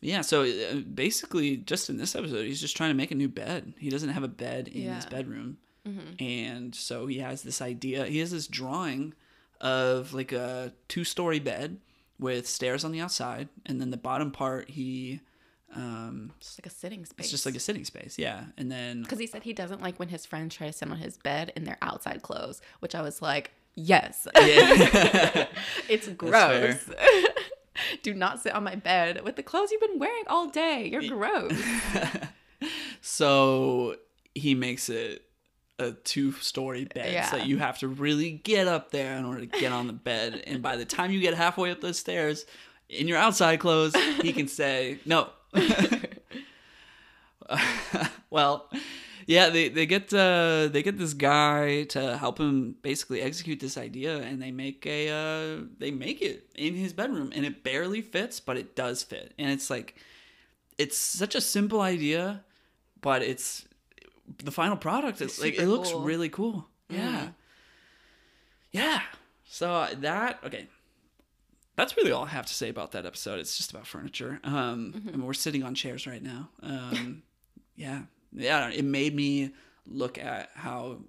[0.00, 3.28] yeah so uh, basically just in this episode he's just trying to make a new
[3.28, 3.74] bed.
[3.78, 5.10] He doesn't have a bed in his Yeah.
[5.86, 9.14] Bedroom and so he has this idea he has this drawing
[9.60, 11.78] of like a two-story bed
[12.18, 15.20] with stairs on the outside and then the bottom part he
[15.74, 17.24] um just like a sitting space.
[17.26, 19.98] it's just like a sitting space yeah and then because he said he doesn't like
[19.98, 23.02] when his friends try to sit on his bed in their outside clothes, which I
[23.02, 25.46] was like, yes, yeah
[25.88, 26.88] it's gross.
[28.02, 30.88] Do not sit on my bed with the clothes you've been wearing all day.
[30.90, 31.52] You're gross.
[33.02, 33.96] so
[34.34, 35.25] he makes it
[35.78, 37.12] a two-story bed.
[37.12, 37.30] Yeah.
[37.30, 40.42] so you have to really get up there in order to get on the bed.
[40.46, 42.46] And by the time you get halfway up those stairs
[42.88, 45.28] in your outside clothes he can say no.
[48.30, 48.68] Well
[49.26, 53.76] yeah they, they get uh they get this guy to help him basically execute this
[53.76, 58.02] idea and they make a uh they make it in his bedroom and it barely
[58.02, 59.32] fits but it does fit.
[59.38, 59.96] And it's like
[60.78, 62.44] it's such a simple idea
[63.00, 63.65] but it's
[64.44, 66.00] the final product is like it looks cool.
[66.02, 67.28] really cool yeah
[68.72, 69.00] yeah
[69.44, 70.66] so uh, that okay
[71.76, 73.38] that's really all I have to say about that episode.
[73.38, 74.40] It's just about furniture.
[74.44, 75.08] Um, Mm-hmm.
[75.08, 76.48] I mean, we're sitting on chairs right now.
[76.62, 77.22] Um,
[77.76, 78.70] yeah, yeah.
[78.70, 79.50] It made me
[79.86, 81.00] look at how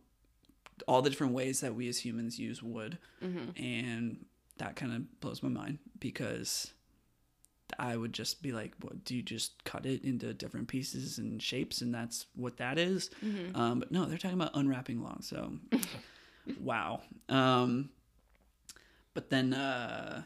[0.86, 3.64] all the different ways that we as humans use wood, Mm-hmm.
[3.64, 4.26] and
[4.58, 6.74] that kind of blows my mind because
[7.78, 9.04] I would just be like, "What?
[9.04, 13.10] Do you just cut it into different pieces and shapes, and that's what that is?"
[13.24, 13.60] Mm-hmm.
[13.60, 15.28] Um, but no, they're talking about unwrapping logs.
[15.28, 15.54] So,
[16.62, 17.02] wow.
[17.30, 17.90] Um,
[19.14, 20.24] but then, uh,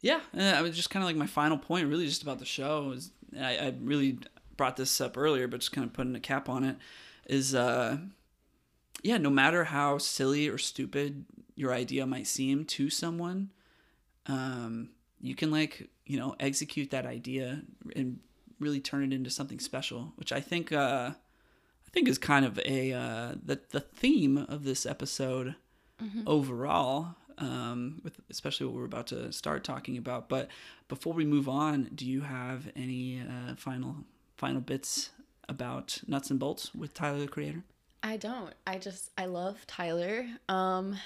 [0.00, 2.44] yeah, uh, I was just kind of like my final point, really, just about the
[2.44, 2.92] show.
[2.92, 4.18] Is I, I really
[4.56, 6.76] brought this up earlier, but just kind of putting a cap on it.
[7.26, 7.98] Is uh,
[9.02, 11.24] yeah, no matter how silly or stupid
[11.56, 13.50] your idea might seem to someone,
[14.26, 14.90] um,
[15.24, 17.62] you can like you know execute that idea
[17.96, 18.20] and
[18.60, 22.58] really turn it into something special, which I think uh, I think is kind of
[22.58, 25.56] a uh, the the theme of this episode
[26.26, 27.16] overall.
[27.38, 30.28] Um, with especially what we're about to start talking about.
[30.28, 30.48] But
[30.86, 33.96] before we move on, do you have any uh, final
[34.36, 35.10] final bits
[35.48, 37.64] about nuts and bolts with Tyler the Creator?
[38.04, 38.54] I don't.
[38.66, 40.26] I just I love Tyler.
[40.48, 40.96] Um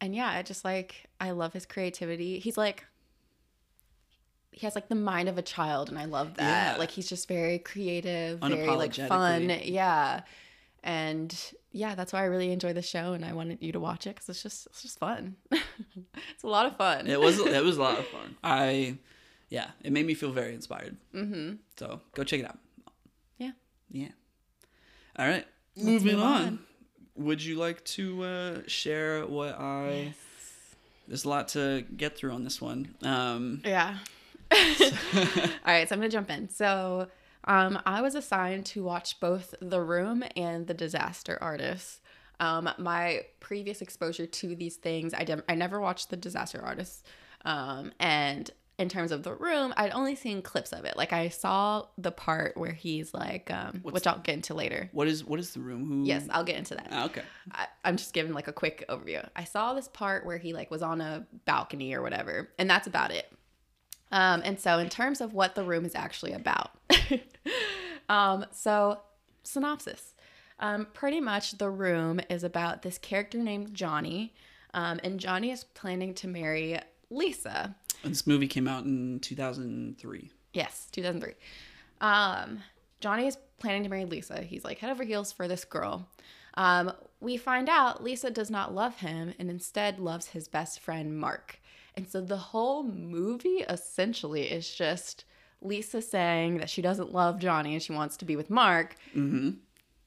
[0.00, 2.38] and yeah, I just like I love his creativity.
[2.38, 2.86] He's like
[4.54, 6.74] he has like the mind of a child and I love that.
[6.74, 6.78] Yeah.
[6.78, 9.50] Like he's just very creative, very like fun.
[9.62, 10.20] Yeah.
[10.84, 11.36] And
[11.72, 14.14] yeah, that's why I really enjoy the show and I wanted you to watch it
[14.16, 15.36] cuz it's just it's just fun.
[15.50, 17.08] it's a lot of fun.
[17.08, 18.36] It was it was a lot of fun.
[18.44, 18.98] I
[19.50, 20.96] yeah, it made me feel very inspired.
[21.12, 21.56] Mm-hmm.
[21.76, 22.58] So go check it out.
[23.38, 23.52] Yeah.
[23.90, 24.12] Yeah.
[25.18, 25.46] All right.
[25.76, 26.42] Moving move on.
[26.42, 26.58] on.
[27.16, 29.90] Would you like to uh, share what I?
[30.06, 30.14] yes.
[31.08, 32.94] There's a lot to get through on this one.
[33.02, 33.98] Um, Yeah.
[34.52, 34.58] All
[35.66, 36.48] right, so I'm gonna jump in.
[36.48, 37.08] So,
[37.44, 42.00] um, I was assigned to watch both The Room and The Disaster Artist.
[42.40, 47.06] Um, my previous exposure to these things, I did, I never watched The Disaster Artist.
[47.44, 50.96] Um, and in terms of The Room, I'd only seen clips of it.
[50.96, 54.88] Like I saw the part where he's like, um, which I'll get into later.
[54.92, 55.86] what is what is the room?
[55.86, 56.04] Who?
[56.04, 56.88] Yes, I'll get into that.
[56.90, 57.22] Ah, okay.
[57.52, 59.26] I, I'm just giving like a quick overview.
[59.36, 62.88] I saw this part where he like was on a balcony or whatever, and that's
[62.88, 63.30] about it.
[64.14, 66.70] Um, and so in terms of what the room is actually about,
[68.08, 69.00] um, so
[69.42, 70.14] synopsis.
[70.60, 74.32] Um, pretty much the room is about this character named Johnny,
[74.72, 76.78] um, and Johnny is planning to marry
[77.10, 77.74] Lisa.
[78.04, 80.30] This movie came out in 2003.
[80.52, 81.34] Yes, 2003.
[82.00, 82.60] Um,
[83.00, 84.42] Johnny is planning to marry Lisa.
[84.42, 86.08] He's like head over heels for this girl.
[86.56, 91.18] Um, we find out Lisa does not love him and instead loves his best friend
[91.18, 91.58] Mark.
[91.96, 95.24] And so the whole movie essentially is just
[95.60, 98.96] Lisa saying that she doesn't love Johnny and she wants to be with Mark.
[99.14, 99.50] Mm-hmm.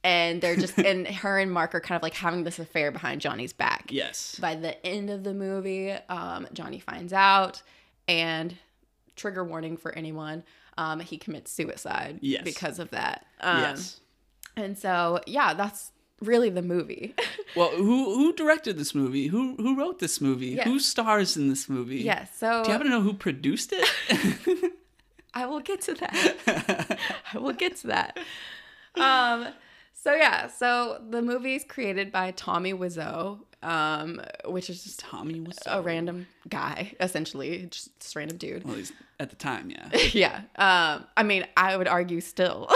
[0.04, 3.22] And they're just, and her and Mark are kind of like having this affair behind
[3.22, 3.88] Johnny's back.
[3.90, 4.38] Yes.
[4.40, 7.62] By the end of the movie, um, Johnny finds out,
[8.08, 8.56] and
[9.16, 10.44] trigger warning for anyone,
[10.78, 12.44] um, he commits suicide Yes.
[12.44, 13.26] because of that.
[13.42, 14.00] Um, yes.
[14.56, 17.14] And so, yeah, that's really the movie.
[17.56, 19.28] Well, who who directed this movie?
[19.28, 20.48] Who who wrote this movie?
[20.50, 20.66] Yeah.
[20.66, 21.98] Who stars in this movie?
[22.02, 22.30] yes.
[22.38, 24.74] So Do you happen to know who produced it?
[25.34, 27.00] I will get to that.
[27.34, 28.20] I will get to that.
[28.96, 29.48] Um,
[29.94, 35.40] so yeah, so the movie is created by Tommy Wiseau, um, which is just Tommy
[35.40, 38.66] was a random guy, essentially, just this random dude.
[38.66, 39.90] well, he's at the time, yeah.
[40.12, 40.36] yeah.
[40.58, 42.70] Um, I mean, I would argue still,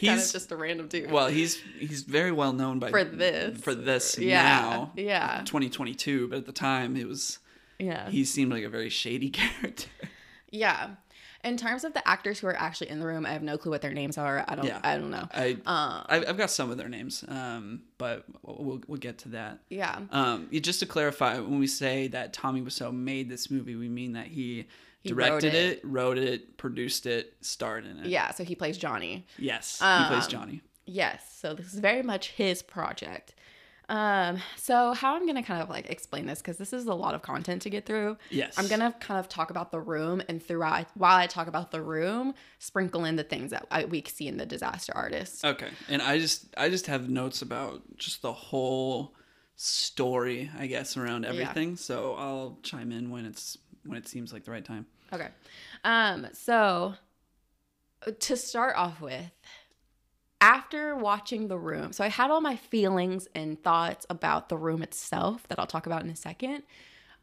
[0.00, 1.10] it's kind He's- of just a random dude.
[1.10, 3.60] Well, he's he's very well known by For this.
[3.60, 4.92] for this Yeah, now.
[4.96, 5.42] yeah.
[5.44, 7.38] 2022, but at the time it was
[7.78, 8.08] yeah.
[8.10, 9.88] he seemed like a very shady character.
[10.50, 10.90] yeah.
[11.42, 13.70] In terms of the actors who are actually in the room, I have no clue
[13.72, 14.44] what their names are.
[14.46, 14.66] I don't.
[14.66, 14.78] Yeah.
[14.84, 15.26] I don't know.
[15.32, 19.30] I Um, I I've got some of their names, um, but we'll we'll get to
[19.30, 19.60] that.
[19.70, 20.00] yeah.
[20.10, 24.12] Um, just to clarify, when we say that Tommy Wiseau made this movie, we mean
[24.12, 24.66] that he,
[25.00, 25.78] He directed it.
[25.78, 25.80] it.
[25.84, 28.06] wrote it, produced it, starred in it.
[28.06, 28.32] Yeah.
[28.32, 29.26] So he plays Johnny.
[29.38, 30.62] Yes, he plays Um, Johnny.
[30.86, 33.34] Yes, so this is very much his project.
[33.88, 37.14] Um, so how I'm gonna kind of like explain this because this is a lot
[37.14, 38.18] of content to get through.
[38.30, 38.56] Yes.
[38.56, 41.82] I'm gonna kind of talk about the room, and throughout while I talk about the
[41.82, 45.44] room, sprinkle in the things that I, we see in the disaster artist.
[45.44, 49.14] Okay, and I just I just have notes about just the whole
[49.56, 51.76] story, I guess, around everything.
[51.76, 54.86] So I'll chime in when it's when it seems like the right time.
[55.12, 55.28] Okay.
[55.84, 56.94] Um, so
[58.20, 59.30] to start off with,
[60.40, 64.82] after watching the room, so I had all my feelings and thoughts about the room
[64.82, 66.62] itself that I'll talk about in a second.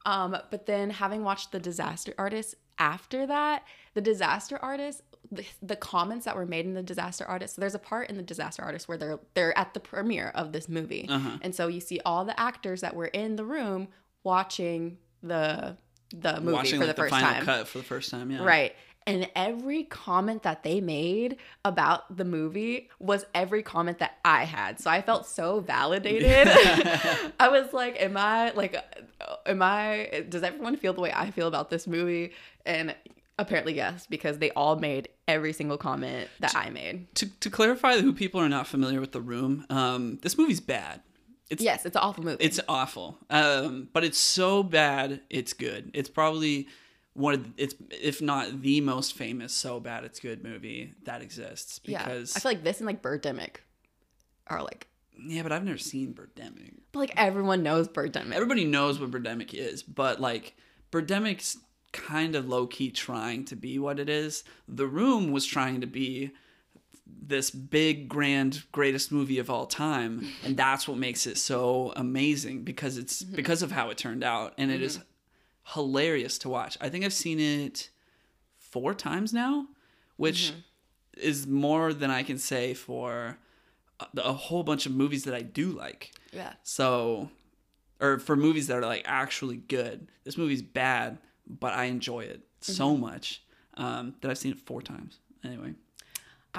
[0.05, 3.63] Um, but then having watched the disaster artist after that,
[3.95, 5.01] the disaster artist,
[5.31, 7.55] the, the comments that were made in the disaster artist.
[7.55, 10.51] So there's a part in the disaster artist where they're they're at the premiere of
[10.53, 11.39] this movie, Uh-huh.
[11.41, 13.87] and so you see all the actors that were in the room
[14.23, 15.75] watching the
[16.09, 17.45] the movie Watching for like the first final time.
[17.45, 18.43] cut for the first time, yeah.
[18.43, 18.75] Right.
[19.05, 24.81] And every comment that they made about the movie was every comment that I had.
[24.81, 26.47] So I felt so validated.
[27.39, 28.75] I was like, am I like
[29.45, 32.33] am I does everyone feel the way I feel about this movie?
[32.65, 32.93] And
[33.39, 37.13] apparently yes, because they all made every single comment that I made.
[37.15, 41.01] To to clarify who people are not familiar with the room, um, this movie's bad.
[41.49, 42.43] It's Yes, it's an awful movie.
[42.43, 43.17] it's awful.
[43.29, 45.91] Um, but it's so bad, it's good.
[45.93, 46.67] It's probably
[47.13, 51.79] one of it's if not the most famous so bad it's good movie that exists
[51.83, 52.03] yeah.
[52.03, 53.55] because I feel like this and like Birdemic
[54.45, 54.87] are like
[55.25, 56.73] yeah, but I've never seen Birdemic.
[56.91, 58.33] but like everyone knows Birdemic.
[58.33, 60.55] Everybody knows what Birdemic is, but like
[60.91, 61.57] Birdemic's
[61.91, 64.43] kind of low key trying to be what it is.
[64.67, 66.31] The Room was trying to be
[67.21, 72.63] this big, grand, greatest movie of all time, and that's what makes it so amazing
[72.63, 74.99] because it's because of how it turned out, and it is
[75.73, 76.77] hilarious to watch.
[76.79, 77.89] I think I've seen it
[78.57, 79.67] four times now,
[80.15, 80.53] which
[81.17, 83.37] is more than I can say for
[83.99, 86.11] a, a whole bunch of movies that I do like.
[86.31, 86.53] yeah.
[86.63, 87.29] So,
[87.99, 90.07] or for movies that are like actually good.
[90.23, 93.01] This movie's bad, but I enjoy it so Mm-hmm.
[93.01, 93.43] much
[93.75, 95.19] um, that I've seen it four times.
[95.43, 95.73] Anyway,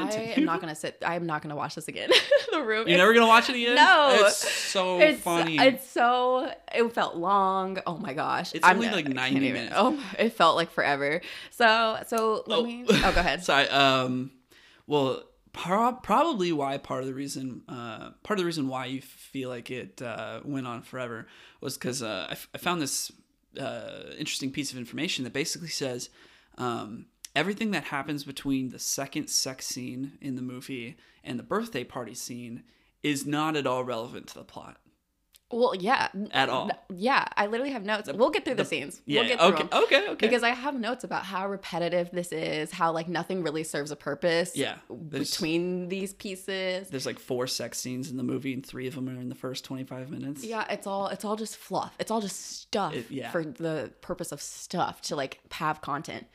[0.03, 1.03] I am not gonna sit.
[1.05, 2.11] I am not gonna watch this again.
[2.53, 2.89] the room.
[2.89, 3.75] you're never gonna watch it again.
[3.75, 4.17] No.
[4.27, 5.59] it's so it's, funny.
[5.59, 6.51] It's so.
[6.75, 7.79] It felt long.
[7.87, 8.55] Oh my gosh.
[8.55, 9.75] It's I'm only like 90 even- minutes.
[9.77, 11.21] Oh, it felt like forever.
[11.51, 12.63] So so let Oh.
[12.65, 12.85] me.
[12.89, 13.43] Oh, go ahead.
[13.45, 13.69] Sorry.
[13.69, 14.31] Um,
[14.87, 15.23] well,
[15.53, 19.49] pro- probably why part of the reason, uh, part of the reason why you feel
[19.51, 21.27] like it uh, went on forever
[21.61, 23.13] was because uh, I, f- I found this
[23.61, 26.11] uh, interesting piece of information that basically says
[26.57, 31.85] um, everything that happens between the second sex scene in the movie and the birthday
[31.85, 32.63] party scene
[33.03, 34.77] is not at all relevant to the plot
[35.53, 36.09] Well, yeah.
[36.33, 36.71] at all.
[36.95, 38.09] Yeah, I literally have notes.
[38.13, 39.01] We'll get through the, scenes.
[39.07, 39.21] Yeah.
[39.21, 39.63] we'll get through okay.
[39.63, 39.83] them.
[39.85, 40.09] Okay.
[40.09, 40.27] Okay.
[40.27, 43.97] Because I have notes about how repetitive this is, how like nothing really serves a
[43.97, 44.53] purpose.
[44.57, 44.77] Yeah,
[45.09, 46.89] Between these pieces.
[46.91, 49.35] there's like four sex scenes in the movie, and three of them are in the
[49.35, 50.45] first 25 minutes.
[50.45, 51.95] Yeah, it's all it's all just fluff.
[51.99, 53.31] It's all just stuff It- yeah.
[53.31, 56.27] for the purpose of stuff to like have content.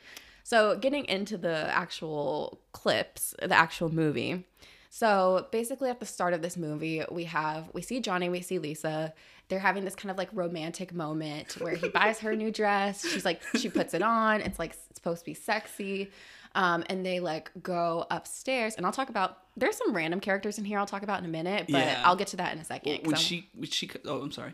[0.44, 4.44] So getting into the actual clips, the actual movie.
[4.90, 8.58] So basically at the start of this movie, we have we see Johnny, we see
[8.60, 9.12] Lisa.
[9.48, 13.04] They're having this kind of like romantic moment where he buys her a new dress.
[13.08, 14.42] She's like she puts it on.
[14.42, 16.12] It's like it's supposed to be sexy.
[16.54, 20.64] Um, and they like go upstairs and I'll talk about there's some random characters in
[20.64, 22.02] here I'll talk about in a minute, but Yeah.
[22.04, 23.06] I'll get to that in a second.
[23.06, 24.52] when she when she oh I'm sorry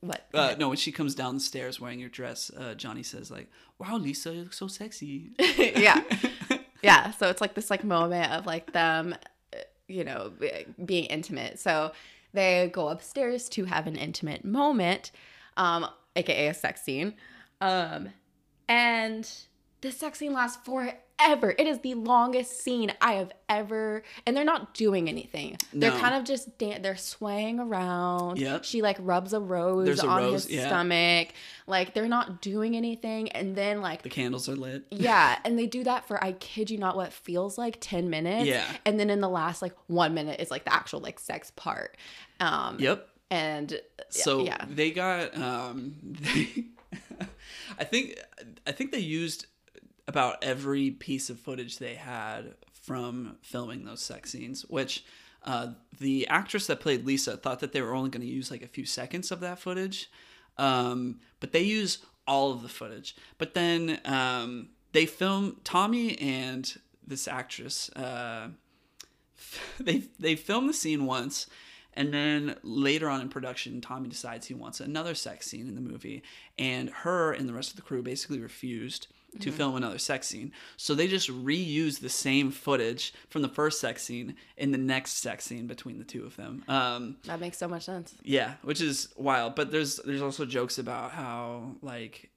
[0.00, 0.28] what?
[0.32, 3.50] uh, no when she comes down the stairs wearing your dress uh, Johnny says like
[3.78, 6.02] wow Lisa you look so sexy yeah.
[6.82, 9.14] yeah, so it's like this like moment of like them,
[9.52, 10.32] uh, you know,
[10.84, 11.58] being intimate.
[11.58, 11.92] So
[12.32, 15.10] they go upstairs to have an intimate moment,
[15.56, 17.14] um, aka a sex scene,
[17.60, 18.10] um,
[18.68, 19.30] and
[19.80, 20.96] the sex scene lasts forever.
[21.20, 25.56] It is the longest scene I have ever, and they're not doing anything.
[25.72, 28.38] They're kind of just dan- they're swaying around.
[28.38, 28.64] Yep.
[28.64, 30.66] She like rubs a rose There's a on rose, his yeah.
[30.66, 31.28] stomach.
[31.66, 34.84] Like they're not doing anything, and then like The candles are lit.
[34.90, 38.46] yeah, and they do that for I kid you not what feels like 10 minutes.
[38.46, 38.64] Yeah.
[38.86, 41.96] And then in the last like 1 minute is like the actual like sex part.
[42.40, 43.08] Um Yep.
[43.30, 44.64] and So yeah.
[44.68, 46.66] they got um they
[47.78, 48.18] I think
[48.66, 49.46] I think they used
[50.08, 55.04] about every piece of footage they had from filming those sex scenes, which
[55.44, 55.68] uh,
[56.00, 58.68] the actress that played Lisa thought that they were only going to use like a
[58.68, 60.10] few seconds of that footage,
[60.56, 63.14] um, but they use all of the footage.
[63.36, 66.74] But then um, they film Tommy and
[67.06, 67.90] this actress.
[67.90, 68.48] Uh,
[69.80, 71.46] they they film the scene once
[71.94, 75.80] and then later on in production tommy decides he wants another sex scene in the
[75.80, 76.22] movie
[76.58, 79.06] and her and the rest of the crew basically refused
[79.40, 80.52] to film another sex scene.
[80.76, 85.14] So they just reuse the same footage from the first sex scene in the next
[85.18, 86.64] sex scene between the two of them.
[86.68, 88.14] Um, that makes so much sense.
[88.22, 89.54] yeah which is wild.
[89.54, 92.30] But there's there's also jokes about how like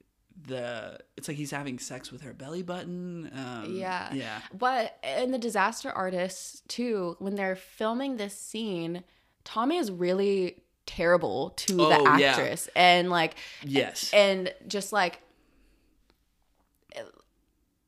[0.46, 3.30] the it's like he's having sex with her belly button.
[3.34, 4.12] Um, Yeah.
[4.12, 4.40] yeah.
[4.52, 9.04] But in the disaster artists too, when they're filming this scene,
[9.44, 12.30] Tommy is really terrible to the Oh, yeah.
[12.30, 12.68] actress.
[12.74, 14.10] And like yes.
[14.12, 15.20] and just like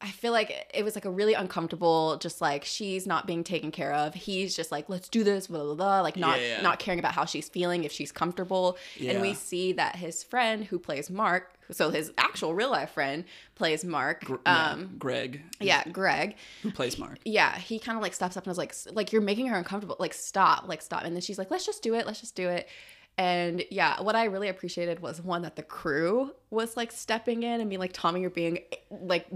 [0.05, 3.70] I feel like it was like a really uncomfortable, just like she's not being taken
[3.70, 4.12] care of.
[4.12, 6.61] He's just like, let's do this, blah blah blah, like not Yeah, yeah.
[6.61, 8.76] not caring about how she's feeling, if she's comfortable.
[9.00, 13.24] And we see that his friend who plays Mark, so his actual real life friend
[13.55, 14.24] plays Mark.
[14.28, 16.36] yeah, um, greg yeah, Greg.
[16.62, 19.22] who plays mark Yeah, he kind of like steps up and is like, like you're
[19.22, 19.96] making her uncomfortable.
[19.98, 21.05] Like stop, like stop.
[21.05, 22.07] And then she's like, let's just do it.
[22.07, 22.68] Let's just do it.
[23.16, 27.60] And yeah, what I really appreciated was one that the crew was like stepping in
[27.60, 28.58] and being like, Tommy, you're being
[28.90, 29.26] like,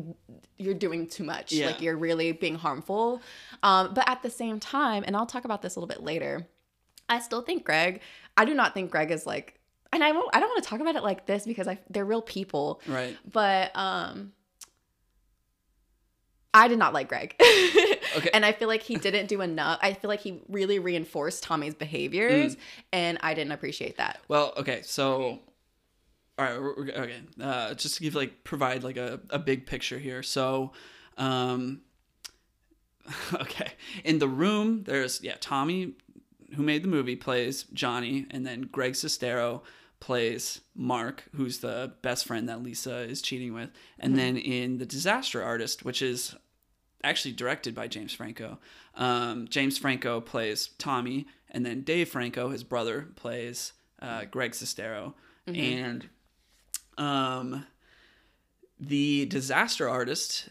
[0.57, 1.53] you're doing too much.
[1.53, 1.66] Yeah.
[1.66, 3.22] Like you're really being harmful.
[3.62, 6.49] Um, but at the same time, and I'll talk about this a little bit later.
[7.09, 8.01] I still think Greg.
[8.37, 9.59] I do not think Greg is like,
[9.93, 10.29] and I won't.
[10.35, 12.83] I don't want to talk about it like this because I they're real people.
[12.87, 14.33] right But um
[16.55, 17.35] I did not like Greg.
[18.17, 18.31] Okay.
[18.33, 19.79] And I feel like he didn't do enough.
[19.83, 22.59] I feel like he really reinforced Tommy's behaviors Mm.
[22.93, 24.19] and I didn't appreciate that.
[24.29, 25.39] Well, okay, so
[26.39, 27.21] all right, we're, we're- okay.
[27.41, 30.23] Uh, just to give like provide like a, a big picture here.
[30.23, 30.73] So,
[31.19, 31.83] um,
[33.35, 33.69] okay,
[34.05, 35.93] in the room, there's yeah, Tommy,
[36.57, 39.61] who made the movie, plays Johnny, and then Greg Sestero
[40.01, 44.87] plays Mark, who's the best friend that Lisa is cheating with, and then in the
[44.87, 46.35] Disaster Artist, which is
[47.05, 48.59] actually directed by James Franco.
[48.95, 55.15] Um, James Franco plays Tommy, and then Dave Franco, his brother, plays uh, Greg Sestero.
[55.57, 56.09] And
[56.99, 57.67] um,
[58.79, 60.51] the Disaster Artist,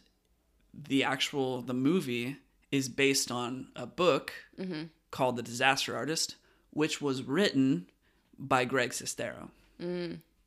[0.74, 2.38] the actual the movie,
[2.72, 4.34] is based on a book
[5.12, 6.36] called The Disaster Artist,
[6.72, 7.88] which was written
[8.39, 9.49] by Greg Sestero.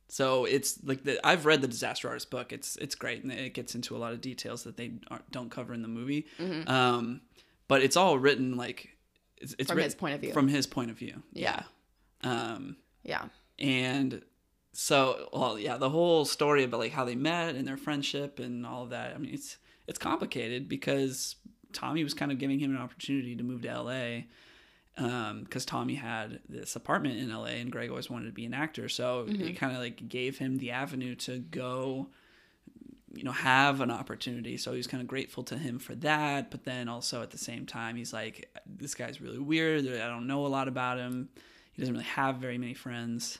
[0.07, 2.51] So it's like the I've read the Disaster Artist book.
[2.51, 5.49] It's it's great and it gets into a lot of details that they aren't, don't
[5.49, 6.25] cover in the movie.
[6.67, 7.21] Um,
[7.69, 8.89] but it's all written like
[9.37, 10.33] it's, it's From written his point of view.
[10.33, 11.23] From his point of view.
[11.31, 11.63] Yeah.
[12.23, 13.25] Um, Yeah.
[13.57, 14.21] and
[14.73, 18.65] so well yeah the whole story about like how they met and their friendship and
[18.65, 19.13] all of that.
[19.15, 21.37] I mean it's it's complicated because
[21.71, 24.27] Tommy was kind of giving him an opportunity to move to L.A
[24.95, 28.89] because Tommy had this apartment in LA and Greg always wanted to be an actor.
[28.89, 32.07] So it kind of like gave him the avenue to go,
[33.13, 34.57] you know, have an opportunity.
[34.57, 36.51] So he was kind of grateful to him for that.
[36.51, 39.87] But then also at the same time, he's like, this guy's really weird.
[39.87, 41.29] I don't know a lot about him.
[41.73, 43.39] He doesn't really have very many friends.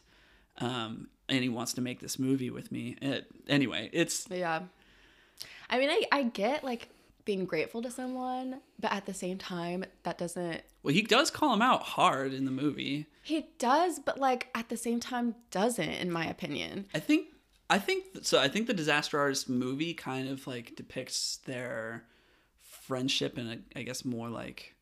[0.59, 2.97] Um, and he wants to make this movie with me.
[3.01, 4.61] It, anyway, it's Yeah.
[5.69, 6.89] I mean, I, I get like
[7.25, 10.61] being grateful to someone, but at the same time, that doesn't.
[10.83, 13.07] well, he does call him out hard in the movie.
[13.23, 16.85] He does, but like at the same time, doesn't, in my opinion.
[16.93, 17.27] I think
[17.69, 18.39] I think so.
[18.39, 22.03] I think the Disaster Artist movie kind of like depicts their
[22.61, 24.75] friendship in a, I guess, more like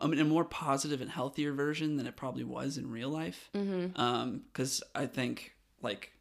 [0.00, 3.50] I mean, a more positive and healthier version than it probably was in real life.
[3.54, 4.38] Mm-hmm.
[4.46, 6.12] Because I think like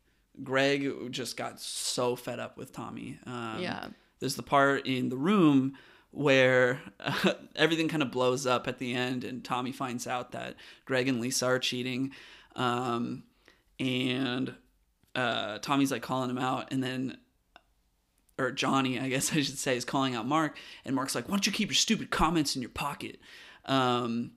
[0.43, 3.17] Greg just got so fed up with Tommy.
[3.25, 3.87] Um, Yeah.
[4.25, 5.77] There's the part in the room
[6.09, 10.55] where uh, everything kind of blows up at the end, and Tommy finds out that
[10.85, 12.09] Greg and Lisa are cheating,
[12.55, 13.21] um,
[13.79, 14.55] and
[15.13, 17.17] uh, Tommy's like calling him out, and then
[18.39, 21.33] or Johnny, I guess I should say, is calling out Mark, and Mark's like, "Why
[21.33, 23.19] don't you keep your stupid comments in your pocket?"
[23.65, 24.31] Um,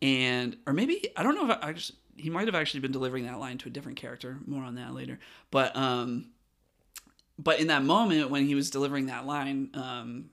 [0.00, 2.92] and or maybe I don't know if I, I just, he might have actually been
[2.92, 4.38] delivering that line to a different character.
[4.46, 5.18] More on that later.
[5.50, 6.26] But um,
[7.42, 10.30] but in that moment when he was delivering that line, um,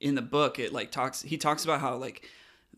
[0.00, 1.22] in the book, it like talks.
[1.22, 2.28] He talks about how like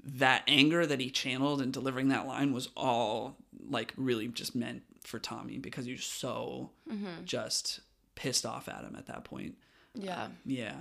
[0.05, 3.37] that anger that he channeled in delivering that line was all
[3.71, 7.25] like really just meant for Tommy because he was so Mm-hmm.
[7.25, 7.81] just
[8.17, 9.55] pissed off at him at that point.
[9.95, 10.29] Yeah.
[10.45, 10.75] Yeah.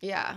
[0.00, 0.36] Yeah.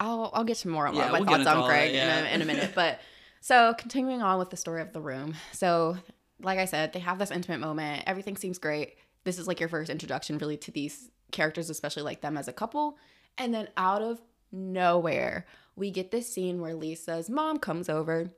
[0.00, 2.18] I'll I'll get to more on Yeah, my we'll thoughts on Greg that, yeah.
[2.20, 2.70] in, a, in a minute.
[2.74, 3.00] But
[3.40, 5.34] so continuing on with the story of the room.
[5.52, 5.96] So
[6.40, 8.04] like I said, they have this intimate moment.
[8.06, 8.94] Everything seems great.
[9.24, 12.52] This is like your first introduction really to these characters, especially like them as a
[12.52, 12.98] couple.
[13.38, 14.20] And then out of
[14.50, 15.46] nowhere,
[15.76, 18.30] we get this scene where Lisa's mom comes over.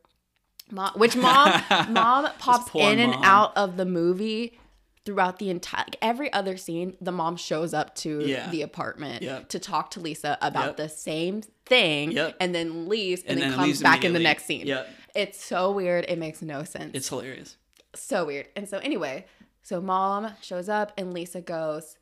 [0.71, 1.61] Mom, which mom
[1.91, 4.59] mom pops in and out of the movie
[5.05, 8.49] throughout the entire like every other scene the mom shows up to Yeah.
[8.51, 9.51] the apartment Yep.
[9.51, 10.77] to talk to lisa about Yep.
[10.79, 12.37] the same thing Yep.
[12.41, 14.75] and then leaves and, And then, then comes back in the next scene
[15.15, 17.59] it's so weird it makes no sense It's hilarious.
[17.95, 19.27] so weird and so anyway
[19.65, 21.97] so mom shows up and lisa goes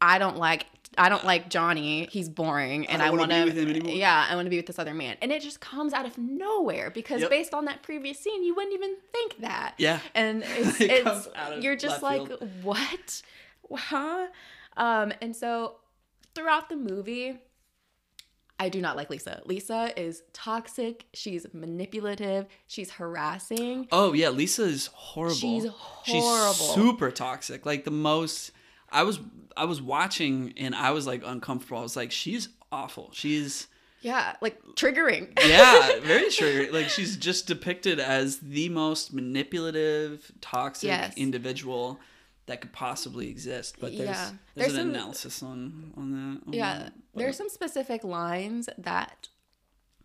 [0.00, 0.66] i don't like
[0.98, 3.92] i don't like johnny he's boring and I i, want wanna be with him anymore."
[3.94, 6.16] yeah i want to be with this other man and it just comes out of
[6.18, 7.30] nowhere because Yep.
[7.30, 9.98] based on that previous scene you wouldn't even think that Yeah.
[10.14, 12.48] and it's, It it's comes out of you're just like field.
[12.62, 13.22] what
[13.74, 14.26] huh
[14.76, 15.76] um and so
[16.34, 17.38] throughout the movie
[18.62, 19.42] I do not like Lisa.
[19.44, 21.06] Lisa is toxic.
[21.14, 22.46] She's manipulative.
[22.68, 23.88] She's harassing.
[23.90, 25.34] Oh yeah, Lisa is horrible.
[25.34, 25.66] She's
[26.04, 26.54] She's horrible.
[26.54, 27.66] super toxic.
[27.66, 28.52] Like the most.
[28.90, 29.18] I was
[29.56, 31.78] I was watching and I was like uncomfortable.
[31.78, 33.10] I was like, she's awful.
[33.12, 33.66] She's
[34.00, 35.36] Yeah, like triggering.
[35.44, 36.72] yeah, very triggering.
[36.72, 41.14] Like she's just depicted as the most manipulative, toxic Yes.
[41.16, 41.98] individual
[42.46, 43.76] that could possibly exist.
[43.80, 44.30] But there's Yeah.
[44.54, 46.46] there's, There's an some- analysis on on that.
[46.48, 46.92] on yeah, that.
[47.14, 49.28] there's some specific lines that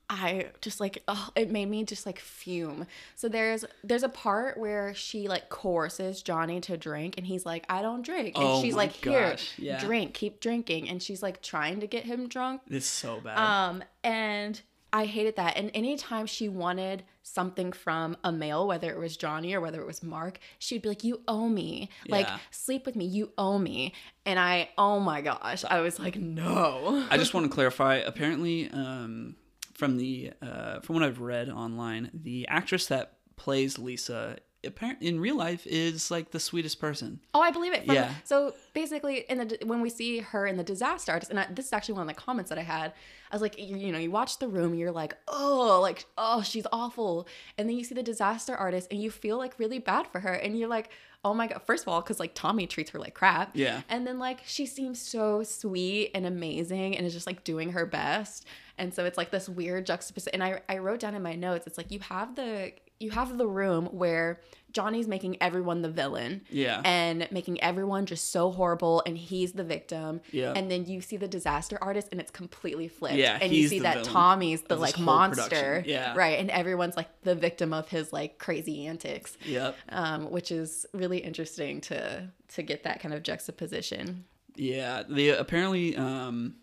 [0.09, 2.87] I just like oh, it made me just like fume.
[3.15, 7.65] So there's there's a part where she like coerces Johnny to drink and he's like
[7.69, 9.79] I don't drink and Oh she's like here yeah.
[9.81, 13.37] drink keep drinking and she's like trying to get him drunk It's so bad.
[13.37, 14.61] Um, and
[14.93, 15.57] I hated that.
[15.57, 19.87] And anytime she wanted something from a male, whether it was Johnny or whether it
[19.87, 21.89] was Mark, she would be like, You owe me.
[22.07, 23.05] Like, sleep with me.
[23.05, 23.93] You owe me.
[24.25, 27.05] And I, oh my gosh, I was like, No.
[27.09, 27.95] I just want to clarify.
[27.95, 29.35] Apparently, um,
[29.73, 35.19] from the uh, from what I've read online, the actress that plays Lisa, apparent in
[35.19, 37.19] real life, is like the sweetest person.
[37.33, 37.85] Oh, I believe it.
[37.85, 38.13] From, Yeah.
[38.23, 41.67] So basically, in the when we see her in the disaster artist, and I, this
[41.67, 42.93] is actually one of the comments that I had.
[43.29, 46.41] I was like, you, you know, you watch the room, you're like, oh, like, oh,
[46.41, 47.27] she's awful,
[47.57, 50.33] and then you see the disaster artist, and you feel like really bad for her,
[50.33, 50.89] and you're like,
[51.23, 51.61] oh my god.
[51.65, 53.51] First of all, because like Tommy treats her like crap.
[53.53, 53.81] Yeah.
[53.89, 57.85] And then like she seems so sweet and amazing, and is just like doing her
[57.85, 58.45] best.
[58.77, 60.39] And so it's like this weird juxtaposition.
[60.39, 63.37] And I, I wrote down in my notes, it's like you have the you have
[63.37, 64.39] the room where
[64.71, 66.81] Johnny's making everyone the villain Yeah.
[66.83, 70.53] and making everyone just so horrible and he's the victim Yeah.
[70.55, 73.79] and then you see the disaster artist and it's completely flipped Yeah, and you see
[73.79, 75.83] that villain tommy's the like monster production.
[75.89, 76.15] Yeah.
[76.15, 79.75] right and everyone's like the victim of his like crazy antics Yep.
[79.89, 84.25] um, which is really interesting to to get that kind of juxtaposition
[84.55, 86.55] Yeah, the apparently um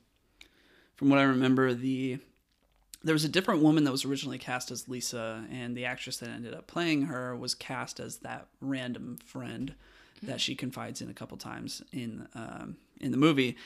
[0.96, 2.18] from what I remember the
[3.04, 6.30] there was a different woman that was originally cast as Lisa and the actress that
[6.30, 9.74] ended up playing her was cast as that random friend
[10.22, 13.56] that she confides in a couple times in um in the movie.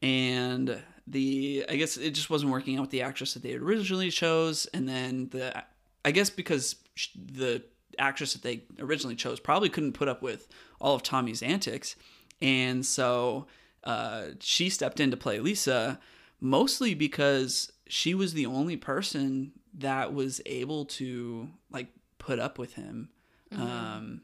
[0.00, 4.10] And the I guess it just wasn't working out with the actress that they originally
[4.10, 4.66] chose.
[4.72, 5.64] And then the
[6.04, 6.76] I guess because
[7.14, 7.62] the
[7.98, 10.46] actress that they originally chose probably couldn't put up with
[10.80, 11.96] all of Tommy's antics.
[12.40, 13.46] And so
[13.82, 15.98] uh, she stepped in to play Lisa
[16.40, 21.88] mostly because she was the only person that was able to like
[22.18, 23.08] put up with him
[23.52, 23.62] Mm-hmm.
[23.62, 24.20] um,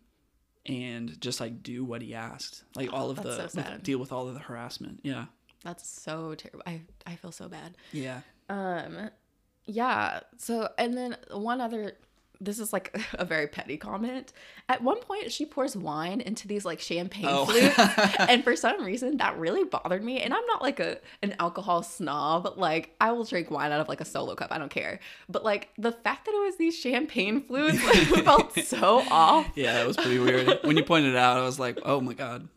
[0.66, 4.27] and just like do what he asked like all of the so deal with all
[4.28, 5.27] of the harassment yeah
[5.62, 9.11] that's so terrible i i feel so bad yeah Um,
[9.66, 10.20] yeah.
[10.37, 11.93] So, and then one other.
[12.43, 14.33] This is like a very petty comment.
[14.69, 17.45] At one point, she pours wine into these like champagne Oh.
[17.45, 17.79] flutes,
[18.19, 20.21] and for some reason, that really bothered me.
[20.21, 22.55] And I'm not like a an alcohol snob.
[22.57, 24.53] Like I will drink wine out of like a solo cup.
[24.53, 25.01] I don't care.
[25.29, 29.47] But like the fact that it was these champagne flutes like, felt so off.
[29.55, 32.15] yeah that was pretty weird when you pointed it out i was like oh my
[32.15, 32.49] god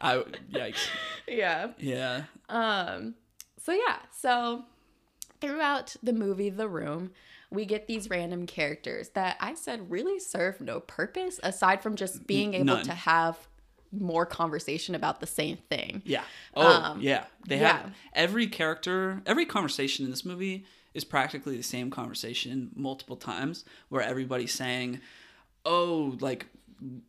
[0.00, 0.22] i
[0.52, 0.88] yikes
[1.26, 1.68] Yeah.
[1.78, 3.14] yeah Um,
[3.62, 4.64] so yeah, so
[5.40, 7.10] throughout the movie The Room,
[7.50, 12.26] we get these random characters that I said really serve no purpose aside from just
[12.26, 12.84] being able none.
[12.84, 13.36] to have
[13.92, 16.02] more conversation about the same thing.
[16.04, 16.24] Yeah.
[16.54, 17.24] Oh, Um, yeah.
[17.46, 17.78] They yeah.
[17.78, 23.64] have every character, every conversation in this movie is practically the same conversation multiple times
[23.90, 25.00] where everybody's saying,
[25.64, 26.46] "Oh, like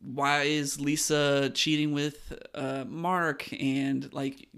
[0.02, 4.48] why is Lisa cheating with uh, Mark and like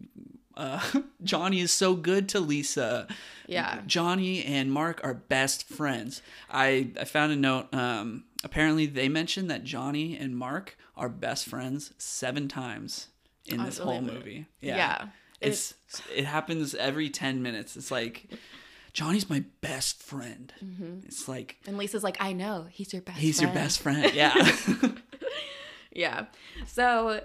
[0.60, 0.80] uh,
[1.24, 3.06] Johnny is so good to Lisa.
[3.46, 3.80] Yeah.
[3.86, 6.22] Johnny and Mark are best friends.
[6.50, 7.72] I, I found a note.
[7.74, 13.08] Um, apparently, they mentioned that Johnny and Mark are best friends seven times
[13.46, 14.14] in I this whole believe it.
[14.14, 14.46] movie.
[14.60, 14.76] Yeah.
[14.76, 15.06] Yeah.
[15.40, 15.74] It's
[16.14, 17.74] it happens every 10 minutes.
[17.76, 18.26] It's like
[18.92, 20.52] Johnny's my best friend.
[21.06, 23.54] It's like And Lisa's like, I know, he's your best he's friend.
[23.54, 24.12] your best friend.
[24.14, 24.34] Yeah.
[25.92, 26.26] Yeah.
[26.66, 27.20] So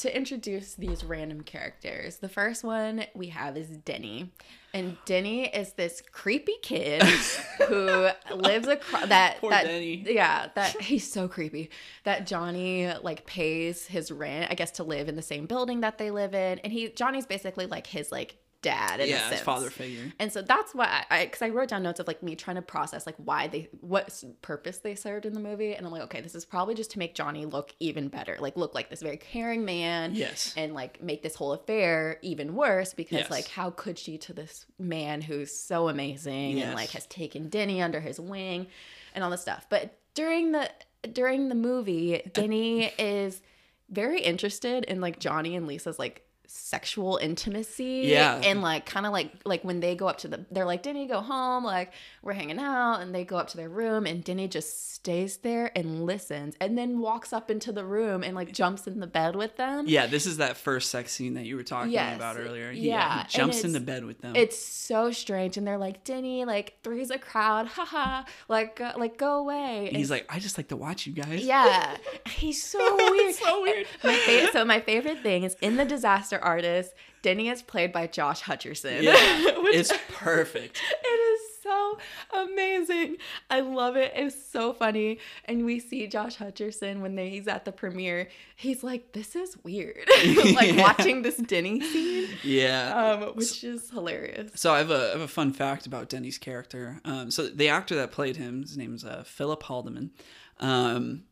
[0.00, 4.32] to introduce these random characters, the first one we have is Denny.
[4.72, 7.02] And Denny is this creepy kid
[7.68, 10.04] who lives across that Poor that Denny.
[10.06, 11.70] yeah, that he's so creepy.
[12.04, 15.98] That Johnny like pays his rent, I guess to live in the same building that
[15.98, 16.60] they live in.
[16.60, 19.32] And he Johnny's basically like his like dad in a yeah, sense.
[19.36, 20.12] his father figure.
[20.18, 22.62] And so that's why I, because I, wrote down notes of like me trying to
[22.62, 25.74] process like why they, what purpose they served in the movie.
[25.74, 28.56] And I'm like, okay, this is probably just to make Johnny look even better, like
[28.56, 30.14] look like this very caring man.
[30.14, 30.52] Yes.
[30.56, 33.30] And like make this whole affair even worse because Yes.
[33.30, 36.66] like, how could she to this man who's so amazing Yes.
[36.66, 38.66] and like has taken Denny under his wing
[39.14, 39.66] and all this stuff.
[39.70, 40.70] But during the,
[41.12, 43.40] during the movie, Denny is
[43.88, 48.40] very interested in like Johnny and Lisa's like sexual intimacy Yeah.
[48.44, 51.06] and like kind of like like when they go up to the they're like denny
[51.06, 54.48] go home like we're hanging out and they go up to their room and denny
[54.48, 58.86] just stays there and listens and then walks up into the room and like jumps
[58.86, 61.62] in the bed with them Yeah, this is that first sex scene that you were
[61.62, 62.16] talking Yes.
[62.16, 62.70] about earlier.
[62.70, 64.34] Yeah, he jumps in the bed with them.
[64.36, 69.16] it's so strange and they're like denny like three's a crowd haha like uh, like
[69.16, 71.42] go away and he's like, I just like to watch you guys.
[71.44, 71.96] yeah
[72.28, 72.78] he's so
[73.10, 73.86] weird so weird.
[74.04, 76.92] my fa- so my favorite thing is in the disaster artist
[77.22, 80.80] denny is played by josh hutcherson Yeah, it's perfect.
[81.12, 81.98] It is so
[82.32, 83.16] amazing.
[83.50, 84.12] I love it.
[84.16, 85.18] It's so funny.
[85.44, 88.28] And we see Josh Hutcherson when they, he's at the premiere.
[88.56, 89.98] He's like, "This is weird,"
[90.54, 90.82] like Yeah.
[90.82, 92.94] watching this Denny scene, Yeah.
[93.22, 94.52] um, which is hilarious.
[94.54, 97.00] So I have a, I have a fun fact about Denny's character.
[97.04, 100.10] Um, so the actor that played him, his name's uh, Philip Haldiman.
[100.58, 101.24] Um,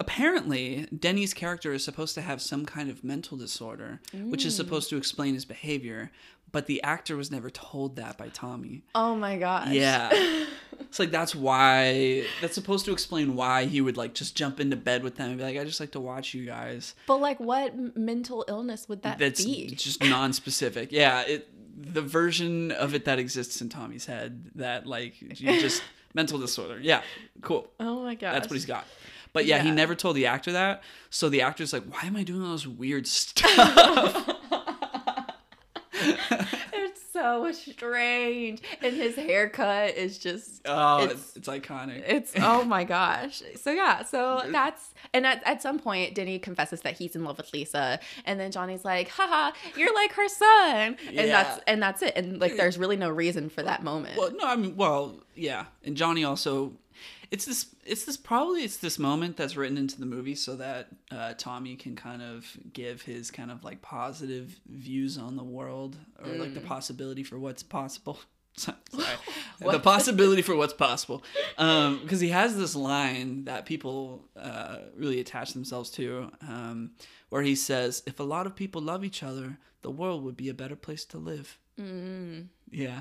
[0.00, 4.58] apparently, Denny's character is supposed to have some kind of mental disorder, which is mm.
[4.58, 6.10] supposed to explain his behavior.
[6.52, 8.84] But the actor was never told that by Tommy.
[8.94, 9.70] Oh my gosh.
[9.70, 10.46] Yeah.
[10.80, 14.76] It's like that's why that's supposed to explain why he would like just jump into
[14.76, 16.94] bed with them and be like, I just like to watch you guys.
[17.06, 19.24] But like, what mental illness would that be?
[19.24, 19.70] That's be?
[19.74, 20.92] just non-specific.
[20.92, 25.82] Yeah, it the version of it that exists in Tommy's head that like you just
[26.14, 26.78] mental disorder.
[26.80, 27.02] Yeah,
[27.40, 27.72] cool.
[27.80, 28.32] oh my gosh.
[28.32, 28.86] That's what he's got.
[29.34, 30.82] But yeah, he never told the actor that.
[31.10, 34.30] So the actor's like, "Why am I doing all this weird stuff?"
[36.76, 40.62] It's so strange, and his haircut is just.
[40.66, 42.02] oh, It's- it's, iconic.
[42.06, 43.42] It's oh my gosh.
[43.56, 47.36] So yeah, so that's and at, at some point Denny confesses that he's in love
[47.38, 50.96] with Lisa and then Johnny's like, haha, you're like her son.
[51.06, 51.26] And Yeah.
[51.26, 52.14] that's and that's it.
[52.16, 54.18] And like there's really no reason for that moment.
[54.18, 56.72] Well, no, I mean, well, yeah, and Johnny also,
[57.34, 60.86] it's this, it's this probably it's this moment that's written into the movie so that
[61.10, 65.96] uh, Tommy can kind of give his kind of like positive views on the world
[66.24, 68.20] or like the possibility for what's possible.
[68.56, 68.76] Sorry,
[69.58, 71.24] the possibility for what's possible,
[71.56, 76.92] because he has this line that people uh, really attach themselves to, um,
[77.30, 80.48] where he says, "If a lot of people love each other, the world would be
[80.48, 81.58] a better place to live."
[82.70, 83.00] Yeah.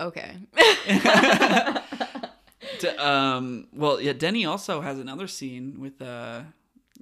[0.00, 0.36] okay.
[2.84, 6.42] um well yeah denny also has another scene with uh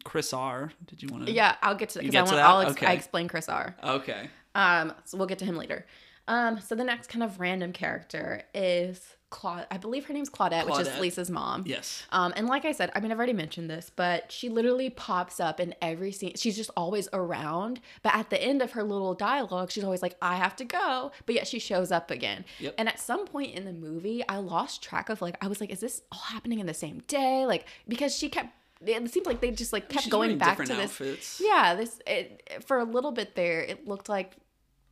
[0.05, 2.47] chris r did you want to yeah, I'll get to that because I want?
[2.47, 2.87] I'll ex- Okay.
[2.87, 3.77] I explain Chris R.
[3.85, 5.87] okay Um, so we'll get to him later.
[6.29, 9.67] Um, so the next kind of random character is Claude.
[9.71, 11.65] I believe her name's Claudette, which is Lisa's mom.
[11.67, 14.91] yes Um, and like I said, I mean, I've already mentioned this, but she literally
[14.91, 16.35] pops up in every scene.
[16.37, 17.81] She's just always around.
[18.03, 21.11] But at the end of her little dialogue, she's always like, I have to go.
[21.27, 22.45] But yet she shows up again.
[22.61, 22.75] Yep.
[22.79, 25.71] And at some point in the movie, I lost track of like, I was like,
[25.71, 27.47] is this all happening in the same day?
[27.47, 28.51] Like, because she kept,
[28.85, 30.79] it seems like they just like kept She's going back to this.
[30.79, 31.41] outfits.
[31.43, 34.33] Yeah, this, it, for a little bit there, it looked like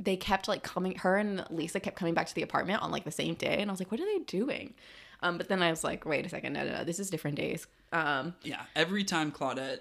[0.02, 3.04] they kept like coming, her and Lisa kept coming back to the apartment on like
[3.04, 3.58] the same day.
[3.60, 4.72] And I was like, what are they doing?
[5.22, 7.36] Um, but then I was like, wait a second, no, no, no, this is different
[7.36, 7.66] days.
[7.92, 9.80] Um, yeah every time claudette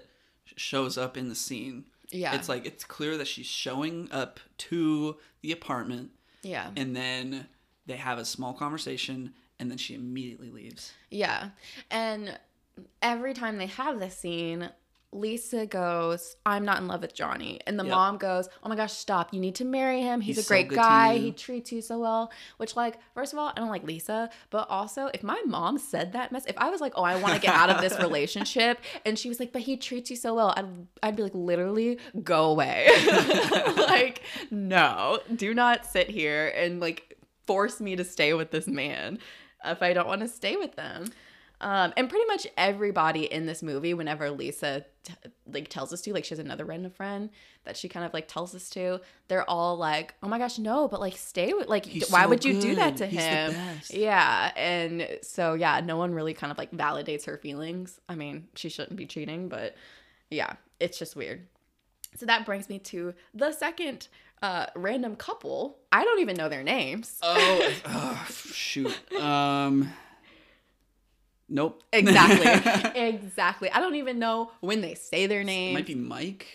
[0.56, 2.34] shows up in the scene Yeah.
[2.34, 6.10] it's like it's clear that she's showing up to the apartment
[6.42, 7.46] yeah, and then
[7.86, 11.50] they have a small conversation and then she immediately leaves yeah,
[11.90, 12.36] and
[13.00, 14.70] every time they have this scene,
[15.12, 17.58] Lisa goes, I'm not in love with Johnny.
[17.66, 17.90] And the Yep.
[17.90, 19.34] mom goes, Oh my gosh, stop.
[19.34, 20.20] You need to marry him.
[20.20, 21.18] He's, He's a great to guy.
[21.18, 22.30] He treats you so well.
[22.58, 24.30] Which, like, first of all, I don't like Lisa.
[24.50, 27.34] But also, if my mom said that mess, if I was like, Oh, I want
[27.34, 30.34] to get out of this relationship, and she was like, But he treats you so
[30.34, 30.66] well, I'd,
[31.02, 32.88] I'd be like, Literally, go away.
[33.76, 37.16] like, no, do not sit here and like
[37.46, 39.18] force me to stay with this man
[39.64, 41.06] if I don't want to stay with them.
[41.60, 45.12] Um, and pretty much everybody in this movie, whenever Lisa t-
[45.46, 47.28] like tells us to, like she has another random friend
[47.64, 50.88] that she kind of like tells us to, they're all like, "Oh my gosh, no!"
[50.88, 53.54] But like, stay with like, He's why so would you do that to He's him?
[53.90, 58.00] Yeah, and so yeah, no one really kind of like validates her feelings.
[58.08, 59.74] I mean, she shouldn't be cheating, but
[60.30, 61.46] yeah, it's just weird.
[62.16, 64.08] So that brings me to the second
[64.42, 65.78] uh, random couple.
[65.92, 67.18] I don't even know their names.
[67.22, 69.12] Oh, oh, shoot.
[69.20, 69.92] Um.
[71.50, 71.82] Nope.
[71.92, 72.90] Exactly.
[73.02, 73.70] exactly.
[73.70, 75.74] I don't even know when they say their It name.
[75.74, 76.46] might be Mike.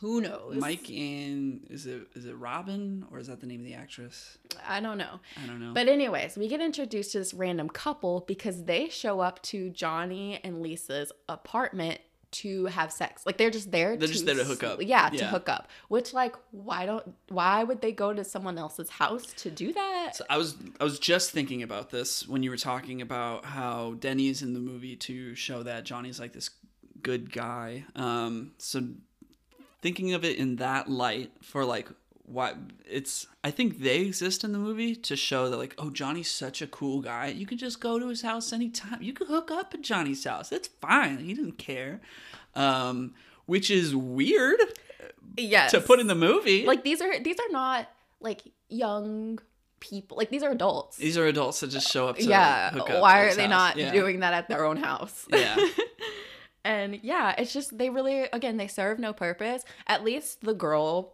[0.00, 0.56] Who knows?
[0.56, 4.36] Mike and is it is it Robin or is that the name of the actress?
[4.68, 5.18] I don't know.
[5.42, 5.72] I don't know.
[5.72, 10.40] But anyways, we get introduced to this random couple because they show up to Johnny
[10.44, 12.00] and Lisa's apartment
[12.34, 13.24] to have sex.
[13.24, 13.96] Like they're just there.
[13.96, 14.82] They're just there to hook up.
[14.82, 15.68] Yeah, to hook up.
[15.88, 17.14] Which like, why don't?
[17.28, 20.16] Why would they go to someone else's house to do that?
[20.16, 23.94] So I was I was just thinking about this when you were talking about how
[23.94, 26.50] Denny's in the movie to show that Johnny's like this
[27.02, 27.84] good guy.
[27.94, 28.82] Um, so
[29.82, 31.88] thinking of it in that light for like
[32.26, 32.54] why
[32.88, 36.62] it's I think they exist in the movie to show that like oh Johnny's such
[36.62, 37.26] a cool guy.
[37.26, 39.02] You can just go to his house anytime.
[39.02, 40.50] You can hook up at Johnny's house.
[40.52, 41.18] It's fine.
[41.18, 42.00] He didn't care.
[42.54, 43.14] Um,
[43.46, 44.58] which is weird
[45.36, 45.70] yes.
[45.72, 46.64] to put in the movie.
[46.66, 47.88] like these are these are not
[48.20, 49.38] like young
[49.80, 50.16] people.
[50.16, 50.96] Like these are adults.
[50.96, 52.70] these are adults that just show up to yeah.
[52.70, 53.50] hook up Why are they house.
[53.50, 53.92] not Yeah.
[53.92, 55.26] doing that at their own house?
[55.30, 55.56] Yeah.
[56.66, 59.64] And yeah, it's just they really again they serve no purpose.
[59.86, 61.12] At least the girl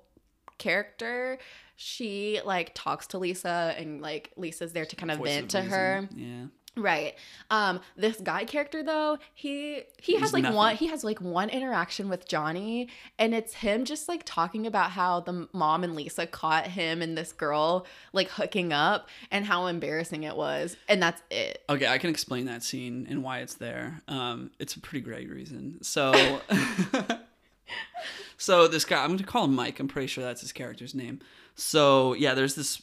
[0.61, 1.39] character,
[1.74, 5.51] she like talks to Lisa and like Lisa's there to kind of Voice vent of
[5.51, 5.70] to reason.
[5.73, 6.09] her.
[6.15, 6.45] Yeah.
[6.77, 7.15] Right.
[7.51, 10.57] Um this guy character though, he he He's has like nothing.
[10.57, 12.89] one he has like one interaction with Johnny
[13.19, 17.19] and it's him just like talking about how the mom and Lisa caught him and
[17.19, 20.77] this girl like hooking up and how embarrassing it was.
[20.89, 21.61] And that's it.
[21.69, 24.01] Okay, I can explain that scene and why it's there.
[24.07, 25.82] Um, it's a pretty great reason.
[25.82, 26.12] So,
[28.41, 29.79] so this guy, I'm going to call him Mike.
[29.81, 31.21] I'm pretty sure that's his character's name.
[31.57, 32.81] So yeah, there's this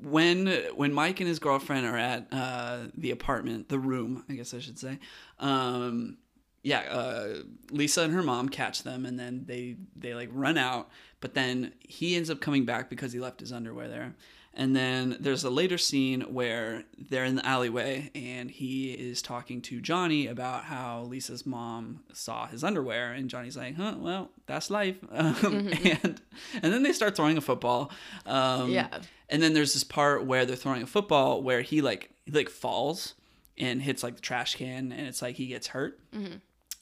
[0.00, 0.46] when
[0.76, 4.60] when Mike and his girlfriend are at uh, the apartment, the room, I guess I
[4.60, 5.00] should say.
[5.40, 6.18] Um,
[6.62, 7.38] yeah, uh,
[7.72, 10.88] Lisa and her mom catch them, and then they they like run out.
[11.18, 14.14] But then he ends up coming back because he left his underwear there.
[14.60, 19.62] And then there's a later scene where they're in the alleyway and he is talking
[19.62, 24.68] to Johnny about how Lisa's mom saw his underwear and Johnny's like, "Huh, well, that's
[24.68, 26.20] life." Um, and
[26.60, 27.92] and then they start throwing a football.
[28.26, 28.88] Um, Yeah.
[29.28, 32.48] And then there's this part where they're throwing a football where he like he like
[32.50, 33.14] falls
[33.56, 36.00] and hits like the trash can and it's like he gets hurt.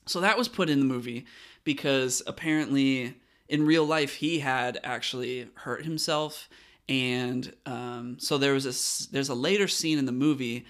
[0.07, 1.27] So that was put in the movie
[1.65, 3.16] because apparently
[3.48, 6.48] in real life he had actually hurt himself,
[6.88, 10.64] and um, so there was a there's a later scene in the movie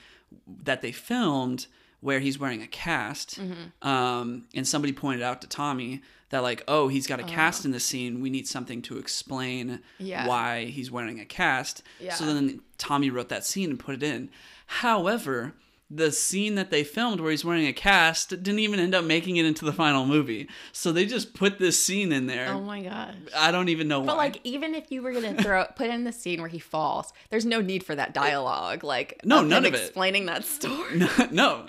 [0.65, 1.67] that they filmed
[2.01, 3.39] where he's wearing a cast,
[3.83, 7.71] um, and somebody pointed out to Tommy that like oh he's got a cast in
[7.71, 8.21] the scene.
[8.21, 10.27] We need something to explain Yeah.
[10.27, 11.83] why he's wearing a cast.
[12.01, 12.15] Yeah.
[12.15, 14.31] so then Tommy wrote that scene and put it in.
[14.67, 15.55] However
[15.89, 19.37] the scene that they filmed where he's wearing a cast didn't even end up making
[19.37, 20.49] it into the final movie.
[20.73, 22.49] So they just put this scene in there.
[22.53, 23.15] Oh my gosh.
[23.37, 24.07] I don't even know why.
[24.07, 27.13] But like, even if you were gonna throw put in the scene where he falls,
[27.31, 28.83] there's no need for that dialogue.
[28.83, 29.85] Like, No, of none him of it.
[29.85, 31.03] explaining that story.
[31.31, 31.67] no,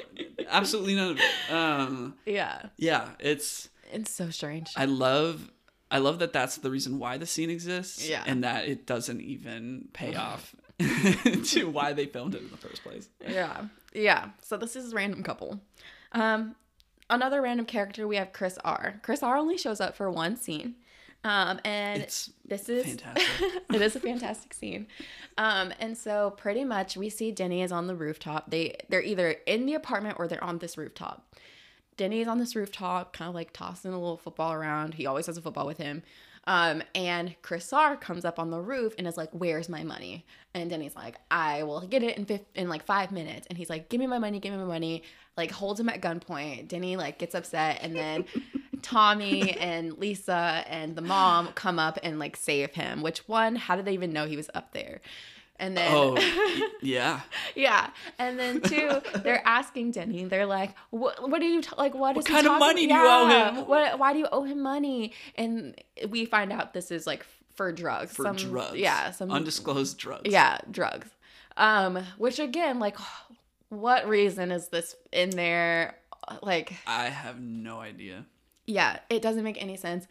[0.49, 1.53] absolutely none of it.
[1.53, 4.71] Um, Yeah, yeah, it's it's so strange.
[4.75, 5.51] I love
[5.91, 8.09] I love that that's the reason why the scene exists.
[8.09, 8.23] Yeah.
[8.25, 12.83] and that it doesn't even pay off to why they filmed it in the first
[12.83, 13.09] place.
[13.27, 13.65] yeah,
[13.97, 14.29] yeah.
[14.41, 15.59] So this is a random couple.
[16.11, 16.55] Um,
[17.09, 18.99] another random character we have Chris R.
[19.01, 19.37] Chris R.
[19.37, 20.75] only shows up for one scene.
[21.23, 23.63] Um, and It's this is fantastic.
[23.73, 24.87] it is a fantastic scene.
[25.37, 28.49] Um, and so pretty much we see Denny is on the rooftop.
[28.49, 31.35] They they're either in the apartment or they're on this rooftop.
[31.97, 34.93] Denny is on this rooftop, kind of like tossing a little football around.
[34.93, 36.03] He always has a football with him.
[36.47, 40.25] Um, and Chris R comes up on the roof and is like, "Where's my money?"
[40.53, 43.69] And Denny's like, "I will get it in fif- in like five minutes." And he's
[43.69, 45.03] like, "Give me my money, give me my money."
[45.35, 46.69] Like holds him at gunpoint.
[46.69, 48.25] Denny like gets upset, and then
[48.81, 53.01] Tommy and Lisa and the mom come up and like save him.
[53.01, 53.57] Which one?
[53.57, 55.01] How did they even know he was up there?
[55.59, 56.15] And then Oh,
[56.81, 57.21] yeah.
[57.55, 57.89] yeah,
[58.19, 60.23] and then two, they're asking Denny.
[60.25, 61.29] They're like, "What?
[61.29, 61.95] What do you t- like?
[61.95, 63.97] What, is he kind of money do you owe him?" What?
[63.97, 65.73] Why do you owe him money?" And
[66.09, 67.25] we find out this is like
[67.55, 68.11] for drugs.
[68.11, 68.77] For some, drugs.
[68.77, 70.29] Yeah, some undisclosed drugs.
[70.31, 71.09] yeah drugs.
[71.57, 72.97] Um, which again, like,
[73.69, 75.95] what reason is this in there?
[76.43, 78.25] Like, I have no idea.
[78.67, 80.07] Yeah, it doesn't make any sense.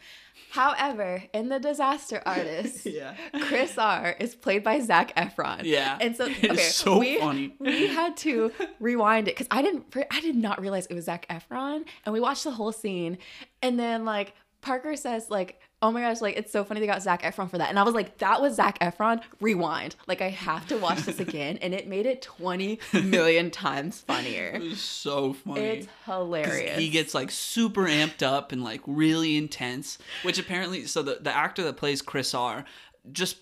[0.51, 3.13] However, in the Disaster Artist, Yeah.
[3.41, 5.61] Chris R is played by Zac Efron.
[5.63, 5.97] Yeah.
[6.01, 7.55] and so It's okay, so we, funny.
[7.59, 11.27] We had to rewind it because I didn't, I did not realize it was Zac
[11.29, 13.19] Efron, and we watched the whole scene,
[13.61, 15.61] and then like Parker says like.
[15.79, 17.69] Oh my gosh, like it's so funny they got Zac Efron for that.
[17.69, 19.21] And I was like, that was Zac Efron.
[19.39, 19.95] Rewind.
[20.07, 21.57] Like I have to watch this again.
[21.61, 24.59] And it made it 20 million times It funnier.
[24.59, 25.61] was so funny.
[25.61, 26.79] It's hilarious.
[26.79, 31.35] He gets like super amped up and like really intense, which apparently, so the, the
[31.35, 32.65] actor that plays Chris R,
[33.11, 33.37] just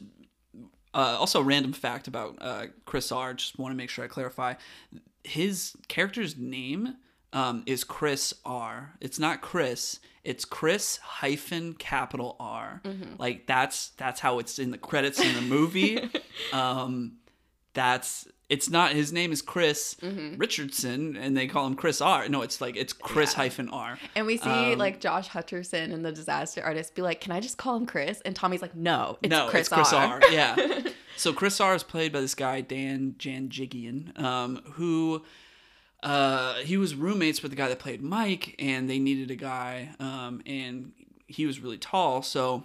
[0.94, 4.56] uh, also random fact about uh, Chris R, just want to make sure I clarify.
[5.24, 6.96] His character's name
[7.34, 8.94] um, is Chris R.
[9.00, 10.00] It's not Chris.
[10.26, 12.82] It's Chris hyphen capital R.
[13.20, 16.10] Like that's that's how it's in the credits in the movie.
[16.54, 17.14] um,
[17.74, 19.96] that's it's not his name is Chris
[20.38, 22.28] Richardson and they call him Chris R.
[22.30, 23.38] No, it's like it's Chris Yeah.
[23.38, 23.98] hyphen R.
[24.16, 27.40] And we see Um, like Josh Hutcherson and the disaster artist be like, "Can I
[27.40, 30.32] just call him Chris?" And Tommy's like, "No, it's no, Chris, it's Chris R." R.
[30.32, 30.56] Yeah.
[31.18, 35.24] so Chris R is played by this guy Dan Janjigian, um, who
[36.06, 39.90] uh, he was roommates with the guy that played Mike, and they needed a guy,
[40.00, 40.92] um, and
[41.28, 42.64] he was really tall, so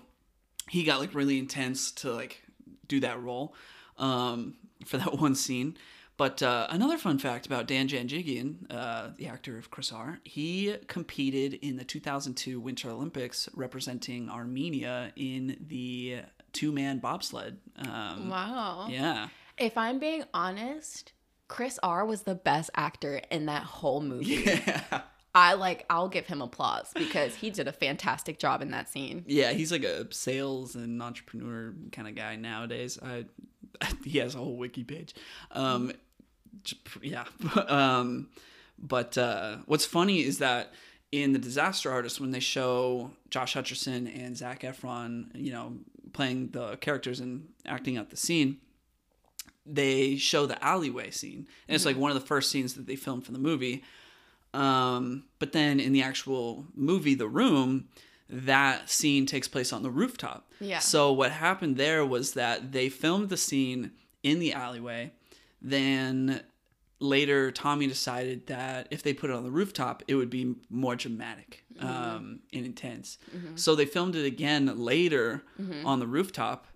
[0.68, 2.42] he got like really intense to like
[2.86, 3.54] do that role
[3.96, 5.76] um, for that one scene.
[6.18, 10.76] But uh, another fun fact about Dan Janjigian, uh, the actor of Chris R, he
[10.86, 16.18] competed in the 2002 Winter Olympics representing Armenia in the
[16.52, 17.56] two-man bobsled.
[17.78, 18.88] Um, Wow.
[18.90, 19.28] Yeah.
[19.56, 21.14] If I'm being honest,
[21.50, 24.44] Chris R was the best actor in that whole movie.
[24.50, 25.02] Yeah.
[25.32, 29.24] I like I'll give him applause because he did a fantastic job in that scene.
[29.28, 32.98] Yeah, he's like a sales and entrepreneur kind of guy nowadays.
[33.00, 33.26] I,
[34.04, 35.14] he has a whole wiki page.
[35.52, 35.92] Um,
[37.00, 37.26] yeah.
[37.68, 38.28] um,
[38.76, 40.72] but uh, what's funny is that
[41.12, 45.74] in the Disaster Artist, when they show Josh Hutcherson and Zac Efron, you know,
[46.12, 48.58] playing the characters and acting out the scene,
[49.74, 52.96] they show the alleyway scene, and it's like one of the first scenes that they
[52.96, 53.82] filmed for the movie.
[54.52, 57.88] Um, but then in the actual movie, The Room,
[58.28, 60.50] that scene takes place on the rooftop.
[60.60, 60.78] Yeah.
[60.80, 63.92] So what happened there was that they filmed the scene
[64.22, 65.12] in the alleyway.
[65.62, 66.42] Then
[66.98, 70.96] later, Tommy decided that if they put it on the rooftop, it would be more
[70.96, 73.18] dramatic um, and intense.
[73.54, 75.42] So they filmed it again later
[75.84, 76.66] on the rooftop,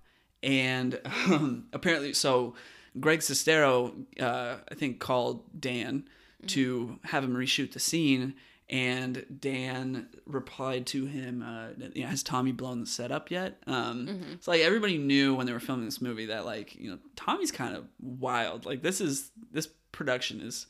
[0.42, 2.54] and um, apparently, so
[3.00, 6.08] Greg Sestero, uh, I think, called Dan
[6.48, 8.34] to have him reshoot the scene.
[8.70, 13.62] And Dan replied to him, uh, you know, "Has Tommy blown the set up yet?"
[13.66, 16.98] Um, It's like everybody knew when they were filming this movie that, like, you know,
[17.14, 18.64] Tommy's kind of wild.
[18.64, 20.66] Like, this is this production is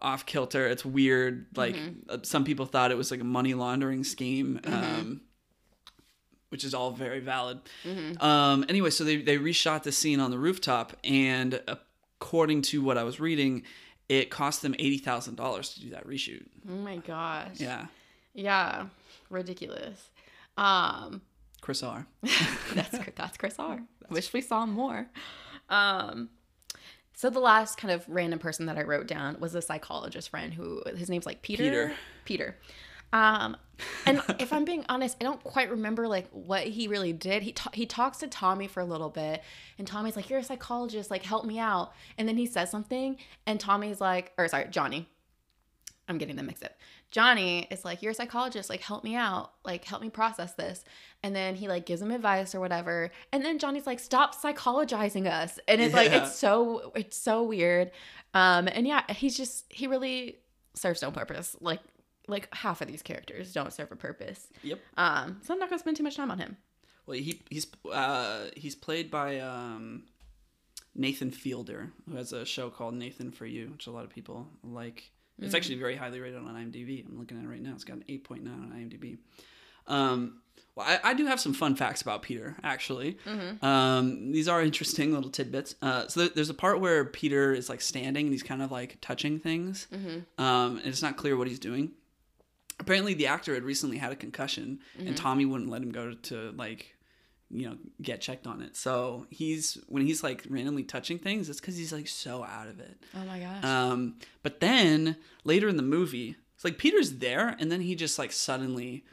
[0.00, 0.66] off kilter.
[0.66, 1.46] It's weird.
[1.56, 1.76] Like,
[2.08, 4.58] uh, some people thought it was like a money laundering scheme.
[4.64, 5.20] Um,
[6.52, 7.58] which is all very valid.
[8.20, 12.96] Um, anyway, so they, they reshot the scene on the rooftop, and according to what
[12.98, 13.62] I was reading,
[14.08, 16.44] it cost them eighty thousand dollars to do that reshoot.
[16.70, 17.58] Oh my gosh.
[17.58, 17.86] Yeah,
[18.34, 18.86] Yeah.
[19.30, 20.10] Ridiculous.
[20.58, 21.22] Um
[21.62, 22.06] Chris R.
[22.74, 23.80] that's that's Chris R.
[24.10, 25.06] Wish we saw more.
[25.70, 26.28] Um,
[27.14, 30.52] so the last kind of random person that I wrote down was a psychologist friend
[30.52, 31.62] who his name's like Peter.
[31.64, 31.92] Peter.
[32.24, 32.56] Peter.
[33.12, 33.56] Um,
[34.06, 37.42] and if I'm being honest, I don't quite remember like what he really did.
[37.42, 39.42] He ta- he talks to Tommy for a little bit,
[39.78, 43.16] and Tommy's like, "You're a psychologist, like help me out." And then he says something,
[43.46, 45.08] and Tommy's like, or sorry, Johnny.
[46.08, 46.72] I'm getting them mixed up.
[47.12, 50.84] Johnny is like, You're a psychologist, like help me out, like help me process this.
[51.22, 53.12] And then he like gives him advice or whatever.
[53.32, 55.60] And then Johnny's like, Stop psychologizing us.
[55.68, 57.90] And it's like it's so it's so weird.
[58.34, 60.38] Um and yeah, he's just he really
[60.74, 61.54] serves no purpose.
[61.60, 61.80] Like
[62.28, 64.48] like half of these characters don't serve a purpose.
[64.62, 64.80] Yep.
[64.96, 66.56] Um, so I'm not gonna spend too much time on him.
[67.06, 70.04] Well, he he's uh, he's played by um,
[70.94, 74.48] Nathan Fielder, who has a show called Nathan for You, which a lot of people
[74.62, 75.10] like.
[75.40, 77.04] It's actually very highly rated on IMDb.
[77.04, 77.72] I'm looking at it right now.
[77.72, 79.18] It's got an 8.9 on IMDb.
[79.88, 80.40] Um,
[80.76, 83.18] well, I, I do have some fun facts about Peter, actually.
[83.62, 85.74] Um, these are interesting little tidbits.
[85.82, 88.70] Uh, so there, there's a part where Peter is like standing and he's kind of
[88.70, 89.88] like touching things.
[90.38, 91.90] Um, and it's not clear what he's doing.
[92.80, 96.52] Apparently, the actor had recently had a concussion, and Tommy wouldn't let him go to
[96.56, 96.94] like
[97.50, 98.76] you know get checked on it.
[98.76, 102.80] So he's when he's like randomly touching things, it's because he's like so out of
[102.80, 103.02] it.
[103.14, 103.64] Oh my gosh.
[103.64, 108.18] Um, but then later in the movie, it's like Peter's there, and then he just
[108.18, 109.04] like suddenly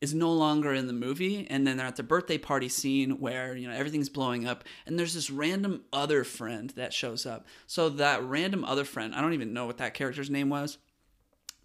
[0.00, 3.56] is no longer in the movie and then they're at the birthday party scene where
[3.56, 7.88] you know everything's blowing up and there's this random other friend that shows up so
[7.88, 10.78] that random other friend i don't even know what that character's name was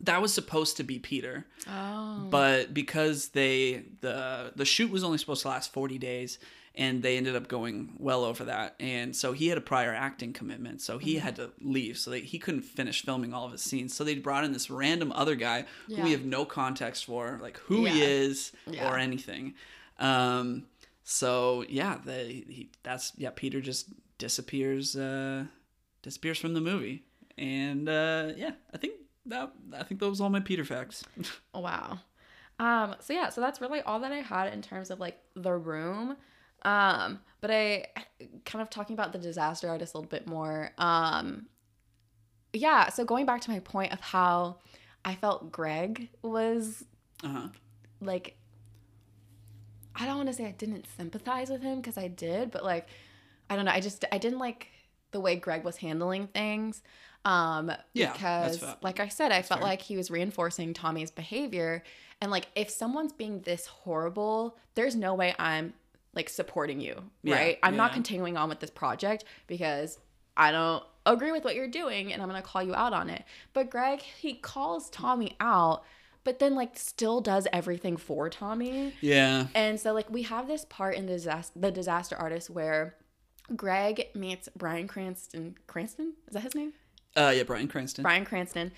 [0.04, 1.46] that was supposed to be peter.
[1.68, 2.28] Oh.
[2.30, 6.40] but because they the the shoot was only supposed to last 40 days
[6.76, 8.74] and they ended up going well over that.
[8.80, 12.40] And so he had a prior acting commitment so he had to leave so he
[12.40, 13.94] couldn't finish filming all of his scenes.
[13.96, 17.58] So they brought in this random other guy who we have no context for like
[17.60, 18.90] who he is Yeah.
[18.92, 19.54] or anything.
[20.00, 20.66] Um
[21.06, 25.46] so yeah the he, that's yeah peter just disappears uh
[26.02, 27.04] disappears from the movie.
[27.38, 28.94] And uh yeah i think
[29.26, 31.04] that i think that was all my peter facts
[31.54, 32.00] Wow.
[32.60, 35.54] Um, so yeah, so that's really all that I had in terms of like the
[35.54, 36.16] room.
[36.62, 37.88] Um, but I
[38.46, 40.72] kind of talking about the disaster artist a little bit more.
[40.78, 41.48] Um,
[42.54, 44.60] yeah, so going back to my point of how
[45.04, 46.86] I felt Greg was
[47.24, 47.48] uh-huh
[48.02, 48.38] like
[49.96, 52.88] I don't want to say I didn't sympathize with him because I did, but like
[53.50, 54.68] I don't know, I just I didn't like
[55.12, 56.82] the way Greg was handling things.
[57.26, 59.70] Um Yeah, that's because like I said, I felt fair.
[59.70, 61.84] like he was reinforcing Tommy's behavior
[62.22, 65.74] and like if someone's being this horrible, there's no way I'm
[66.16, 67.60] like supporting you, Yeah, right?
[67.64, 70.00] I'm not continuing on with this project because
[70.38, 73.10] I don't agree with what you're doing and I'm going to call you out on
[73.10, 73.24] it.
[73.54, 75.84] But Greg, he calls Tommy out,
[76.24, 78.94] but then like still does everything for Tommy.
[79.02, 82.96] yeah And so like we have this part in the disaster, the disaster artist where
[83.56, 85.56] Greg meets Bryan Cranston.
[85.68, 86.14] Cranston?
[86.28, 86.74] Is that his name?
[87.16, 88.72] Uh yeah bryan cranston Bryan Cranston.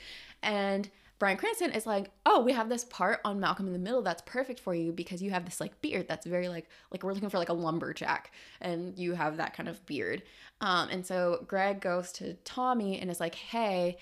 [0.43, 4.01] And Bryan Cranston is like, "Oh, we have this part on Malcolm in the Middle
[4.01, 7.13] that's perfect for you because you have this like beard that's very like like we're
[7.13, 10.23] looking for like a lumberjack and you have that kind of beard."
[10.61, 13.97] Um and so Greg goes to Tommy and is like, "Hey,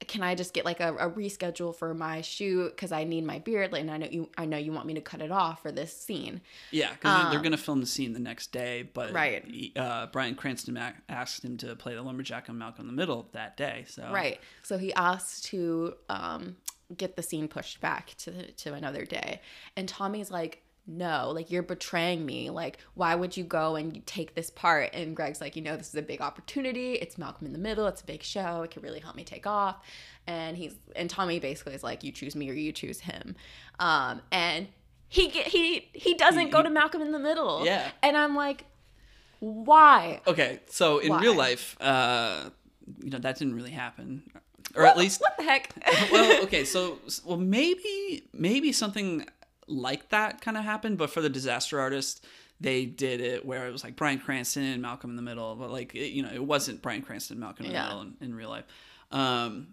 [0.00, 3.38] can I just get like a, a reschedule for my shoot because I need my
[3.38, 3.72] beard?
[3.72, 5.96] And I know you, I know you want me to cut it off for this
[5.96, 6.40] scene.
[6.72, 9.44] Yeah, because they're Um, gonna film the scene the next day, but Right.
[9.46, 10.76] he- uh, Bryan Cranston
[11.08, 13.84] asked him to play the lumberjack on Malcolm in the Middle that day.
[13.88, 14.40] So Right.
[14.62, 16.56] So he asked to um,
[16.96, 19.40] get the scene pushed back to to another day,
[19.76, 22.50] and Tommy's like, "No, like you're betraying me.
[22.50, 25.88] Like, why would you go and take this part?" And Greg's like, "You know, this
[25.88, 26.94] is a big opportunity.
[26.94, 27.86] It's Malcolm in the Middle.
[27.86, 28.62] It's a big show.
[28.62, 29.76] It could really help me take off."
[30.26, 33.36] And he's and Tommy basically is like, "You choose me or you choose him,"
[33.78, 34.68] um, and.
[35.06, 37.64] He, get, he he doesn't go to Malcolm in the Middle.
[37.64, 37.88] Yeah.
[38.02, 38.64] And I'm like,
[39.44, 40.20] why?
[40.26, 41.20] Okay, so in Why?
[41.20, 42.48] real life, uh,
[43.02, 44.22] you know that didn't really happen,
[44.74, 45.74] or at least What the heck?
[46.12, 49.26] well, okay, so well maybe maybe something
[49.66, 52.24] like that kind of happened, but for the disaster artist,
[52.60, 55.70] they did it where it was like Bryan Cranston and Malcolm in the Middle, but
[55.70, 58.34] like it, you know it wasn't Bryan Cranston and Malcolm in the Middle in, in
[58.34, 58.64] real life.
[59.10, 59.68] Um,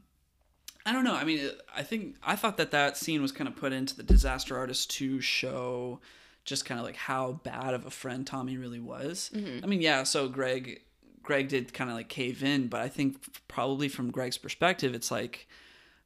[0.85, 1.13] I don't know.
[1.15, 3.95] I mean, it- I think I thought that that scene was kind of put into
[3.95, 5.99] the disaster artist to show
[6.43, 9.29] just kind of like how bad of a friend Tommy really was.
[9.63, 10.01] I mean, yeah.
[10.03, 10.81] So Greg,
[11.21, 15.11] Greg did kind of like cave in, but I think probably from Greg's perspective, it's
[15.11, 15.47] like,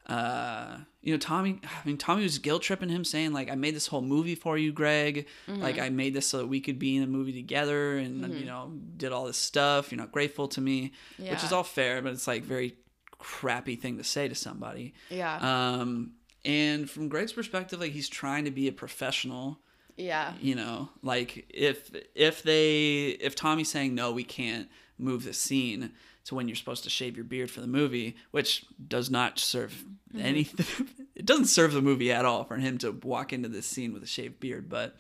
[0.08, 1.60] uh, you know, Tommy.
[1.64, 4.58] I mean, Tommy was guilt tripping him, saying like, "I made this whole movie for
[4.58, 5.28] you, Greg.
[5.48, 8.46] Like, I made this so that we could be in a movie together, and you
[8.46, 9.92] know, did all this stuff.
[9.92, 12.76] You're not grateful to me, which is all fair, but it's like very
[13.18, 14.94] crappy thing to say to somebody.
[15.10, 15.38] yeah.
[15.38, 16.12] Um,
[16.44, 19.60] and from Greg's perspective, like he's trying to be a professional.
[19.98, 20.34] yeah.
[20.40, 24.70] You know, like if if they if Tommy's saying no, we can't
[25.00, 25.92] move the scene
[26.26, 29.84] to when you're supposed to shave your beard for the movie, which does not serve
[30.18, 30.88] anything.
[31.16, 34.04] it doesn't serve the movie at all for him to walk into this scene with
[34.04, 34.68] a shaved beard.
[34.70, 34.96] But,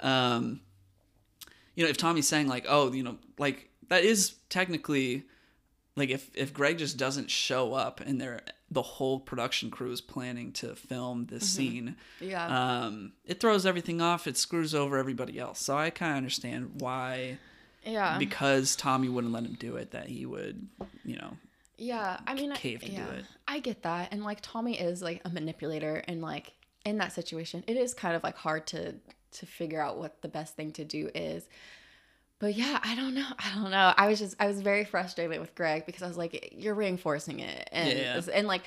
[0.00, 0.60] um,
[1.74, 5.24] you know, if Tommy's saying like, oh, you know, like that is technically
[5.96, 8.40] like if if Greg just doesn't show up and they're
[8.70, 12.84] the whole production crew is planning to film this scene, Yeah.
[12.84, 14.28] um, it throws everything off.
[14.28, 15.58] It screws over everybody else.
[15.60, 17.38] So I kind of understand why,
[17.84, 18.18] yeah.
[18.18, 20.66] because Tommy wouldn't let him do it, that he would,
[21.04, 21.36] you know,
[21.76, 23.24] Yeah, I mean, I- cave to do it.
[23.48, 26.52] I get that, and like Tommy is like a manipulator, and like
[26.84, 28.94] in that situation, it is kind of like hard to
[29.32, 31.48] to figure out what the best thing to do is.
[32.40, 33.26] But yeah, I don't know.
[33.38, 33.92] I don't know.
[33.96, 37.40] I was just I was very frustrated with Greg because I was like, you're reinforcing
[37.40, 38.20] it, and Yeah.
[38.32, 38.62] and like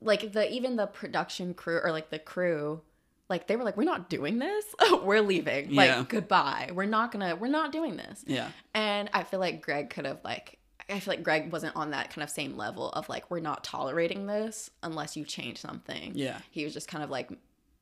[0.00, 2.82] like the even the production crew or like the crew
[3.28, 4.64] like they were like we're not doing this
[5.02, 5.96] we're leaving Yeah.
[5.98, 9.90] like goodbye we're not gonna we're not doing this yeah, and I feel like Greg
[9.90, 10.58] could have like
[10.90, 13.64] I feel like Greg wasn't on that kind of same level of like we're not
[13.64, 16.12] tolerating this unless you change something.
[16.14, 17.30] yeah, He was just kind of like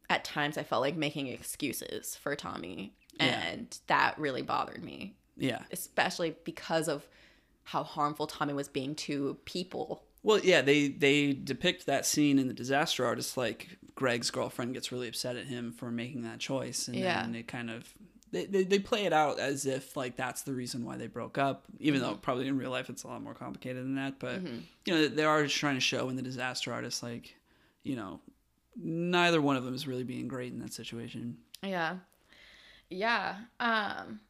[0.08, 2.94] at times I felt like making excuses for Tommy.
[3.18, 3.26] Yeah.
[3.42, 5.62] and that really bothered me, Yeah.
[5.72, 7.06] especially because of
[7.64, 10.04] how harmful Tommy was being to people.
[10.22, 14.92] Well, yeah, they they depict that scene in the Disaster Artist like Greg's girlfriend gets
[14.92, 17.22] really upset at him for making that choice, and Yeah.
[17.22, 17.92] then it kind of
[18.30, 21.38] they, they they play it out as if like that's the reason why they broke
[21.38, 24.18] up, even though probably in real life it's a lot more complicated than that.
[24.20, 27.34] But you know, they are just trying to show in the Disaster Artist like,
[27.82, 28.20] you know,
[28.76, 31.36] neither one of them is really being great in that situation.
[31.62, 31.96] Yeah.
[32.90, 33.36] Yeah.
[33.60, 34.20] Um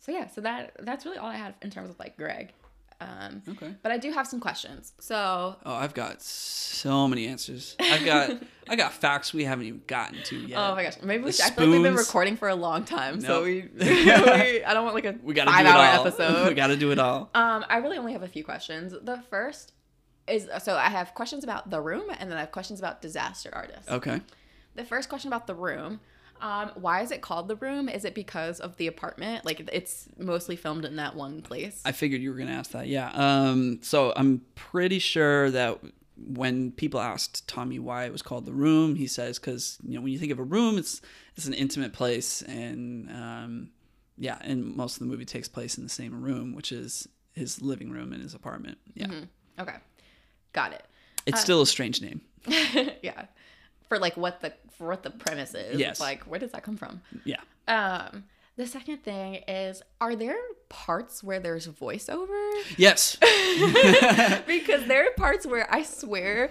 [0.00, 2.52] so yeah, so that that's really all I had in terms of like Greg.
[3.00, 3.74] Um Okay.
[3.82, 4.92] but I do have some questions.
[5.00, 7.76] So Oh, I've got so many answers.
[7.80, 8.30] I've got
[8.68, 10.58] I got facts we haven't even gotten to yet.
[10.58, 12.84] Oh my gosh, maybe we should, I feel like we've been recording for a long
[12.84, 14.12] time, so we, we
[14.64, 16.06] I don't want like a we got to five do it hour all.
[16.06, 16.48] episode.
[16.48, 17.30] we got to do it all.
[17.34, 18.94] Um, I really only have a few questions.
[19.02, 19.72] The first
[20.28, 23.50] is so I have questions about the room, and then I have questions about disaster
[23.52, 23.88] artists.
[23.90, 24.20] Okay.
[24.76, 26.00] The first question about the room.
[26.40, 27.88] Um, why is it called the room?
[27.88, 29.44] Is it because of the apartment?
[29.44, 31.80] Like it's mostly filmed in that one place.
[31.84, 32.88] I figured you were going to ask that.
[32.88, 33.10] Yeah.
[33.12, 35.78] Um, so I'm pretty sure that
[36.16, 40.00] when people asked Tommy why it was called the room, he says because you know
[40.02, 41.00] when you think of a room, it's
[41.36, 43.70] it's an intimate place, and um,
[44.18, 47.62] yeah, and most of the movie takes place in the same room, which is his
[47.62, 48.78] living room in his apartment.
[48.94, 49.10] Yeah.
[49.58, 49.76] okay,
[50.52, 50.84] got it.
[51.26, 52.20] It's still a strange name.
[53.02, 53.26] yeah,
[53.90, 55.78] for like what the for what the premise is.
[55.78, 56.00] Yes.
[56.00, 57.02] Like where does that come from?
[57.24, 57.40] Yeah.
[57.68, 58.24] Um,
[58.56, 60.36] the second thing is, are there
[60.68, 62.52] parts where there's voiceover?
[62.76, 63.16] Yes.
[64.46, 66.50] because there are parts where I swear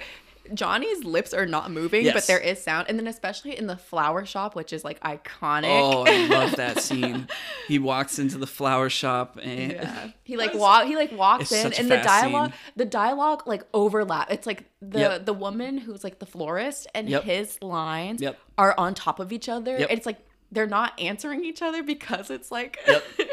[0.53, 2.87] Johnny's lips are not moving, but there is sound.
[2.89, 5.65] And then especially in the flower shop, which is like iconic.
[5.67, 7.27] Oh, I love that scene.
[7.67, 10.09] He walks into the flower shop and Yeah.
[10.23, 12.59] He like walk he like walks in and the dialogue scene.
[12.75, 14.31] the dialogue like overlap.
[14.31, 15.25] It's like the Yep.
[15.25, 17.23] the woman who's like the florist and Yep.
[17.23, 18.37] his lines Yep.
[18.57, 19.75] are on top of each other.
[19.77, 20.17] It's like
[20.51, 23.03] they're not answering each other because it's like Yep.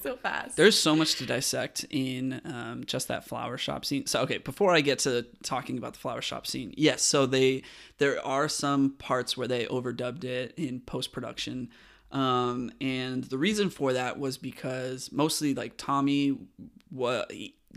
[0.02, 0.56] so fast.
[0.56, 4.06] There's so much to dissect in um, just that flower shop scene.
[4.06, 7.62] So okay, before I get to talking about the flower shop scene, yes, so they
[7.98, 11.68] there are some parts where they overdubbed it in post production,
[12.12, 16.36] um, and the reason for that was because mostly like Tommy
[16.90, 17.26] wa-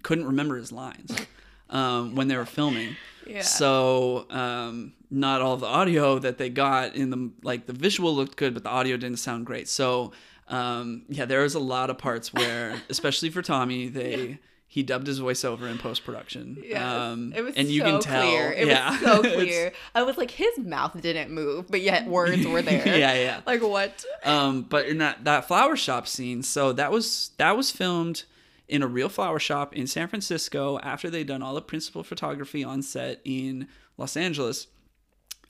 [0.02, 1.16] couldn't remember his lines
[1.70, 2.96] um, when they were filming.
[3.28, 3.42] Yeah.
[3.42, 8.36] So um, not all the audio that they got in the like the visual looked
[8.36, 9.70] good, but the audio didn't sound great.
[9.70, 10.12] So
[10.48, 14.40] um, yeah, there was a lot of parts where, especially for Tommy, they
[14.74, 16.58] he dubbed his voice over in post production.
[16.66, 16.82] Yes.
[16.82, 18.22] um, it was and you so can tell.
[18.24, 18.52] clear.
[18.52, 19.72] It yeah, was so clear.
[19.94, 22.88] I was like, his mouth didn't move, but yet words were there.
[22.88, 23.42] yeah, yeah.
[23.46, 24.04] Like what?
[24.24, 28.24] Um, but in that that flower shop scene, so that was that was filmed
[28.68, 32.64] in a real flower shop in San Francisco after they'd done all the principal photography
[32.64, 33.68] on set in
[33.98, 34.66] Los Angeles.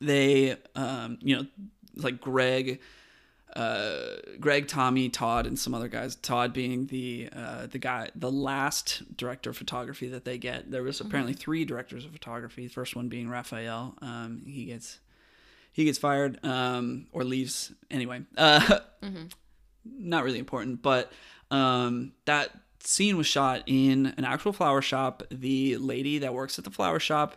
[0.01, 1.45] They, um, you know,
[1.95, 2.81] like Greg,
[3.55, 6.15] uh, Greg, Tommy, Todd, and some other guys.
[6.15, 10.71] Todd being the uh, the guy, the last director of photography that they get.
[10.71, 12.67] There was apparently three directors of photography.
[12.67, 13.95] The first one being Raphael.
[14.01, 14.99] Um, he gets
[15.71, 18.23] he gets fired um, or leaves anyway.
[18.37, 18.79] Uh,
[19.85, 21.11] Not really important, but
[21.51, 25.23] um, that scene was shot in an actual flower shop.
[25.29, 27.35] The lady that works at the flower shop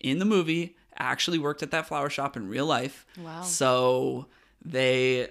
[0.00, 3.06] in the movie actually worked at that flower shop in real life.
[3.18, 3.42] Wow.
[3.42, 4.26] So
[4.64, 5.30] they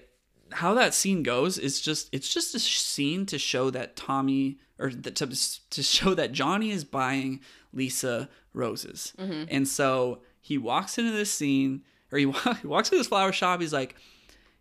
[0.51, 4.89] how that scene goes is just it's just a scene to show that Tommy or
[4.91, 5.27] that to,
[5.69, 7.41] to show that Johnny is buying
[7.73, 9.13] Lisa roses.
[9.17, 11.81] And so he walks into this scene
[12.11, 12.25] or he,
[12.61, 13.95] he walks into this flower shop he's like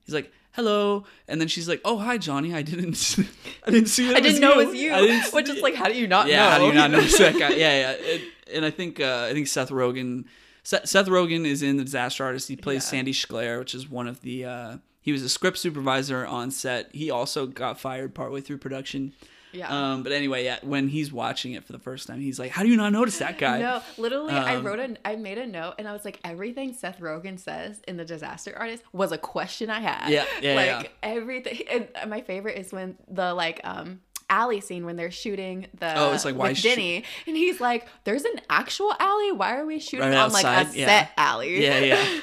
[0.05, 3.17] he's like hello and then she's like oh hi Johnny I didn't
[3.67, 4.93] I didn't see that I didn't know it was you.
[4.93, 6.33] I didn't Which is like, how do you not know?
[6.33, 6.51] yeah, know?
[6.51, 7.51] how do you not know that guy?
[7.51, 7.91] Yeah, yeah.
[7.93, 10.25] It, and I think uh, I think Seth Rogen,
[10.63, 12.49] Seth, Seth Rogen is in the Disaster Artist.
[12.49, 12.91] He plays Yeah.
[12.91, 14.45] Sandy Schklair, which is one of the.
[14.47, 14.77] Uh,
[15.09, 16.95] he was a script supervisor on set.
[16.95, 19.15] He also got fired partway through production.
[19.53, 19.69] Yeah.
[19.93, 22.63] Um, but anyway, yeah, when he's watching it for the first time, he's like, "How
[22.63, 25.47] do you not notice that guy?" No, literally, I Um, wrote a, I made a
[25.47, 29.17] note, and I was like, everything Seth Rogen says in the Disaster Artist was a
[29.17, 30.11] question I had.
[30.11, 30.89] Yeah, yeah, like yeah.
[31.03, 31.63] everything.
[31.71, 36.13] And my favorite is when the like um alley scene when they're shooting the Oh,
[36.13, 39.33] it's like, why with sh- and he's like, "There's an actual alley.
[39.33, 40.87] Why are we shooting Right on like a yeah.
[40.87, 42.21] set alley?" Yeah, yeah.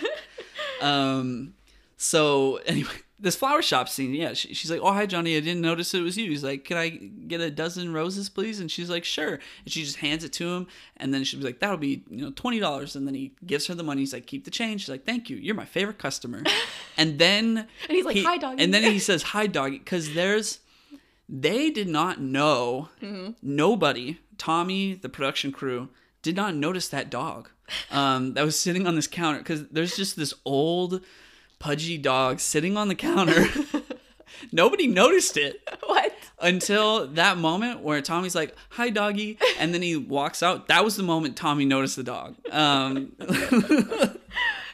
[0.81, 1.54] um,
[2.05, 5.35] so anyway, this flower shop scene, yeah, she, she's like, "Oh, hi, Johnny.
[5.37, 8.59] I didn't notice it was you." He's like, "Can I get a dozen roses, please?"
[8.59, 9.33] And she's like, "Sure."
[9.63, 10.67] And she just hands it to him,
[10.97, 13.73] and then she's like, "That'll be you know twenty dollars." And then he gives her
[13.73, 14.01] the money.
[14.01, 15.37] He's like, "Keep the change." She's like, "Thank you.
[15.37, 16.43] You're my favorite customer."
[16.97, 20.13] and then And he's like, he- "Hi, doggy." And then he says, "Hi, doggy," because
[20.13, 20.59] there's
[21.27, 22.89] they did not know
[23.41, 25.89] nobody tommy the production crew
[26.21, 27.49] did not notice that dog
[27.91, 31.01] um, that was sitting on this counter because there's just this old
[31.65, 33.45] pudgy dog sitting on the counter
[34.51, 36.13] Nobody noticed it what?
[36.39, 40.67] until that moment where Tommy's like, "Hi, doggy," and then he walks out.
[40.67, 42.35] That was the moment Tommy noticed the dog.
[42.51, 44.17] Um, so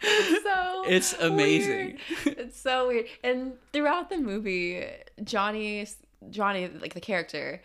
[0.87, 1.99] It's amazing.
[2.25, 2.37] weird.
[2.39, 3.05] It's so weird.
[3.23, 4.83] And throughout the movie,
[5.23, 5.87] Johnny,
[6.29, 7.61] Johnny, like the character,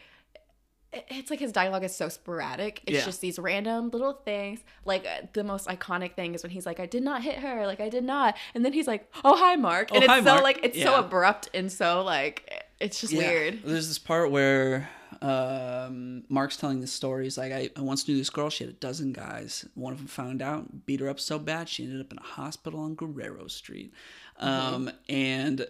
[1.08, 2.82] it's like his dialogue is so sporadic.
[2.86, 3.04] It's Yeah.
[3.04, 4.60] just these random little things.
[4.84, 7.66] Like uh, the most iconic thing is when he's like, "I did not hit her,"
[7.66, 10.18] like I did not, and then he's like, "Oh hi, Mark," and Oh, it's hi,
[10.20, 10.42] so Mark.
[10.42, 13.20] like it's so abrupt and so like it's just Yeah.
[13.28, 13.62] weird.
[13.64, 14.88] There's this part where
[15.22, 17.38] um, Mark's telling the stories.
[17.38, 18.50] Like, I, I once knew this girl.
[18.50, 19.64] She had a dozen guys.
[19.74, 22.22] One of them found out, beat her up so bad, she ended up in a
[22.22, 23.94] hospital on Guerrero Street.
[24.38, 25.66] Um, And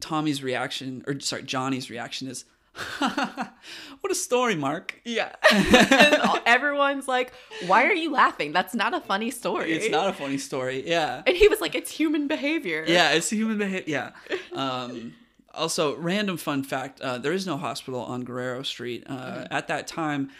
[0.00, 2.44] Tommy's reaction, or sorry, Johnny's reaction is,
[2.98, 7.32] "What a story, Mark." Yeah, and everyone's like,
[7.66, 8.52] "Why are you laughing?
[8.52, 10.86] That's not a funny story." It's not a funny story.
[10.88, 11.22] Yeah.
[11.26, 13.84] And he was like, "It's human behavior." Yeah, it's human behavior.
[13.86, 14.10] Yeah.
[14.52, 15.14] Um,
[15.52, 19.04] also, random fun fact: uh, there is no hospital on Guerrero Street.
[19.06, 20.30] Uh, At that time,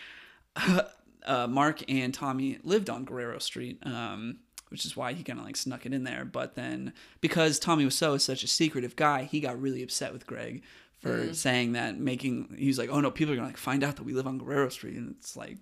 [1.27, 4.39] uh, Mark and Tommy lived on Guerrero Street, um,
[4.69, 6.24] which is why he kind of like snuck it in there.
[6.24, 10.27] But then, because Tommy was so such a secretive guy, he got really upset with
[10.27, 10.62] Greg
[11.01, 11.98] for saying that.
[11.98, 14.27] Making he was like, "Oh no, people are gonna like find out that we live
[14.27, 15.59] on Guerrero Street," and it's like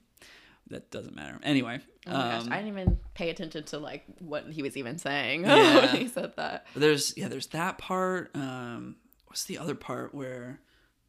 [0.70, 1.38] that doesn't matter.
[1.42, 4.76] Anyway, Oh my gosh, um, I didn't even pay attention to like what he was
[4.76, 5.76] even saying Yeah.
[5.86, 6.66] when he said that.
[6.74, 8.96] there's yeah there's that part um
[9.26, 10.60] what's the other part where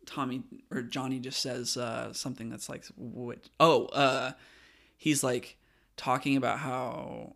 [0.05, 4.31] tommy or johnny just says uh something that's like what oh uh
[4.97, 5.57] he's like
[5.97, 7.35] talking about how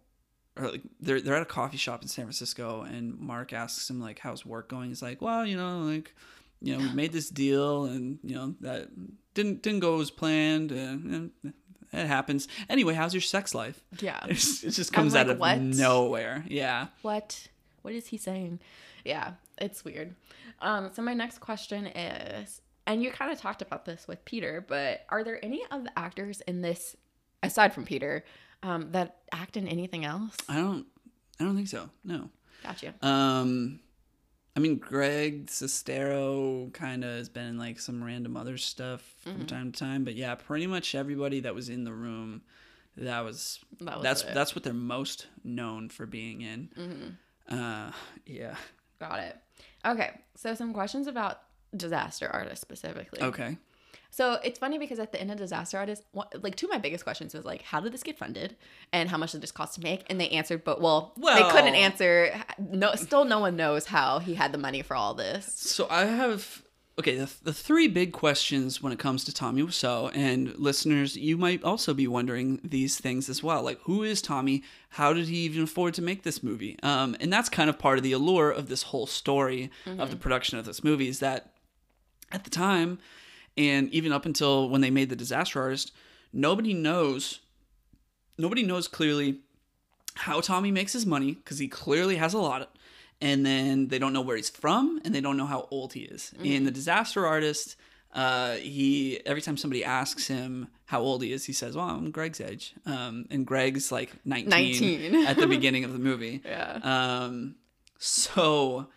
[0.58, 4.00] or like they're they're at a coffee shop in san francisco and mark asks him
[4.00, 6.16] like how's work going he's like well you know like
[6.64, 8.88] you know we made this deal and you know that
[9.36, 11.54] didn't didn't go as planned and, and
[11.92, 14.20] it happens anyway how's your sex life Yeah.
[14.30, 15.60] It's- it just comes like, out of what?
[15.60, 17.48] nowhere yeah What?
[17.84, 18.60] What is he saying?
[19.04, 20.16] Yeah, it's weird.
[20.62, 24.64] Um, so my next question is, and you kind of talked about this with Peter,
[24.66, 26.96] but are there any of the actors in this,
[27.44, 28.24] aside from Peter,
[28.64, 30.38] um, that act in anything else?
[30.48, 30.86] I don't
[31.42, 31.90] I don't think so.
[32.06, 32.30] No.
[32.64, 32.94] Gotcha.
[33.02, 33.82] Um
[34.56, 39.38] I mean Greg Sestero kind of has been in like some random other stuff Mm-hmm.
[39.38, 42.42] from time to time, but yeah, pretty much everybody that was in the room
[42.98, 44.34] that was, That was that's it.
[44.34, 46.70] that's what they're most known for being in.
[46.78, 47.58] Mm-hmm.
[47.58, 47.92] Uh
[48.26, 48.56] yeah.
[49.00, 49.38] Got it.
[49.86, 51.40] Okay, so some questions about
[51.76, 53.22] disaster artists specifically.
[53.22, 53.58] Okay.
[54.14, 57.04] So it's funny because at the end of Disaster Artist, like two of my biggest
[57.04, 58.56] questions was like, how did this get funded,
[58.92, 60.06] and how much did this cost to make?
[60.08, 62.32] And they answered, but well, they couldn't answer.
[62.60, 65.52] No, still no one knows how he had the money for all this.
[65.52, 66.62] So I have
[67.00, 71.36] okay, the, the three big questions when it comes to Tommy Wiseau, and listeners, you
[71.36, 73.64] might also be wondering these things as well.
[73.64, 74.62] Like, who is Tommy?
[74.90, 76.78] How did he even afford to make this movie?
[76.84, 80.18] Um, and that's kind of part of the allure of this whole story of the
[80.18, 81.54] production of this movie is that
[82.32, 83.00] at the time,
[83.58, 85.92] and even up until when they made the Disaster Artist,
[86.32, 87.40] nobody knows,
[88.38, 89.40] nobody knows clearly
[90.16, 92.76] how Tommy makes his money because he clearly has a lot.
[93.22, 96.02] And then they don't know where he's from and they don't know how old he
[96.02, 96.34] is.
[96.44, 97.78] In the Disaster Artist,
[98.14, 102.12] uh, he every time somebody asks him how old he is, he says, "Well, I'm
[102.12, 104.50] Greg's age." Um, and Greg's like 19,
[105.14, 105.26] 19.
[105.26, 106.42] at the beginning of the movie.
[106.46, 106.80] Yeah.
[106.84, 107.56] Um,
[107.98, 108.88] so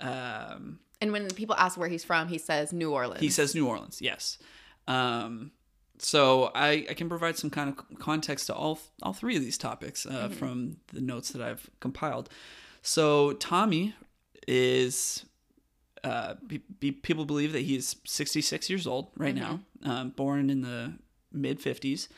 [0.00, 3.20] um, And when people ask where he's from, he says New Orleans.
[3.20, 4.38] he says New Orleans, yes.
[4.86, 5.50] Um,
[5.98, 9.58] so I, I can provide some kind of context to all all three of these
[9.58, 12.28] topics uh, from the notes that I've compiled.
[12.82, 13.94] So Tommy
[14.46, 15.24] is
[16.02, 20.60] uh, be, be, people believe that he's 66 years old right now, um, born in
[20.60, 20.92] the
[21.32, 22.08] mid 50s.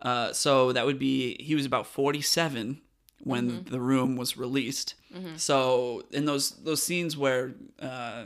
[0.00, 2.80] Uh, so that would be he was about 47
[3.24, 4.94] when the room was released.
[5.36, 8.24] So in those those scenes where uh,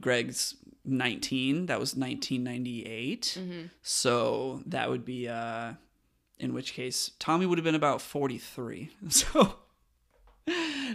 [0.00, 0.54] Greg's
[0.84, 1.66] 19.
[1.66, 3.38] That was 1998.
[3.82, 5.74] So that would be, uh,
[6.38, 8.90] in which case, Tommy would have been about 43.
[9.10, 9.56] So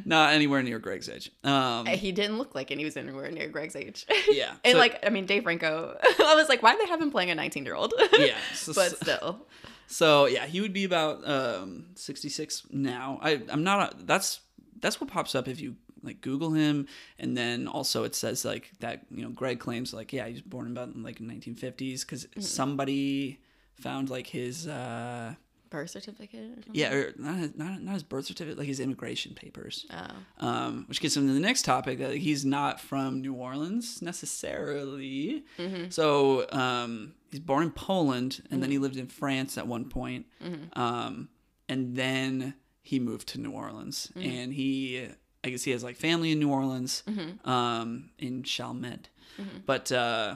[0.03, 1.31] not anywhere near Greg's age.
[1.43, 4.05] Um, he didn't look like and he was anywhere near Greg's age.
[4.30, 4.51] yeah.
[4.65, 7.11] and So- like, I mean, Dave Franco, I was like, why do they have him
[7.11, 7.93] playing a 19 year old?
[8.19, 8.35] yeah.
[8.53, 9.47] So, but still.
[9.88, 13.19] So yeah, he would be about um, 66 now.
[13.22, 14.41] I, I'm not, a, that's,
[14.80, 16.88] that's what pops up if you like Google him.
[17.18, 20.41] And then also it says like that, you know, Greg claims like, yeah, he was
[20.41, 23.39] born about in like 1950s because somebody
[23.80, 25.34] found like his, uh,
[25.69, 26.72] Birth certificate or something?
[26.76, 29.85] Yeah, or not his, not, not his birth certificate, like his immigration papers.
[29.91, 30.48] Oh.
[30.48, 35.44] Um, which gets him to the next topic that he's not from New Orleans necessarily.
[35.89, 40.26] So um, he's born in Poland, and then he lived in France at one point.
[40.73, 41.30] Um,
[41.69, 45.07] and then he moved to New Orleans, and he
[45.44, 47.49] I guess he has like family in New Orleans, Mm-hmm.
[47.49, 49.10] um, in Chalmette.
[49.65, 50.35] But uh,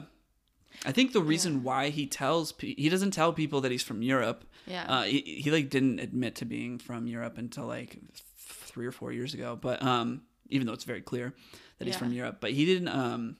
[0.86, 4.02] I think the reason why he tells pe- he doesn't tell people that he's from
[4.02, 4.44] Europe.
[4.66, 4.84] Yeah.
[4.88, 8.02] Uh, he, he like didn't admit to being from Europe until like th-
[8.38, 9.56] three or four years ago.
[9.60, 11.34] But um, even though it's very clear
[11.78, 11.98] that he's Yeah.
[11.98, 12.88] from Europe, but he didn't.
[12.88, 13.36] Um,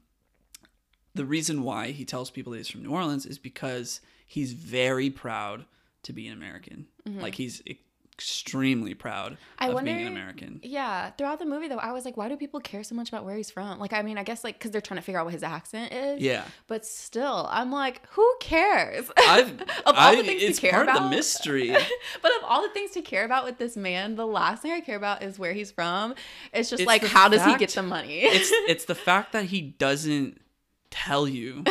[1.14, 5.10] the reason why he tells people that he's from New Orleans is because he's very
[5.10, 5.66] proud
[6.04, 6.86] to be an American.
[7.06, 7.62] Like he's
[8.22, 9.36] extremely proud.
[9.58, 10.60] I of wonder- being an American.
[10.62, 13.24] Yeah, throughout the movie though, I was like, why do people care so much about
[13.24, 13.80] where he's from?
[13.80, 15.92] Like, I mean, I guess like because they're trying to figure out what his accent
[15.92, 16.20] is.
[16.20, 16.44] Yeah.
[16.68, 19.10] But still, I'm like, who cares?
[19.18, 21.70] I've, of all I, the things it's to care part about, of the mystery.
[22.22, 24.80] but of all the things to care about with this man, the last thing I
[24.80, 26.14] care about is where he's from.
[26.52, 28.20] It's just It's like, how does he get the money?
[28.20, 30.40] it's it's the fact that he doesn't
[30.90, 31.64] tell you.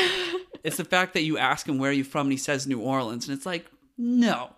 [0.63, 2.79] It's the fact that you ask him where are you from and he says New
[2.81, 3.65] Orleans and it's like
[3.97, 4.49] no.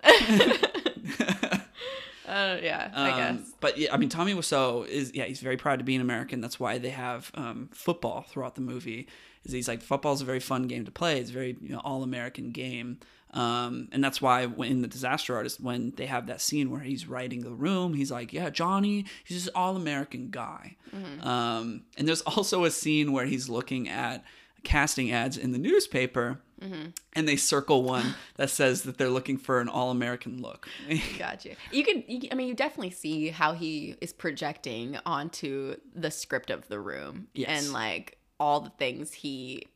[2.34, 3.54] Uh, yeah, I Um, guess.
[3.60, 6.42] But yeah, I mean Tommy Wiseau is yeah he's very proud to be an American.
[6.42, 9.08] That's why they have um, football throughout the movie.
[9.44, 11.20] Is he's like football's a very fun game to play.
[11.20, 13.00] It's a very you know, all American game.
[13.34, 16.82] Um, and that's why when in the Disaster Artist, when they have that scene where
[16.82, 20.78] he's writing the room, he's like, "Yeah, Johnny, he's this all American guy."
[21.22, 24.24] Um, and there's also a scene where he's looking at
[24.64, 29.60] casting ads in the newspaper, and they circle one that says that they're looking for
[29.60, 30.68] an all American look.
[31.20, 31.56] Got you.
[31.72, 32.04] You can.
[32.08, 36.80] You, I mean, you definitely see how he is projecting onto the script of the
[36.80, 37.64] room, Yes.
[37.66, 39.68] and like all the things he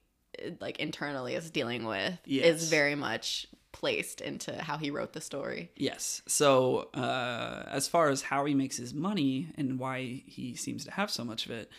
[0.62, 2.46] like internally is dealing with Yes.
[2.62, 5.72] is very much placed into how he wrote the story.
[5.76, 6.22] Yes.
[6.28, 10.92] So, uh, as far as how he makes his money and why he seems to
[10.92, 11.70] have so much of it,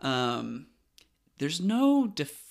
[0.00, 0.66] um,
[1.38, 2.06] there's no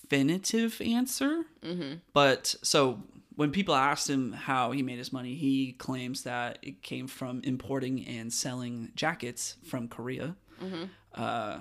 [0.10, 1.46] definitive answer.
[1.64, 1.96] Mm-hmm.
[2.14, 3.04] But so
[3.36, 7.42] when people asked him how he made his money, he claims that it came from
[7.44, 10.36] importing and selling jackets from Korea.
[11.16, 11.60] Uh,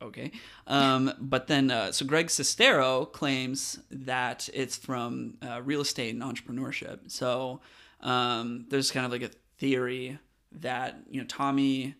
[0.00, 0.32] okay.
[0.66, 6.22] Um, but then, uh, so Greg Sestero claims that it's from uh, real estate and
[6.22, 7.10] entrepreneurship.
[7.10, 7.60] So
[8.00, 10.18] um, there's kind of like a theory
[10.52, 11.94] that, you know, Tommy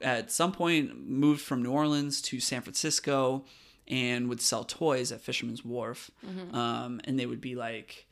[0.00, 3.44] at some point moved from New Orleans to San Francisco
[3.88, 6.10] and would sell toys at Fisherman's Wharf.
[6.54, 8.06] Um, and they would be like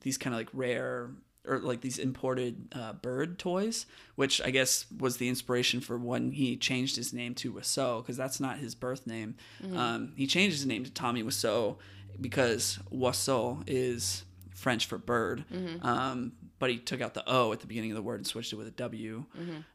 [0.00, 1.10] these kind of like rare
[1.44, 6.30] or like these imported uh, bird toys, which I guess was the inspiration for when
[6.30, 9.34] he changed his name to Wiseau, because that's not his birth name.
[9.76, 11.78] Um, he changed his name to Tommy Wiseau
[12.20, 14.24] because Wiseau is
[14.54, 15.44] French for bird.
[15.82, 18.52] Um, but he took out the O at the beginning of the word and switched
[18.52, 19.24] it with a W,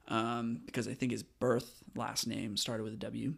[0.07, 3.33] um, because I think his birth last name started with a W.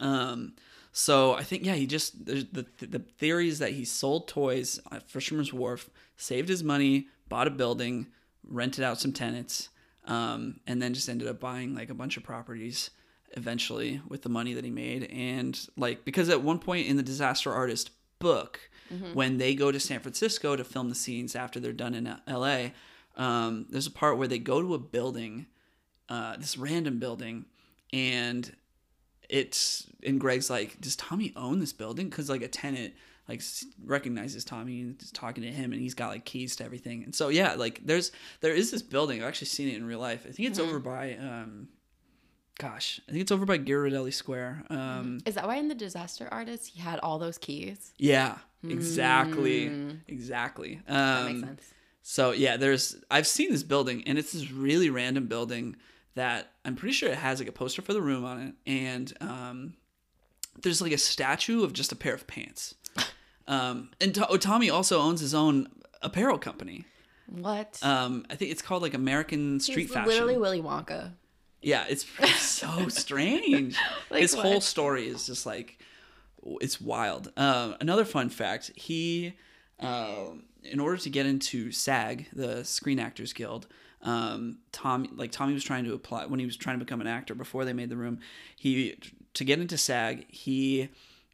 [0.00, 0.54] Um,
[0.92, 4.80] so I think yeah, he just there's the the theory is that he sold toys
[4.90, 8.06] at Fisherman's Wharf, saved his money, bought a building,
[8.44, 9.68] rented out some tenants,
[10.06, 12.90] um, and then just ended up buying like a bunch of properties
[13.36, 15.04] eventually with the money that he made.
[15.12, 18.58] And like because at one point in the Disaster Artist book,
[19.12, 22.72] when they go to San Francisco to film the scenes after they're done in L.A.,
[23.16, 25.46] um, there's a part where they go to a building,
[26.08, 27.44] uh, this random building,
[27.92, 28.50] and
[29.28, 32.08] it's and Greg's like, does Tommy own this building?
[32.08, 32.94] Because like a tenant
[33.28, 33.42] like
[33.84, 37.04] recognizes Tommy and is talking to him, and he's got like keys to everything.
[37.04, 38.10] And so yeah, like there's
[38.40, 39.22] there is this building.
[39.22, 40.24] I've actually seen it in real life.
[40.28, 41.68] I think it's over by um,
[42.58, 44.64] gosh, I think it's over by Ghirardelli Square.
[44.70, 47.92] Um, Is that why in the Disaster Artist he had all those keys?
[47.98, 49.66] yeah, exactly,
[50.06, 50.80] exactly.
[50.88, 51.74] Um, That makes sense.
[52.02, 55.76] So yeah, there's I've seen this building and it's this really random building
[56.18, 59.12] that I'm pretty sure it has like a poster for the room on it and
[59.20, 59.74] um
[60.62, 62.74] there's like a statue of just a pair of pants.
[63.46, 65.68] Um and To- oh, Tommy also owns his own
[66.02, 66.84] apparel company.
[67.26, 67.78] What?
[67.82, 70.08] Um I think it's called like American Street He's Fashion.
[70.10, 71.12] literally Willy Wonka.
[71.62, 73.76] Yeah, it's, it's so strange.
[74.10, 75.78] Like His whole story is just like
[76.60, 77.32] it's wild.
[77.36, 79.34] Um, another fun fact: he,
[79.80, 83.66] um, in order to get into SAG, the Screen Actors Guild,
[84.02, 87.06] um, Tommy, like Tommy was trying to apply when he was trying to become an
[87.06, 88.20] actor before they made the room.
[88.56, 88.98] He
[89.34, 90.88] to get into SAG, he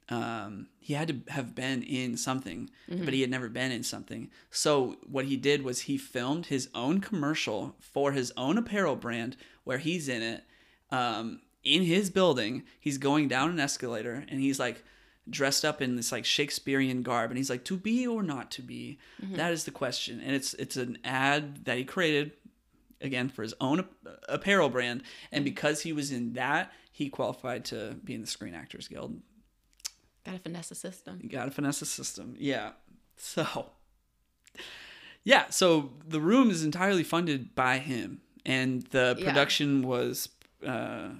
[0.08, 4.30] um, he had to have been in something, but he had never been in something.
[4.50, 9.36] So what he did was he filmed his own commercial for his own apparel brand
[9.64, 10.44] where he's in it.
[10.90, 14.84] Um, in his building, he's going down an escalator and he's like
[15.30, 18.62] dressed up in this like Shakespearean garb and he's like to be or not to
[18.62, 18.98] be.
[19.36, 20.20] That is the question.
[20.20, 22.32] And it's it's an ad that he created
[23.00, 23.84] again for his own
[24.28, 25.02] apparel brand
[25.32, 29.20] and because he was in that, he qualified to be in the Screen Actors Guild.
[30.24, 31.18] Gotta finesse the system.
[31.22, 32.34] You gotta finesse the system.
[32.38, 32.70] Yeah.
[33.16, 33.70] So,
[35.22, 35.50] yeah.
[35.50, 39.24] So the room is entirely funded by him, and the Yeah.
[39.26, 40.28] production was
[40.66, 41.10] uh,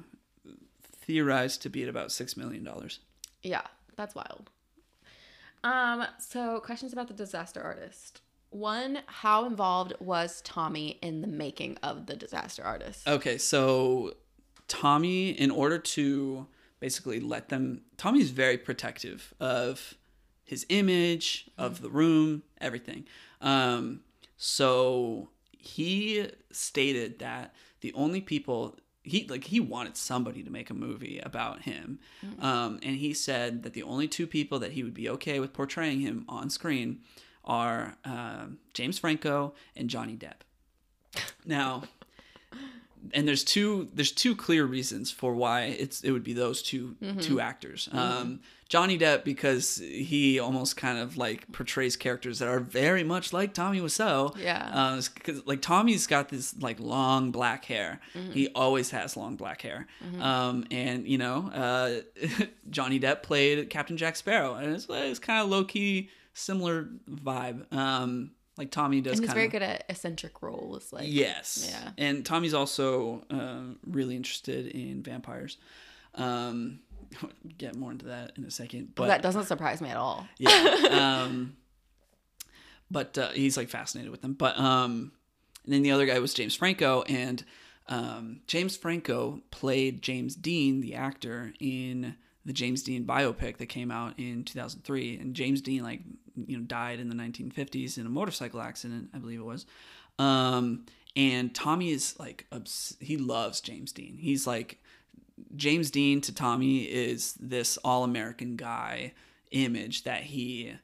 [1.03, 3.01] theorized to be at about six million dollars.
[3.43, 3.63] Yeah,
[3.97, 4.51] that's wild.
[5.63, 8.21] Um, so questions about the disaster artist.
[8.55, 13.09] One, how involved was Tommy in the making of the disaster artist?
[13.09, 14.15] Okay, so
[14.69, 16.47] Tommy, in order to
[16.79, 19.95] basically let them, Tommy's very protective of
[20.45, 23.07] his image, of the room, everything.
[23.41, 24.03] Um,
[24.37, 30.75] so he stated that the only people he like he wanted somebody to make a
[30.75, 31.99] movie about him,
[32.39, 35.53] um, and he said that the only two people that he would be okay with
[35.53, 37.01] portraying him on screen
[37.45, 40.43] are um, James Franco and Johnny Depp.
[41.45, 41.85] Now,
[43.13, 46.97] and there's two there's two clear reasons for why it's it would be those 2
[47.21, 47.89] two actors.
[47.93, 53.33] Um, Johnny Depp because he almost kind of like portrays characters that are very much
[53.33, 54.37] like Tommy Wiseau.
[54.39, 54.99] Yeah.
[55.15, 58.01] because like Tommy's got this like long black hair.
[58.33, 59.87] He always has long black hair.
[60.19, 62.01] Um, and you know, uh,
[62.71, 67.73] Johnny Depp played Captain Jack Sparrow, and it's, it's kind of low key similar vibe.
[67.73, 69.15] Um, like Tommy does.
[69.15, 70.93] and he's kinda, very good at eccentric roles.
[70.93, 71.67] Like Yes.
[71.71, 71.91] Yeah.
[71.99, 75.57] And Tommy's also uh, really interested in vampires.
[76.15, 76.81] Um,
[77.59, 78.95] get more into that in a second.
[78.95, 80.27] But that doesn't surprise me at all.
[80.39, 81.23] yeah.
[81.25, 81.57] Um,
[82.91, 84.35] but uh, he's like fascinated with them.
[84.35, 85.13] But um,
[85.65, 87.43] and then the other guy was James Franco, and
[87.89, 92.15] um, James Franco played James Dean, the actor, in
[92.45, 95.19] the James Dean biopic that came out in 2003.
[95.19, 96.01] And James Dean, like,
[96.47, 99.67] you know, died in the 1950s in a motorcycle accident, I believe it was.
[100.19, 100.85] Um,
[101.17, 104.17] and Tommy is like, obs- he loves James Dean.
[104.19, 104.79] He's like,
[105.57, 109.13] James Dean to Tommy is this all American guy
[109.51, 110.75] image that he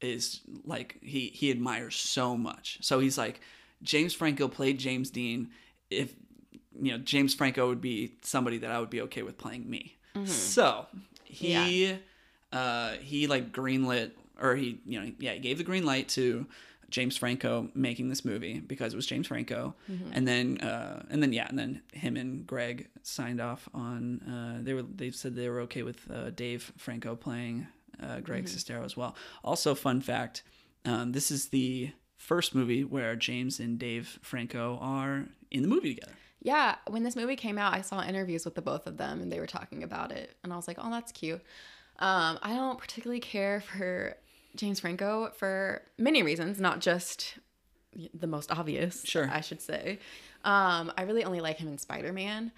[0.00, 2.78] is like he he admires so much.
[2.82, 3.40] So he's like
[3.82, 5.50] James Franco played James Dean
[5.90, 6.14] if
[6.80, 9.96] you know James Franco would be somebody that I would be okay with playing me.
[10.24, 10.86] So
[11.24, 11.96] he
[12.52, 16.46] uh he like greenlit or he you know yeah he gave the green light to
[16.90, 19.74] James Franco making this movie because it was James Franco,
[20.12, 24.20] and then uh, and then yeah, and then him and Greg signed off on.
[24.20, 27.66] Uh, they were they said they were okay with uh, Dave Franco playing
[28.00, 29.16] uh, Greg Sestero as well.
[29.42, 30.44] Also, fun fact:
[30.84, 35.94] um, this is the first movie where James and Dave Franco are in the movie
[35.96, 36.14] together.
[36.44, 39.32] Yeah, when this movie came out, I saw interviews with the both of them and
[39.32, 40.36] they were talking about it.
[40.44, 41.40] And I was like, oh, that's cute.
[41.98, 44.14] Um, I don't particularly care for
[44.54, 47.38] James Franco for many reasons, not just
[48.12, 49.28] the most obvious, Sure.
[49.32, 49.98] I should say.
[50.44, 52.52] Um, I really only like him in Spider Man.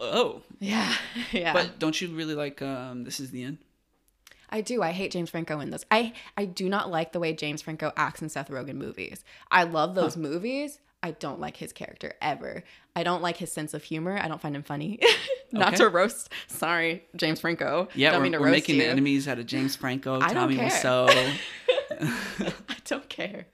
[0.00, 0.42] Oh.
[0.58, 0.92] Yeah,
[1.32, 1.52] yeah.
[1.52, 3.58] But don't you really like um, This Is the End?
[4.52, 4.82] I do.
[4.82, 5.86] I hate James Franco in those.
[5.92, 9.24] I I do not like the way James Franco acts in Seth Rogen movies.
[9.52, 10.80] I love those movies.
[11.02, 12.62] I don't like his character ever.
[12.94, 14.18] I don't like his sense of humor.
[14.20, 14.98] I don't find him funny.
[15.52, 15.76] not Okay.
[15.78, 16.30] to roast.
[16.46, 17.88] Sorry, James Franco.
[17.94, 18.82] Yeah, don't we're, mean to we're roast making you.
[18.84, 20.56] enemies out of James Franco, I Tommy.
[20.58, 21.08] Wiseau.
[22.00, 23.46] I don't care.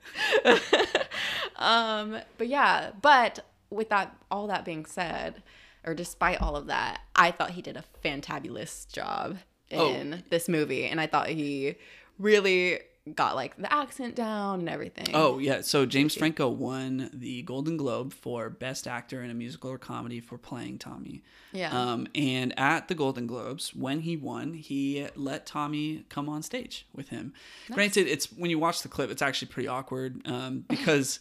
[1.55, 5.41] um, but yeah, but with that, all that being said,
[5.85, 9.37] or despite all of that, I thought he did a fantabulous job
[9.71, 9.89] Oh.
[9.93, 11.75] in this movie, and I thought he
[12.17, 12.79] really
[13.15, 15.07] got like the accent down and everything.
[15.13, 19.71] Oh yeah, so James Franco won the Golden Globe for Best Actor in a Musical
[19.71, 21.23] or Comedy for playing Tommy.
[21.51, 26.41] yeah, Um, and at the Golden Globes, when he won, he let Tommy come on
[26.43, 27.33] stage with him.
[27.71, 31.19] Granted, it's when you watch the clip, it's actually pretty awkward um, because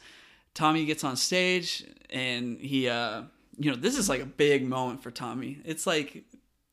[0.54, 3.22] Tommy gets on stage and he, uh,
[3.58, 5.60] you know, this is like a big moment for Tommy.
[5.64, 6.24] It's like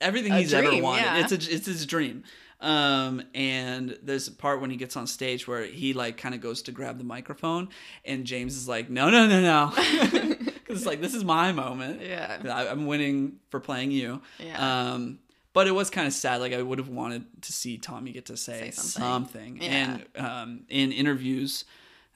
[0.02, 1.02] everything A he's ever wanted.
[1.04, 1.20] yeah.
[1.20, 2.24] It's a, it's his dream.
[2.64, 6.42] Um, and there's a part when he gets on stage where he like kind of
[6.42, 7.70] goes to grab the microphone,
[8.06, 9.74] and James is like, "No, no, no, no,"
[10.36, 12.02] because it's like this is my moment.
[12.02, 12.40] Yeah.
[12.46, 14.22] I, I'm winning for playing you.
[14.40, 14.92] Yeah.
[14.94, 15.20] Um,
[15.52, 16.40] but it was kind of sad.
[16.42, 19.60] Like I would have wanted to see Tommy get to say, Say something.
[19.60, 19.62] something.
[19.62, 19.98] Yeah.
[20.16, 21.66] And um, in interviews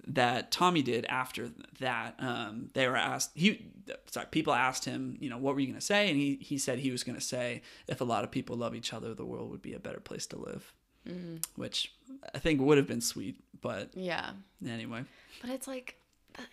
[0.07, 3.31] that Tommy did after that, um, they were asked.
[3.35, 3.67] He
[4.07, 6.09] sorry, people asked him, you know, what were you going to say?
[6.09, 8.75] And he he said he was going to say, if a lot of people love
[8.75, 10.73] each other, the world would be a better place to live.
[11.07, 11.43] Mm.
[11.55, 11.93] Which
[12.34, 14.31] I think would have been sweet, but yeah,
[14.67, 15.03] anyway.
[15.41, 15.97] but it's like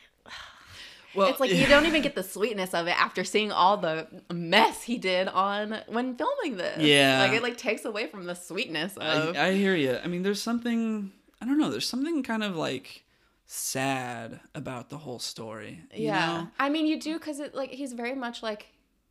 [1.15, 4.09] Well, it's like you don't even get the sweetness of it after seeing all the
[4.33, 6.83] mess he did on when filming this.
[6.83, 7.21] Yeah.
[7.21, 9.37] like it like takes away from the sweetness of.
[9.37, 9.97] I, I hear you.
[10.03, 11.71] I mean, there's something I don't know.
[11.71, 13.04] There's something kind of like
[13.47, 15.81] sad about the whole story.
[15.95, 16.49] you yeah, know?
[16.59, 18.67] I mean you do because it like he's very much like.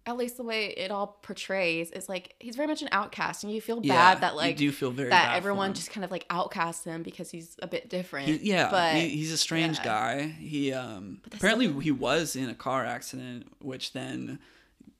[0.06, 3.54] At least the way it all portrays is like he's very much an outcast, and
[3.54, 6.04] you feel bad Yeah, that you like do feel very that bad everyone just kind
[6.04, 8.28] of like outcasts him because he's a bit different.
[8.28, 9.86] He- yeah, but he, he's a strange yeah.
[9.86, 10.28] guy.
[10.28, 14.40] He um apparently he was in a car accident, which then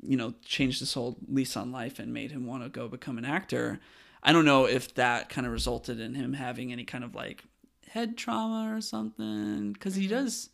[0.02, 3.18] you know, changed his whole lease on life and made him want to go become
[3.18, 3.82] an actor.
[4.22, 7.44] I don't know if that kind of resulted in him having any kind of like
[7.94, 10.50] head trauma or something because he does.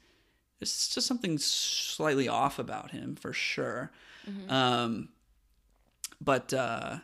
[0.61, 3.91] It's just something slightly off about him for sure.
[4.49, 5.10] Um,
[6.22, 6.98] but uh,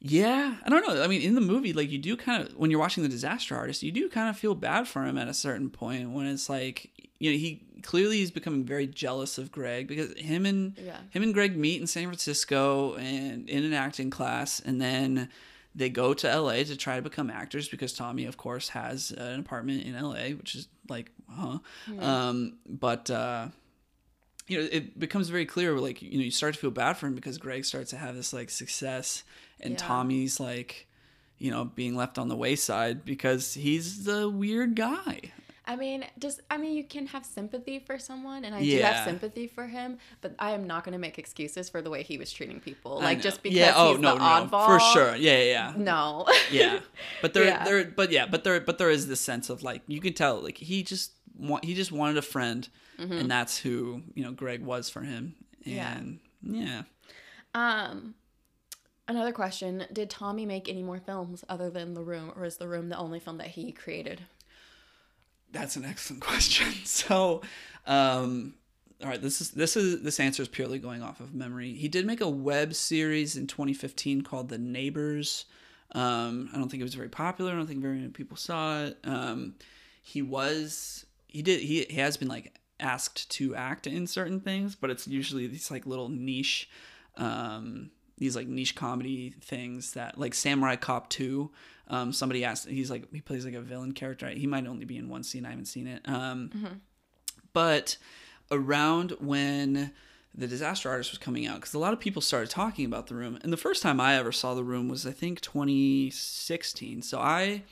[0.00, 1.02] yeah, I don't know.
[1.02, 3.56] I mean, in the movie, like you do kind of when you're watching the disaster
[3.56, 6.48] artist, you do kind of feel bad for him at a certain point when it's
[6.48, 10.98] like you know he clearly he's becoming very jealous of Greg because him and Yeah.
[11.10, 15.28] him and Greg meet in San Francisco and in an acting class, and then
[15.76, 19.38] they go to LA to try to become actors because Tommy, of course, has an
[19.38, 21.58] apartment in LA, which is like, huh.
[22.00, 23.48] Um, but uh,
[24.48, 25.78] you know, it becomes very clear.
[25.78, 28.14] Like, you know, you start to feel bad for him because Greg starts to have
[28.16, 29.22] this like success,
[29.60, 29.78] and Yeah.
[29.78, 30.86] Tommy's like,
[31.38, 35.32] you know, being left on the wayside because he's the weird guy.
[35.68, 39.04] I mean, just I mean, you can have sympathy for someone, and I do have
[39.04, 42.18] sympathy for him, but I am not going to make excuses for the way he
[42.18, 43.00] was treating people.
[43.00, 44.66] Like just because yeah, oh he's no, the no, oddball.
[44.66, 45.72] for sure, yeah, yeah, yeah.
[45.76, 46.26] No.
[46.52, 46.78] yeah
[47.20, 47.64] but there Yeah.
[47.64, 50.40] there but yeah but there but there is this sense of like you can tell
[50.40, 52.68] like he just want he just wanted a friend
[52.98, 55.34] and that's who you know greg was for him
[55.64, 55.96] Yeah.
[55.98, 56.82] and yeah,
[57.54, 58.14] Um,
[59.08, 62.68] another question: Did Tommy make any more films other than The Room, or is The
[62.68, 64.22] Room the only film that he created?
[65.52, 66.72] That's an excellent question.
[66.84, 67.42] So
[67.86, 68.54] um
[69.02, 71.74] all right this is this is this answer is purely going off of memory.
[71.74, 75.46] He did make a web series in 2015 called the neighbors.
[75.92, 77.52] Um i don't think it was very popular.
[77.52, 78.98] I don't think very many people saw it.
[79.04, 79.54] Um
[80.02, 84.74] he was he did he, he has been like asked to act in certain things
[84.74, 86.68] but it's usually these like little niche
[87.16, 91.50] um these like niche comedy things that like samurai cop 2
[91.88, 94.28] um somebody asked he's like he plays like a villain character.
[94.28, 95.44] He might only be in one scene.
[95.46, 96.00] I haven't seen it.
[96.08, 96.50] Um
[97.52, 97.96] but
[98.50, 99.92] around when
[100.34, 103.14] the disaster artist was coming out because a lot of people started talking about the
[103.14, 103.38] room.
[103.42, 107.62] And the first time i ever saw the room was i think 2016 so i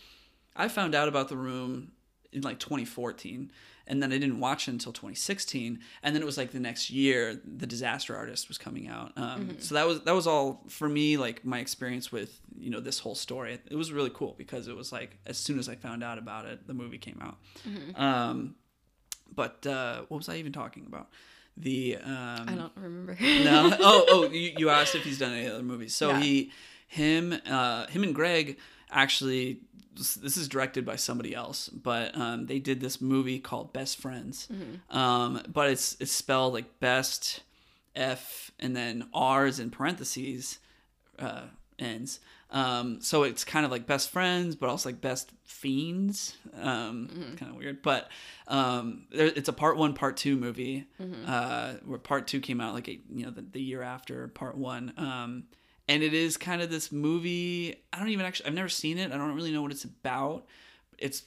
[0.57, 1.93] i found out about the room
[2.33, 3.51] in like 2014
[3.87, 6.91] and then i didn't watch it until 2016 and then it was like the next
[6.91, 10.89] year the disaster artist was coming out um, so that was that was all for
[10.89, 14.69] me like my experience with you know this whole story it was really cool because
[14.69, 17.37] it was like as soon as i found out about it the movie came out
[18.01, 18.55] um,
[19.35, 21.09] but uh, what was I even talking about?
[21.57, 23.17] The um, I don't remember.
[23.21, 23.77] no.
[23.81, 25.95] Oh, oh, you, you asked if he's done any other movies.
[25.95, 26.21] So Yeah.
[26.21, 26.53] he,
[26.87, 28.59] him, uh, him and Greg
[28.95, 29.61] actually.
[29.97, 34.49] This is directed by somebody else, but um, they did this movie called Best Friends.
[34.91, 37.43] Um, but it's it's spelled like best,
[37.95, 40.59] F, and then R's in parentheses,
[41.21, 41.43] uh,
[41.79, 42.19] ends.
[42.51, 46.37] Um, so it's kind of like best friends, but also like best fiends.
[46.61, 48.09] Um, It's kind of weird, but
[48.49, 50.87] um, there, it's a part one, part two movie.
[51.25, 54.57] Uh, where part two came out like a, you know the, the year after part
[54.57, 54.93] one.
[55.87, 57.77] And it is kind of this movie.
[57.93, 58.47] I don't even actually.
[58.47, 59.13] I've never seen it.
[59.13, 60.47] I don't really know what it's about.
[60.99, 61.25] It's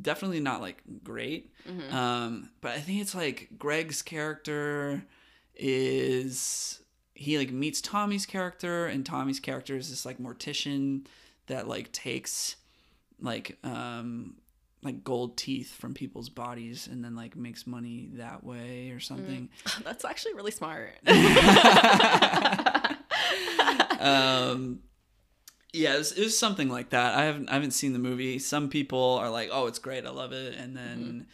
[0.00, 1.52] definitely not like great.
[1.94, 5.02] Um, but I think it's like Greg's character
[5.54, 6.80] is
[7.14, 11.06] he like meets Tommy's character, and Tommy's character is this like mortician
[11.46, 12.56] that like takes
[13.20, 14.34] like um
[14.82, 19.48] like gold teeth from people's bodies and then like makes money that way or something.
[19.84, 20.92] That's actually really smart.
[24.00, 24.80] um
[25.72, 27.14] yeah, it was, it was something like that.
[27.14, 28.38] I haven't I haven't seen the movie.
[28.38, 30.04] Some people are like, "Oh, it's great.
[30.04, 31.26] I love it." And then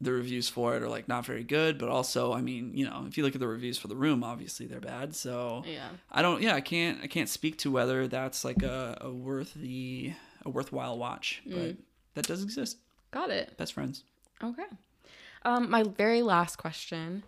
[0.00, 3.06] the reviews for it are like not very good, but also, I mean, you know,
[3.08, 5.14] if you look at the reviews for The Room, obviously they're bad.
[5.14, 5.88] So yeah.
[6.12, 9.54] I don't yeah, I can't I can't speak to whether that's like a, a worth
[9.54, 10.12] the
[10.44, 11.76] a worthwhile watch, but
[12.14, 12.78] that does exist.
[13.10, 13.56] Got it.
[13.56, 14.04] Best friends.
[14.42, 14.64] Okay.
[15.44, 17.22] Um, my very last question,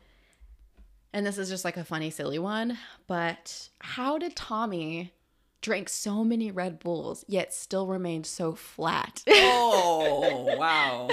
[1.13, 5.13] and this is just like a funny, silly one, but how did Tommy
[5.61, 9.23] drink so many Red Bulls yet still remain so flat?
[9.29, 11.09] Oh, wow.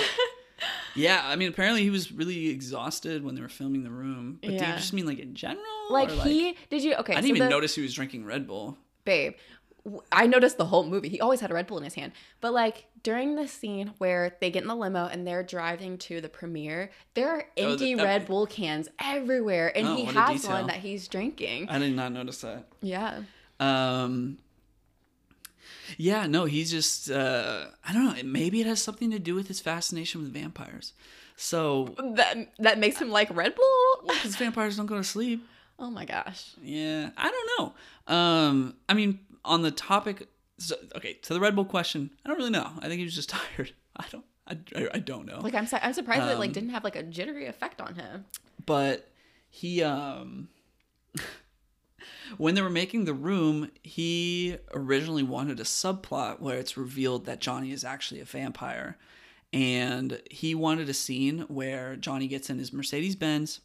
[0.95, 4.39] Yeah, I mean, apparently he was really exhausted when they were filming the room.
[4.41, 4.75] But do you Yeah.
[4.77, 5.61] just mean like in general?
[5.89, 7.13] like or, he did you okay?
[7.13, 8.77] I didn't so even the- notice he was drinking Red Bull.
[9.03, 9.33] babe.
[10.11, 11.09] I noticed the whole movie.
[11.09, 12.11] He always had a Red Bull in his hand.
[12.41, 16.21] But like during the scene where they get in the limo and they're driving to
[16.21, 20.47] the premiere, there are Oh, empty that- Red Bull cans everywhere, and Oh, he has
[20.47, 21.69] one that he's drinking.
[21.69, 22.65] I did not notice that.
[22.81, 23.21] Yeah.
[23.59, 24.39] Um,
[25.97, 28.23] yeah, no, he's just uh, I don't know.
[28.23, 30.93] Maybe it has something to do with his fascination with vampires.
[31.37, 34.07] So, That that makes him like Red Bull.
[34.07, 35.45] because vampires don't go to sleep.
[35.77, 36.51] Oh my gosh.
[36.63, 37.49] Yeah, I don't
[38.07, 38.13] know.
[38.15, 40.27] Um, I mean, on the topic,
[40.57, 42.71] so, okay, to the Red Bull question, I don't really know.
[42.79, 43.73] I think he was just tired.
[43.95, 44.25] I don't.
[44.47, 45.39] I, I, I don't know.
[45.41, 47.81] Like I'm su- I'm surprised that it like Um, didn't have like a jittery effect
[47.81, 48.25] on him.
[48.65, 49.09] but
[49.49, 50.49] he um
[52.37, 57.39] when they were making the room, he originally wanted a subplot where it's revealed that
[57.39, 58.97] Johnny is actually a vampire.
[59.53, 63.61] And he wanted a scene where Johnny gets in his Mercedes Benz,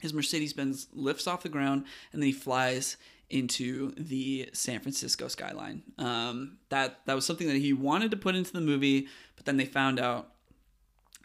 [0.00, 2.96] his Mercedes Benz lifts off the ground, and then he flies
[3.28, 5.82] into the San Francisco skyline.
[5.98, 9.56] Um, that that was something that he wanted to put into the movie, but then
[9.56, 10.28] they found out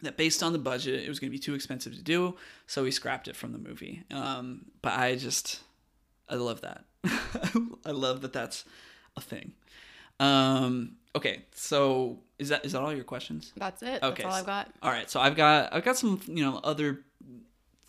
[0.02, 2.84] that based on the budget, it was going to be too expensive to do, so
[2.84, 4.02] he scrapped it from the movie.
[4.10, 5.60] Um, but I just,
[6.28, 6.84] I love that.
[7.86, 8.64] I love that that's
[9.16, 9.52] a thing.
[10.18, 13.52] Um, okay, so is that is that all your questions?
[13.56, 14.02] That's it.
[14.02, 14.70] Okay, That's all I've got.
[14.82, 17.00] All right, so I've got I've got some you know other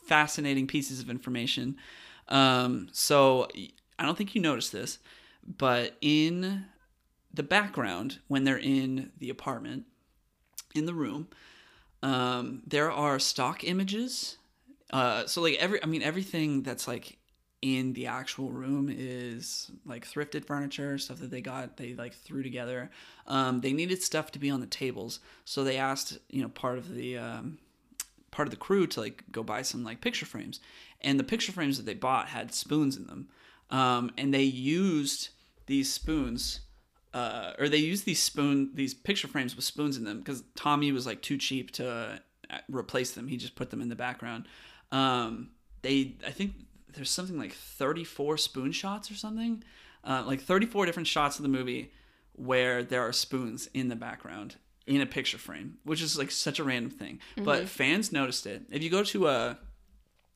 [0.05, 1.77] fascinating pieces of information.
[2.27, 3.47] Um, so
[3.97, 4.99] I don't think you noticed this,
[5.45, 6.65] but in
[7.33, 9.85] the background when they're in the apartment,
[10.75, 11.27] in the room,
[12.01, 14.37] um, there are stock images.
[14.91, 17.17] Uh, so like every I mean everything that's like
[17.61, 22.43] in the actual room is like thrifted furniture stuff that they got they like threw
[22.43, 22.91] together.
[23.25, 25.19] Um, they needed stuff to be on the tables.
[25.45, 27.57] So they asked you know part of the um,
[28.31, 30.59] part of the crew to like go buy some like picture frames.
[31.01, 33.29] And the picture frames that they bought had spoons in them
[33.69, 35.29] um, and they used
[35.65, 36.61] these spoons
[37.13, 40.91] uh, or they used these spoon these picture frames with spoons in them because tommy
[40.91, 42.19] was like too cheap to
[42.49, 43.27] uh, replace them.
[43.27, 44.47] He just put them in the background.
[44.91, 45.51] Um,
[45.83, 46.53] they i think
[46.93, 49.63] there's something like 34 spoon shots or something
[50.03, 51.91] uh, like 34 different shots of the movie
[52.33, 54.55] where there are spoons in the background
[54.87, 57.19] in a picture frame which is like such a random thing.
[57.37, 58.63] But fans noticed it.
[58.71, 59.57] If you go to a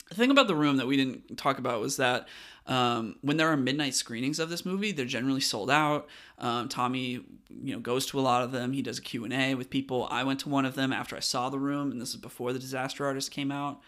[0.09, 2.27] the thing about the room that we didn't talk about was that
[2.68, 6.07] um, when there are midnight screenings of this movie, they're generally sold out.
[6.38, 7.22] Um, Tommy,
[7.64, 8.73] you know, goes to a lot of them.
[8.73, 10.07] He does a Q&A with people.
[10.11, 12.53] I went to one of them after I saw the room, and this is before
[12.53, 13.80] the Disaster Artist came out.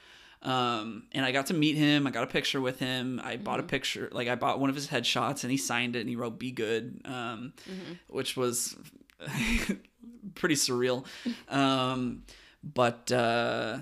[0.42, 2.08] Um, and I got to meet him.
[2.08, 3.20] I got a picture with him.
[3.22, 6.00] I bought a picture, like I bought one of his headshots, and he signed it,
[6.00, 7.52] and he wrote "Be good," um,
[8.08, 8.78] which was
[10.36, 11.06] pretty surreal.
[11.50, 12.24] Um,
[12.64, 13.80] but uh,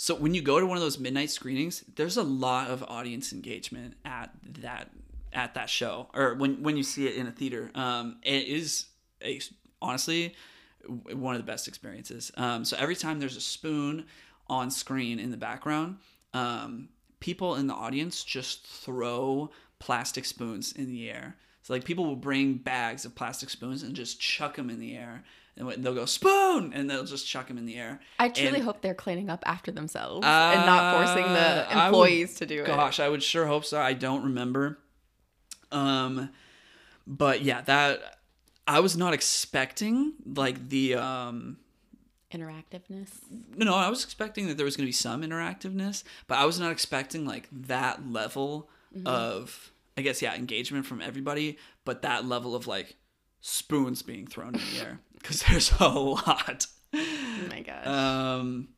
[0.00, 3.32] so when you go to one of those midnight screenings, there's a lot of audience
[3.32, 4.30] engagement at
[4.60, 4.90] that
[5.32, 7.72] at that show, or when when you see it in a theater.
[7.74, 8.86] Um, it is
[9.24, 9.40] a
[9.82, 10.36] honestly
[10.86, 12.30] one of the best experiences.
[12.36, 14.06] Um, so every time there's a spoon
[14.46, 15.96] on screen in the background,
[16.32, 19.50] um, people in the audience just throw
[19.80, 21.34] plastic spoons in the air.
[21.62, 24.96] So like people will bring bags of plastic spoons and just chuck them in the
[24.96, 25.24] air,
[25.58, 28.00] and they'll go spoon, and they'll just chuck them in the air.
[28.18, 31.34] I truly And- hope they're cleaning up after themselves and not forcing Uh,
[31.68, 32.66] the would- employees to do it.
[32.66, 33.80] Gosh, I would sure hope so.
[33.80, 34.78] I don't remember.
[35.72, 36.30] Um,
[37.06, 38.20] but yeah, that
[38.66, 41.58] I was not expecting like the um.
[42.32, 43.08] Interactiveness.
[43.56, 46.44] No, no, I was expecting that there was going to be some interactiveness, but I
[46.44, 48.68] was not expecting like that level
[49.06, 51.56] of, I guess, yeah, engagement from everybody,
[51.86, 52.96] but that level of like
[53.40, 56.66] spoons being thrown in the air because there's a lot.
[56.94, 57.86] Oh my gosh.
[57.86, 58.68] Um.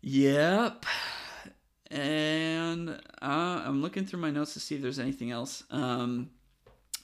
[0.00, 0.86] Yep.
[1.90, 5.64] And uh, I'm looking through my notes to see if there's anything else.
[5.70, 6.30] Um.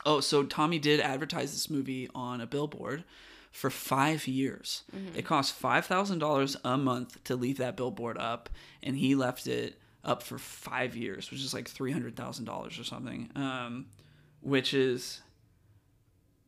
[0.06, 3.04] Oh, so Tommy did advertise this movie on a billboard
[3.50, 4.84] for five years.
[5.16, 8.48] It cost five thousand dollars a month to leave that billboard up,
[8.82, 12.78] and he left it up for five years, which is like three hundred thousand dollars
[12.78, 13.30] or something.
[13.34, 13.86] Um,
[14.40, 15.20] which is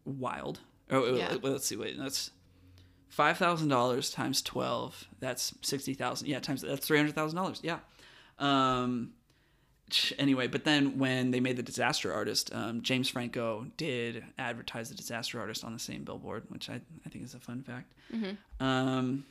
[0.04, 0.60] wild.
[0.90, 1.36] Oh, Yeah.
[1.42, 1.76] let's see.
[1.76, 2.30] Wait, that's
[3.08, 5.06] five thousand dollars times twelve.
[5.20, 6.28] That's sixty thousand.
[6.28, 7.60] Yeah, times that's three hundred thousand dollars.
[7.62, 7.78] Yeah.
[8.38, 9.12] Um.
[10.18, 14.94] Anyway, but then when they made the Disaster Artist, um, James Franco did advertise the
[14.94, 17.92] Disaster Artist on the same billboard, which I I think is a fun fact.
[18.60, 19.24] Um.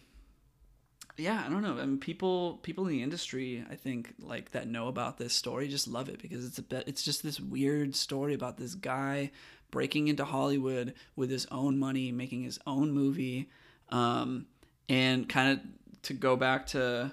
[1.17, 1.77] Yeah, I don't know.
[1.77, 5.67] I mean, people people in the industry, I think, like that know about this story,
[5.67, 6.85] just love it because it's a bit.
[6.87, 9.31] It's just this weird story about this guy
[9.71, 13.49] breaking into Hollywood with his own money, making his own movie,
[13.89, 14.45] um,
[14.87, 17.11] and kind of to go back to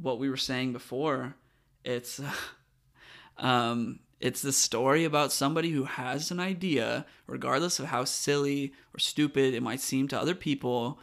[0.00, 1.34] what we were saying before,
[1.84, 2.20] it's
[3.38, 8.98] um, it's the story about somebody who has an idea, regardless of how silly or
[8.98, 10.98] stupid it might seem to other people,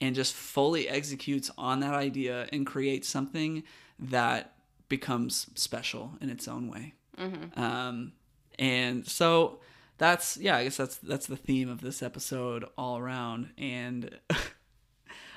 [0.00, 3.62] and just fully executes on that idea and creates something
[3.98, 4.52] that
[4.88, 6.92] becomes special in its own way.
[7.58, 8.12] Um,
[8.58, 9.60] and so
[9.98, 13.50] that's yeah, I guess that's that's the theme of this episode all around.
[13.58, 14.36] And I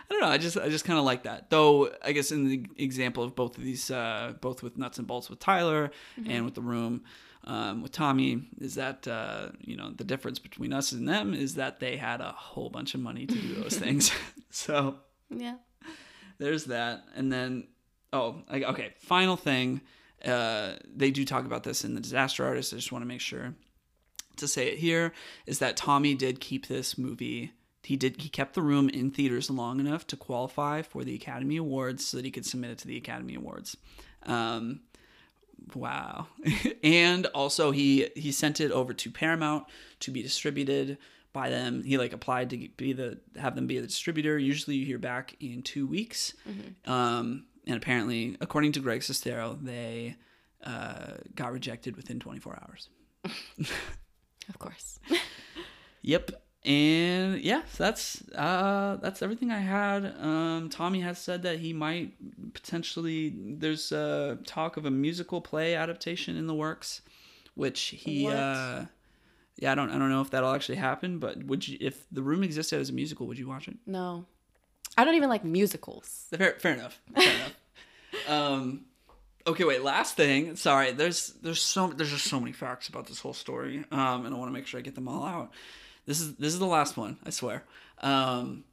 [0.10, 1.50] don't know, I just I just kind of like that.
[1.50, 5.08] Though I guess in the example of both of these, uh, both with nuts and
[5.08, 5.92] bolts with Tyler
[6.26, 7.04] and with the room.
[7.46, 11.56] Um, with Tommy, is that uh, you know the difference between us and them is
[11.56, 14.12] that they had a whole bunch of money to do those things.
[14.50, 14.98] so
[15.30, 15.56] yeah.
[16.38, 17.68] there's that and then
[18.12, 19.80] oh I- okay final thing
[20.26, 22.74] uh, they do talk about this in the Disaster Artist.
[22.74, 23.54] I just want to make sure
[24.40, 25.14] to say it here
[25.46, 27.54] is that Tommy did keep this movie.
[27.84, 28.22] He did.
[28.22, 32.18] He kept the room in theaters long enough to qualify for the Academy Awards, so
[32.18, 33.78] that he could submit it to the Academy Awards.
[34.24, 34.82] Um,
[35.74, 36.28] wow.
[36.84, 39.66] and also he he sent it over to Paramount
[40.02, 40.98] to be distributed
[41.32, 41.84] by them.
[41.84, 44.38] He like applied to be the have them be the distributor.
[44.38, 46.34] Usually you hear back in two weeks.
[46.92, 50.16] Um, and apparently, according to Greg Sestero, they
[50.64, 52.90] uh, got rejected within 24 hours.
[54.54, 55.00] Of course.
[56.02, 56.32] Yep.
[56.66, 60.06] And yeah, so that's uh that's everything I had.
[60.20, 62.14] Um Tommy has said that he might
[62.54, 67.02] potentially there's uh talk of a musical play adaptation in the works,
[67.56, 68.36] which he What?
[68.36, 68.86] uh
[69.58, 72.22] yeah, I don't I don't know if that'll actually happen, but would you if the
[72.22, 73.78] room existed as a musical, would you watch it?
[73.86, 74.26] No.
[74.98, 76.26] I don't even like musicals.
[76.36, 77.00] Fair, fair enough.
[77.16, 77.56] Fair enough.
[78.28, 78.86] Um,
[79.50, 79.84] okay, wait.
[79.84, 80.56] Last thing.
[80.56, 80.92] Sorry.
[80.92, 84.38] There's there's so there's just so many facts about this whole story, um, and I
[84.38, 85.52] want to make sure I get them all out.
[86.06, 87.18] This is this is the last one.
[87.26, 87.64] I swear.
[88.02, 88.64] Um,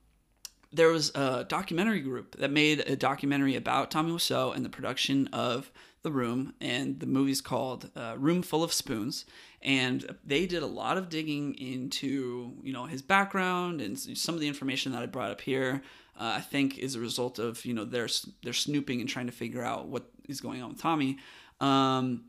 [0.73, 5.29] there was a documentary group that made a documentary about Tommy Wiseau and the production
[5.29, 5.71] of
[6.03, 9.25] The Room, and the movie's called uh, Room Full of Spoons.
[9.63, 14.41] And they did a lot of digging into you know his background and some of
[14.41, 15.83] the information that I brought up here.
[16.19, 18.09] Uh, I think is a result of you know their
[18.43, 21.19] their snooping and trying to figure out what is going on with Tommy.
[21.61, 22.25] Um,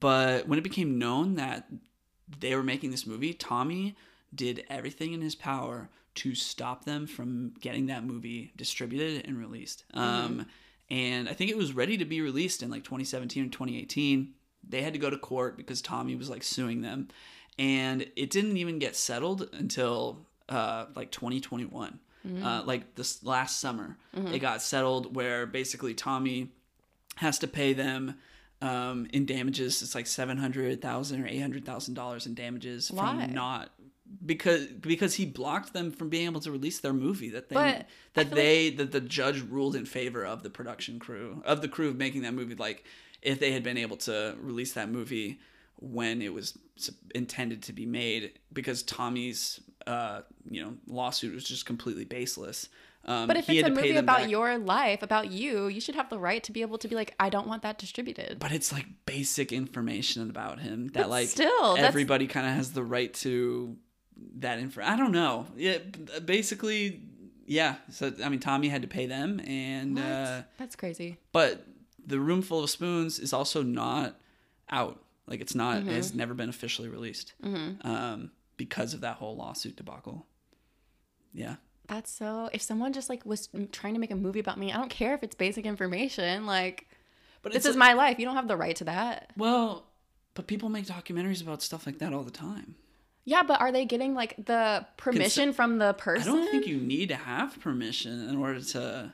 [0.00, 1.68] but when it became known that
[2.40, 3.96] they were making this movie, Tommy
[4.34, 9.84] did everything in his power to stop them from getting that movie distributed and released.
[9.94, 10.46] Um,
[10.90, 14.32] and I think it was ready to be released in like 2017 or 2018.
[14.66, 17.08] They had to go to court because Tommy was like suing them,
[17.58, 21.98] and it didn't even get settled until uh, like 2021.
[22.42, 23.98] Uh, like this last summer,
[24.32, 26.48] it got settled where basically Tommy
[27.16, 28.16] has to pay them
[28.60, 29.82] um, in damages.
[29.82, 33.24] It's like seven hundred thousand or eight hundred thousand dollars in damages Why?
[33.24, 33.70] from not
[34.24, 37.86] because because he blocked them from being able to release their movie that they But
[38.14, 41.88] that they that the judge ruled in favor of the production crew of the crew
[41.88, 42.54] of making that movie.
[42.54, 42.84] Like
[43.22, 45.40] if they had been able to release that movie
[45.76, 46.56] when it was
[47.14, 52.68] intended to be made, because Tommy's uh, you know lawsuit was just completely baseless.
[53.06, 54.30] Um, But if it's a movie about back.
[54.30, 57.14] your life, about you, you should have the right to be able to be like,
[57.20, 58.38] I don't want that distributed.
[58.38, 62.72] but it's like basic information about him that But like still, everybody kind of has
[62.72, 63.76] the right to
[64.38, 64.80] that info.
[64.82, 65.46] I don't know.
[65.56, 65.78] Yeah,
[66.24, 67.02] basically,
[67.46, 67.76] yeah.
[67.90, 71.18] So I mean, Tommy had to pay them, and uh, That's crazy.
[71.32, 71.66] but
[72.06, 74.16] the room full of spoons is also not
[74.70, 75.02] out.
[75.26, 75.78] Like it's not.
[75.80, 75.88] Mm-hmm.
[75.90, 80.26] It has never been officially released um, because of that whole lawsuit debacle.
[81.32, 81.56] Yeah.
[81.88, 82.48] That's so.
[82.52, 85.14] If someone just like was trying to make a movie about me, I don't care
[85.14, 86.46] if it's basic information.
[86.46, 86.88] Like,
[87.42, 88.18] But this is my life.
[88.18, 89.30] You don't have the right to that.
[89.36, 89.86] well,
[90.34, 92.74] but people make documentaries about stuff like that all the time.
[93.24, 96.28] Yeah, but are they getting like the permission from the person?
[96.32, 99.12] I don't think you need to have permission in order to.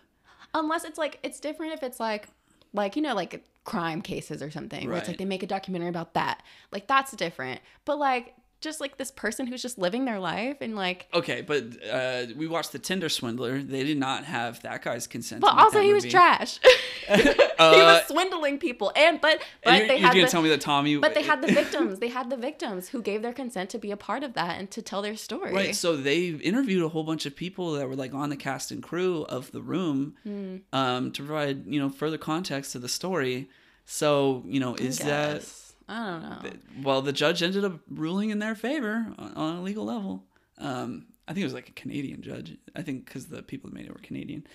[0.55, 2.27] Unless it's like it's different if it's like
[2.73, 5.91] like you know like crime cases or something where it's like they make a documentary
[5.91, 6.43] about that.
[6.73, 7.61] Like that's different.
[7.85, 11.65] But like just like this person who's just living their life and like Okay, but
[11.91, 13.62] uh, we watched the Tinder Swindler.
[13.62, 15.41] They did not have that guy's consent.
[15.41, 16.11] but also he was movie.
[16.12, 16.59] trash.
[17.09, 17.15] he
[17.59, 20.49] Uh, was swindling people and but but you're, they you're had gonna the, tell me
[20.51, 20.97] that Tommy?
[20.97, 21.99] but they had the victims.
[21.99, 24.70] They had the victims who gave their consent to be a part of that and
[24.73, 25.53] to tell their story.
[25.53, 25.74] Right.
[25.77, 28.82] So they interviewed a whole bunch of people that were like on the cast and
[28.82, 30.57] crew of the room Hmm.
[30.73, 33.49] um, to provide you know further context to the story.
[33.85, 35.45] So you know, is that.
[35.91, 36.51] I don't know.
[36.83, 37.03] well?
[37.03, 40.25] The judge ended up ruling in their favor on, on a legal level.
[40.59, 42.57] Um, I think it was like a Canadian judge.
[42.77, 44.47] I think because the people that made it were Canadian.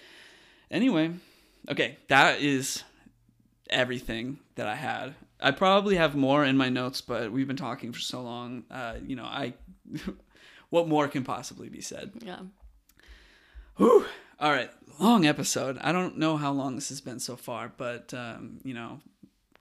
[0.71, 1.11] Anyway,
[1.69, 2.83] okay, that is
[3.69, 5.15] everything that I had.
[5.39, 8.63] I probably have more in my notes, but we've been talking for so long.
[8.71, 9.53] Uh, you know, I
[10.69, 12.13] what more can possibly be said?
[12.23, 12.39] Yeah.
[13.77, 14.05] Whew.
[14.39, 15.77] All right, long episode.
[15.79, 18.99] I don't know how long this has been so far, but um, you know,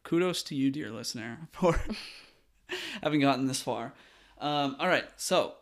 [0.04, 1.80] kudos to you, dear listener, for
[3.02, 3.92] having gotten this far.
[4.38, 5.54] Um, all right, so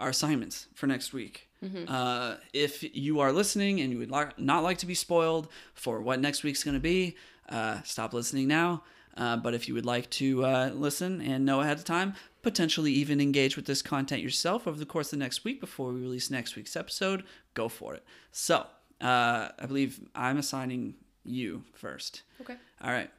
[0.00, 1.48] our assignments for next week.
[1.88, 6.00] Uh, if you are listening and you would like, not like to be spoiled for
[6.00, 7.16] what next week's going to be,
[7.48, 8.82] uh, stop listening now.
[9.16, 12.92] Uh, but if you would like to uh, listen and know ahead of time, potentially
[12.92, 16.00] even engage with this content yourself over the course of the next week before we
[16.00, 18.04] release next week's episode, go for it.
[18.30, 18.66] So,
[19.00, 20.94] uh, I believe I'm assigning
[21.24, 22.22] you first.
[22.42, 22.54] Okay.
[22.82, 23.10] All right.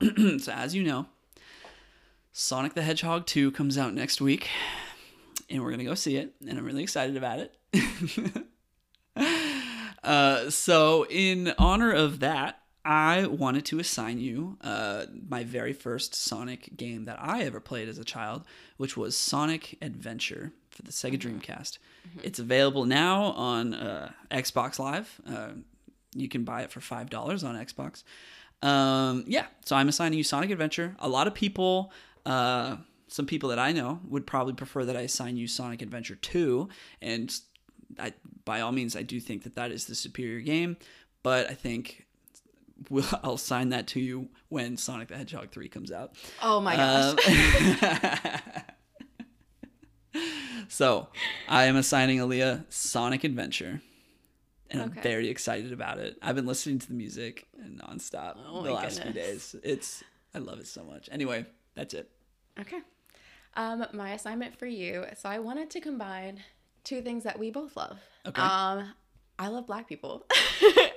[0.38, 1.06] so, as you know,
[2.32, 4.48] Sonic the Hedgehog 2 comes out next week,
[5.48, 8.46] and we're going to go see it, and I'm really excited about it.
[10.04, 16.14] uh, so, in honor of that, I wanted to assign you uh, my very first
[16.14, 18.44] Sonic game that I ever played as a child,
[18.76, 21.78] which was Sonic Adventure for the Sega Dreamcast.
[22.22, 25.20] It's available now on uh, Xbox Live.
[25.28, 25.48] Uh,
[26.14, 28.04] you can buy it for five dollars on Xbox.
[28.62, 30.96] Um, yeah, so I'm assigning you Sonic Adventure.
[30.98, 31.92] A lot of people,
[32.24, 32.76] uh,
[33.08, 36.68] some people that I know, would probably prefer that I assign you Sonic Adventure 2,
[37.02, 37.34] and
[37.98, 38.12] I,
[38.44, 40.76] by all means, I do think that that is the superior game.
[41.22, 42.06] But I think
[42.90, 46.14] we'll, I'll sign that to you when Sonic the Hedgehog 3 comes out.
[46.42, 47.28] Oh my gosh.
[50.14, 50.22] Um,
[50.68, 51.08] so
[51.48, 53.82] I am assigning Aaliyah Sonic Adventure.
[54.70, 56.16] And I'm very excited about it.
[56.22, 59.54] I've been listening to the music nonstop Oh the last few days.
[59.62, 60.02] It's
[60.34, 61.08] I love it so much.
[61.12, 62.10] Anyway, that's it.
[62.60, 62.80] Okay.
[63.54, 65.04] Um, my assignment for you.
[65.16, 66.40] So I wanted to combine
[66.84, 67.98] two things that we both love.
[68.26, 68.42] Okay.
[68.42, 68.92] Um,
[69.38, 70.26] I love black people.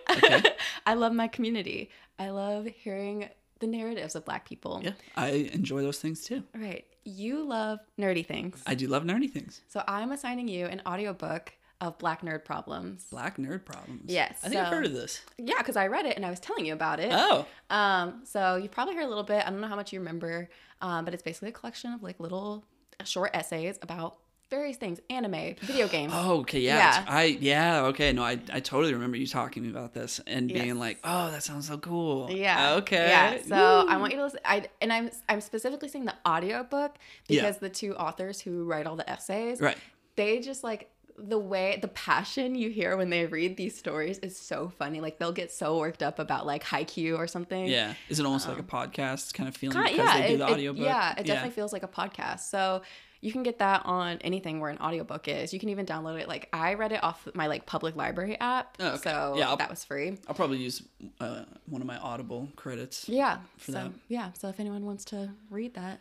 [0.10, 0.44] Okay.
[0.86, 1.90] I love my community.
[2.18, 3.30] I love hearing
[3.60, 4.82] the narratives of black people.
[4.84, 6.44] Yeah, I enjoy those things too.
[6.56, 6.86] Right.
[7.04, 8.62] You love nerdy things.
[8.66, 9.62] I do love nerdy things.
[9.68, 13.06] So I'm assigning you an audiobook of Black Nerd Problems.
[13.10, 14.04] Black nerd problems.
[14.06, 15.22] Yes, I think I've heard of this.
[15.38, 17.12] Yeah, because I read it and I was telling you about it.
[17.14, 19.46] Oh, Um, so you probably heard a little bit.
[19.46, 20.50] I don't know how much you remember,
[20.82, 22.66] um, but it's basically a collection of like little
[23.06, 24.18] short essays about
[24.50, 26.12] various things: anime, video games.
[26.14, 27.06] oh, okay, yeah, Yeah.
[27.08, 30.50] I yeah, okay, no, I I totally remember you talking to me about this and
[30.50, 30.76] being Yes.
[30.76, 32.30] like, oh, that sounds so cool.
[32.30, 32.74] Yeah.
[32.76, 33.08] Okay.
[33.08, 33.38] Yeah.
[33.48, 34.40] So I want you to listen.
[34.44, 36.98] I and I'm I'm specifically saying the audiobook
[37.30, 37.42] Yeah.
[37.44, 39.78] because the two authors who write all the essays, Right.
[40.18, 40.90] they just like
[41.22, 45.02] the way the passion you hear when they read these stories is so funny.
[45.02, 47.66] Like they'll get so worked up about like Haikyuu or something.
[47.68, 47.94] Yeah.
[48.10, 50.48] Is it almost like a podcast kind of feeling Kind- because they do it- the
[50.48, 50.84] it- audiobook?
[50.86, 52.42] yeah, it definitely feels like a podcast.
[52.42, 52.82] So
[53.22, 55.54] you can get that on anything where an audiobook is.
[55.54, 56.28] You can even download it.
[56.30, 58.78] Like I read it off my like public library app.
[58.80, 58.98] Oh, okay.
[59.10, 60.18] So Yeah, I'll- that was free.
[60.28, 60.82] I'll probably use
[61.20, 63.10] uh, one of my Audible credits.
[63.10, 63.40] Yeah.
[63.58, 63.92] For so that.
[64.08, 64.32] yeah.
[64.40, 66.00] So if anyone wants to read that.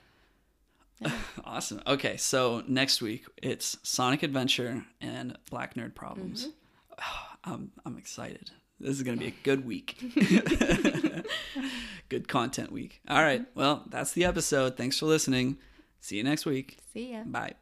[1.44, 1.80] Awesome.
[1.86, 6.48] Okay, so next week it's Sonic Adventure and Black Nerd Problems.
[6.48, 7.04] Mm-hmm.
[7.52, 8.50] I'm I'm excited.
[8.80, 9.96] This is gonna be a good week.
[12.08, 13.00] good content week.
[13.08, 13.44] All right.
[13.54, 14.76] Well, that's the episode.
[14.76, 15.58] Thanks for listening.
[16.00, 16.78] See you next week.
[16.92, 17.22] See ya.
[17.24, 17.54] Bye.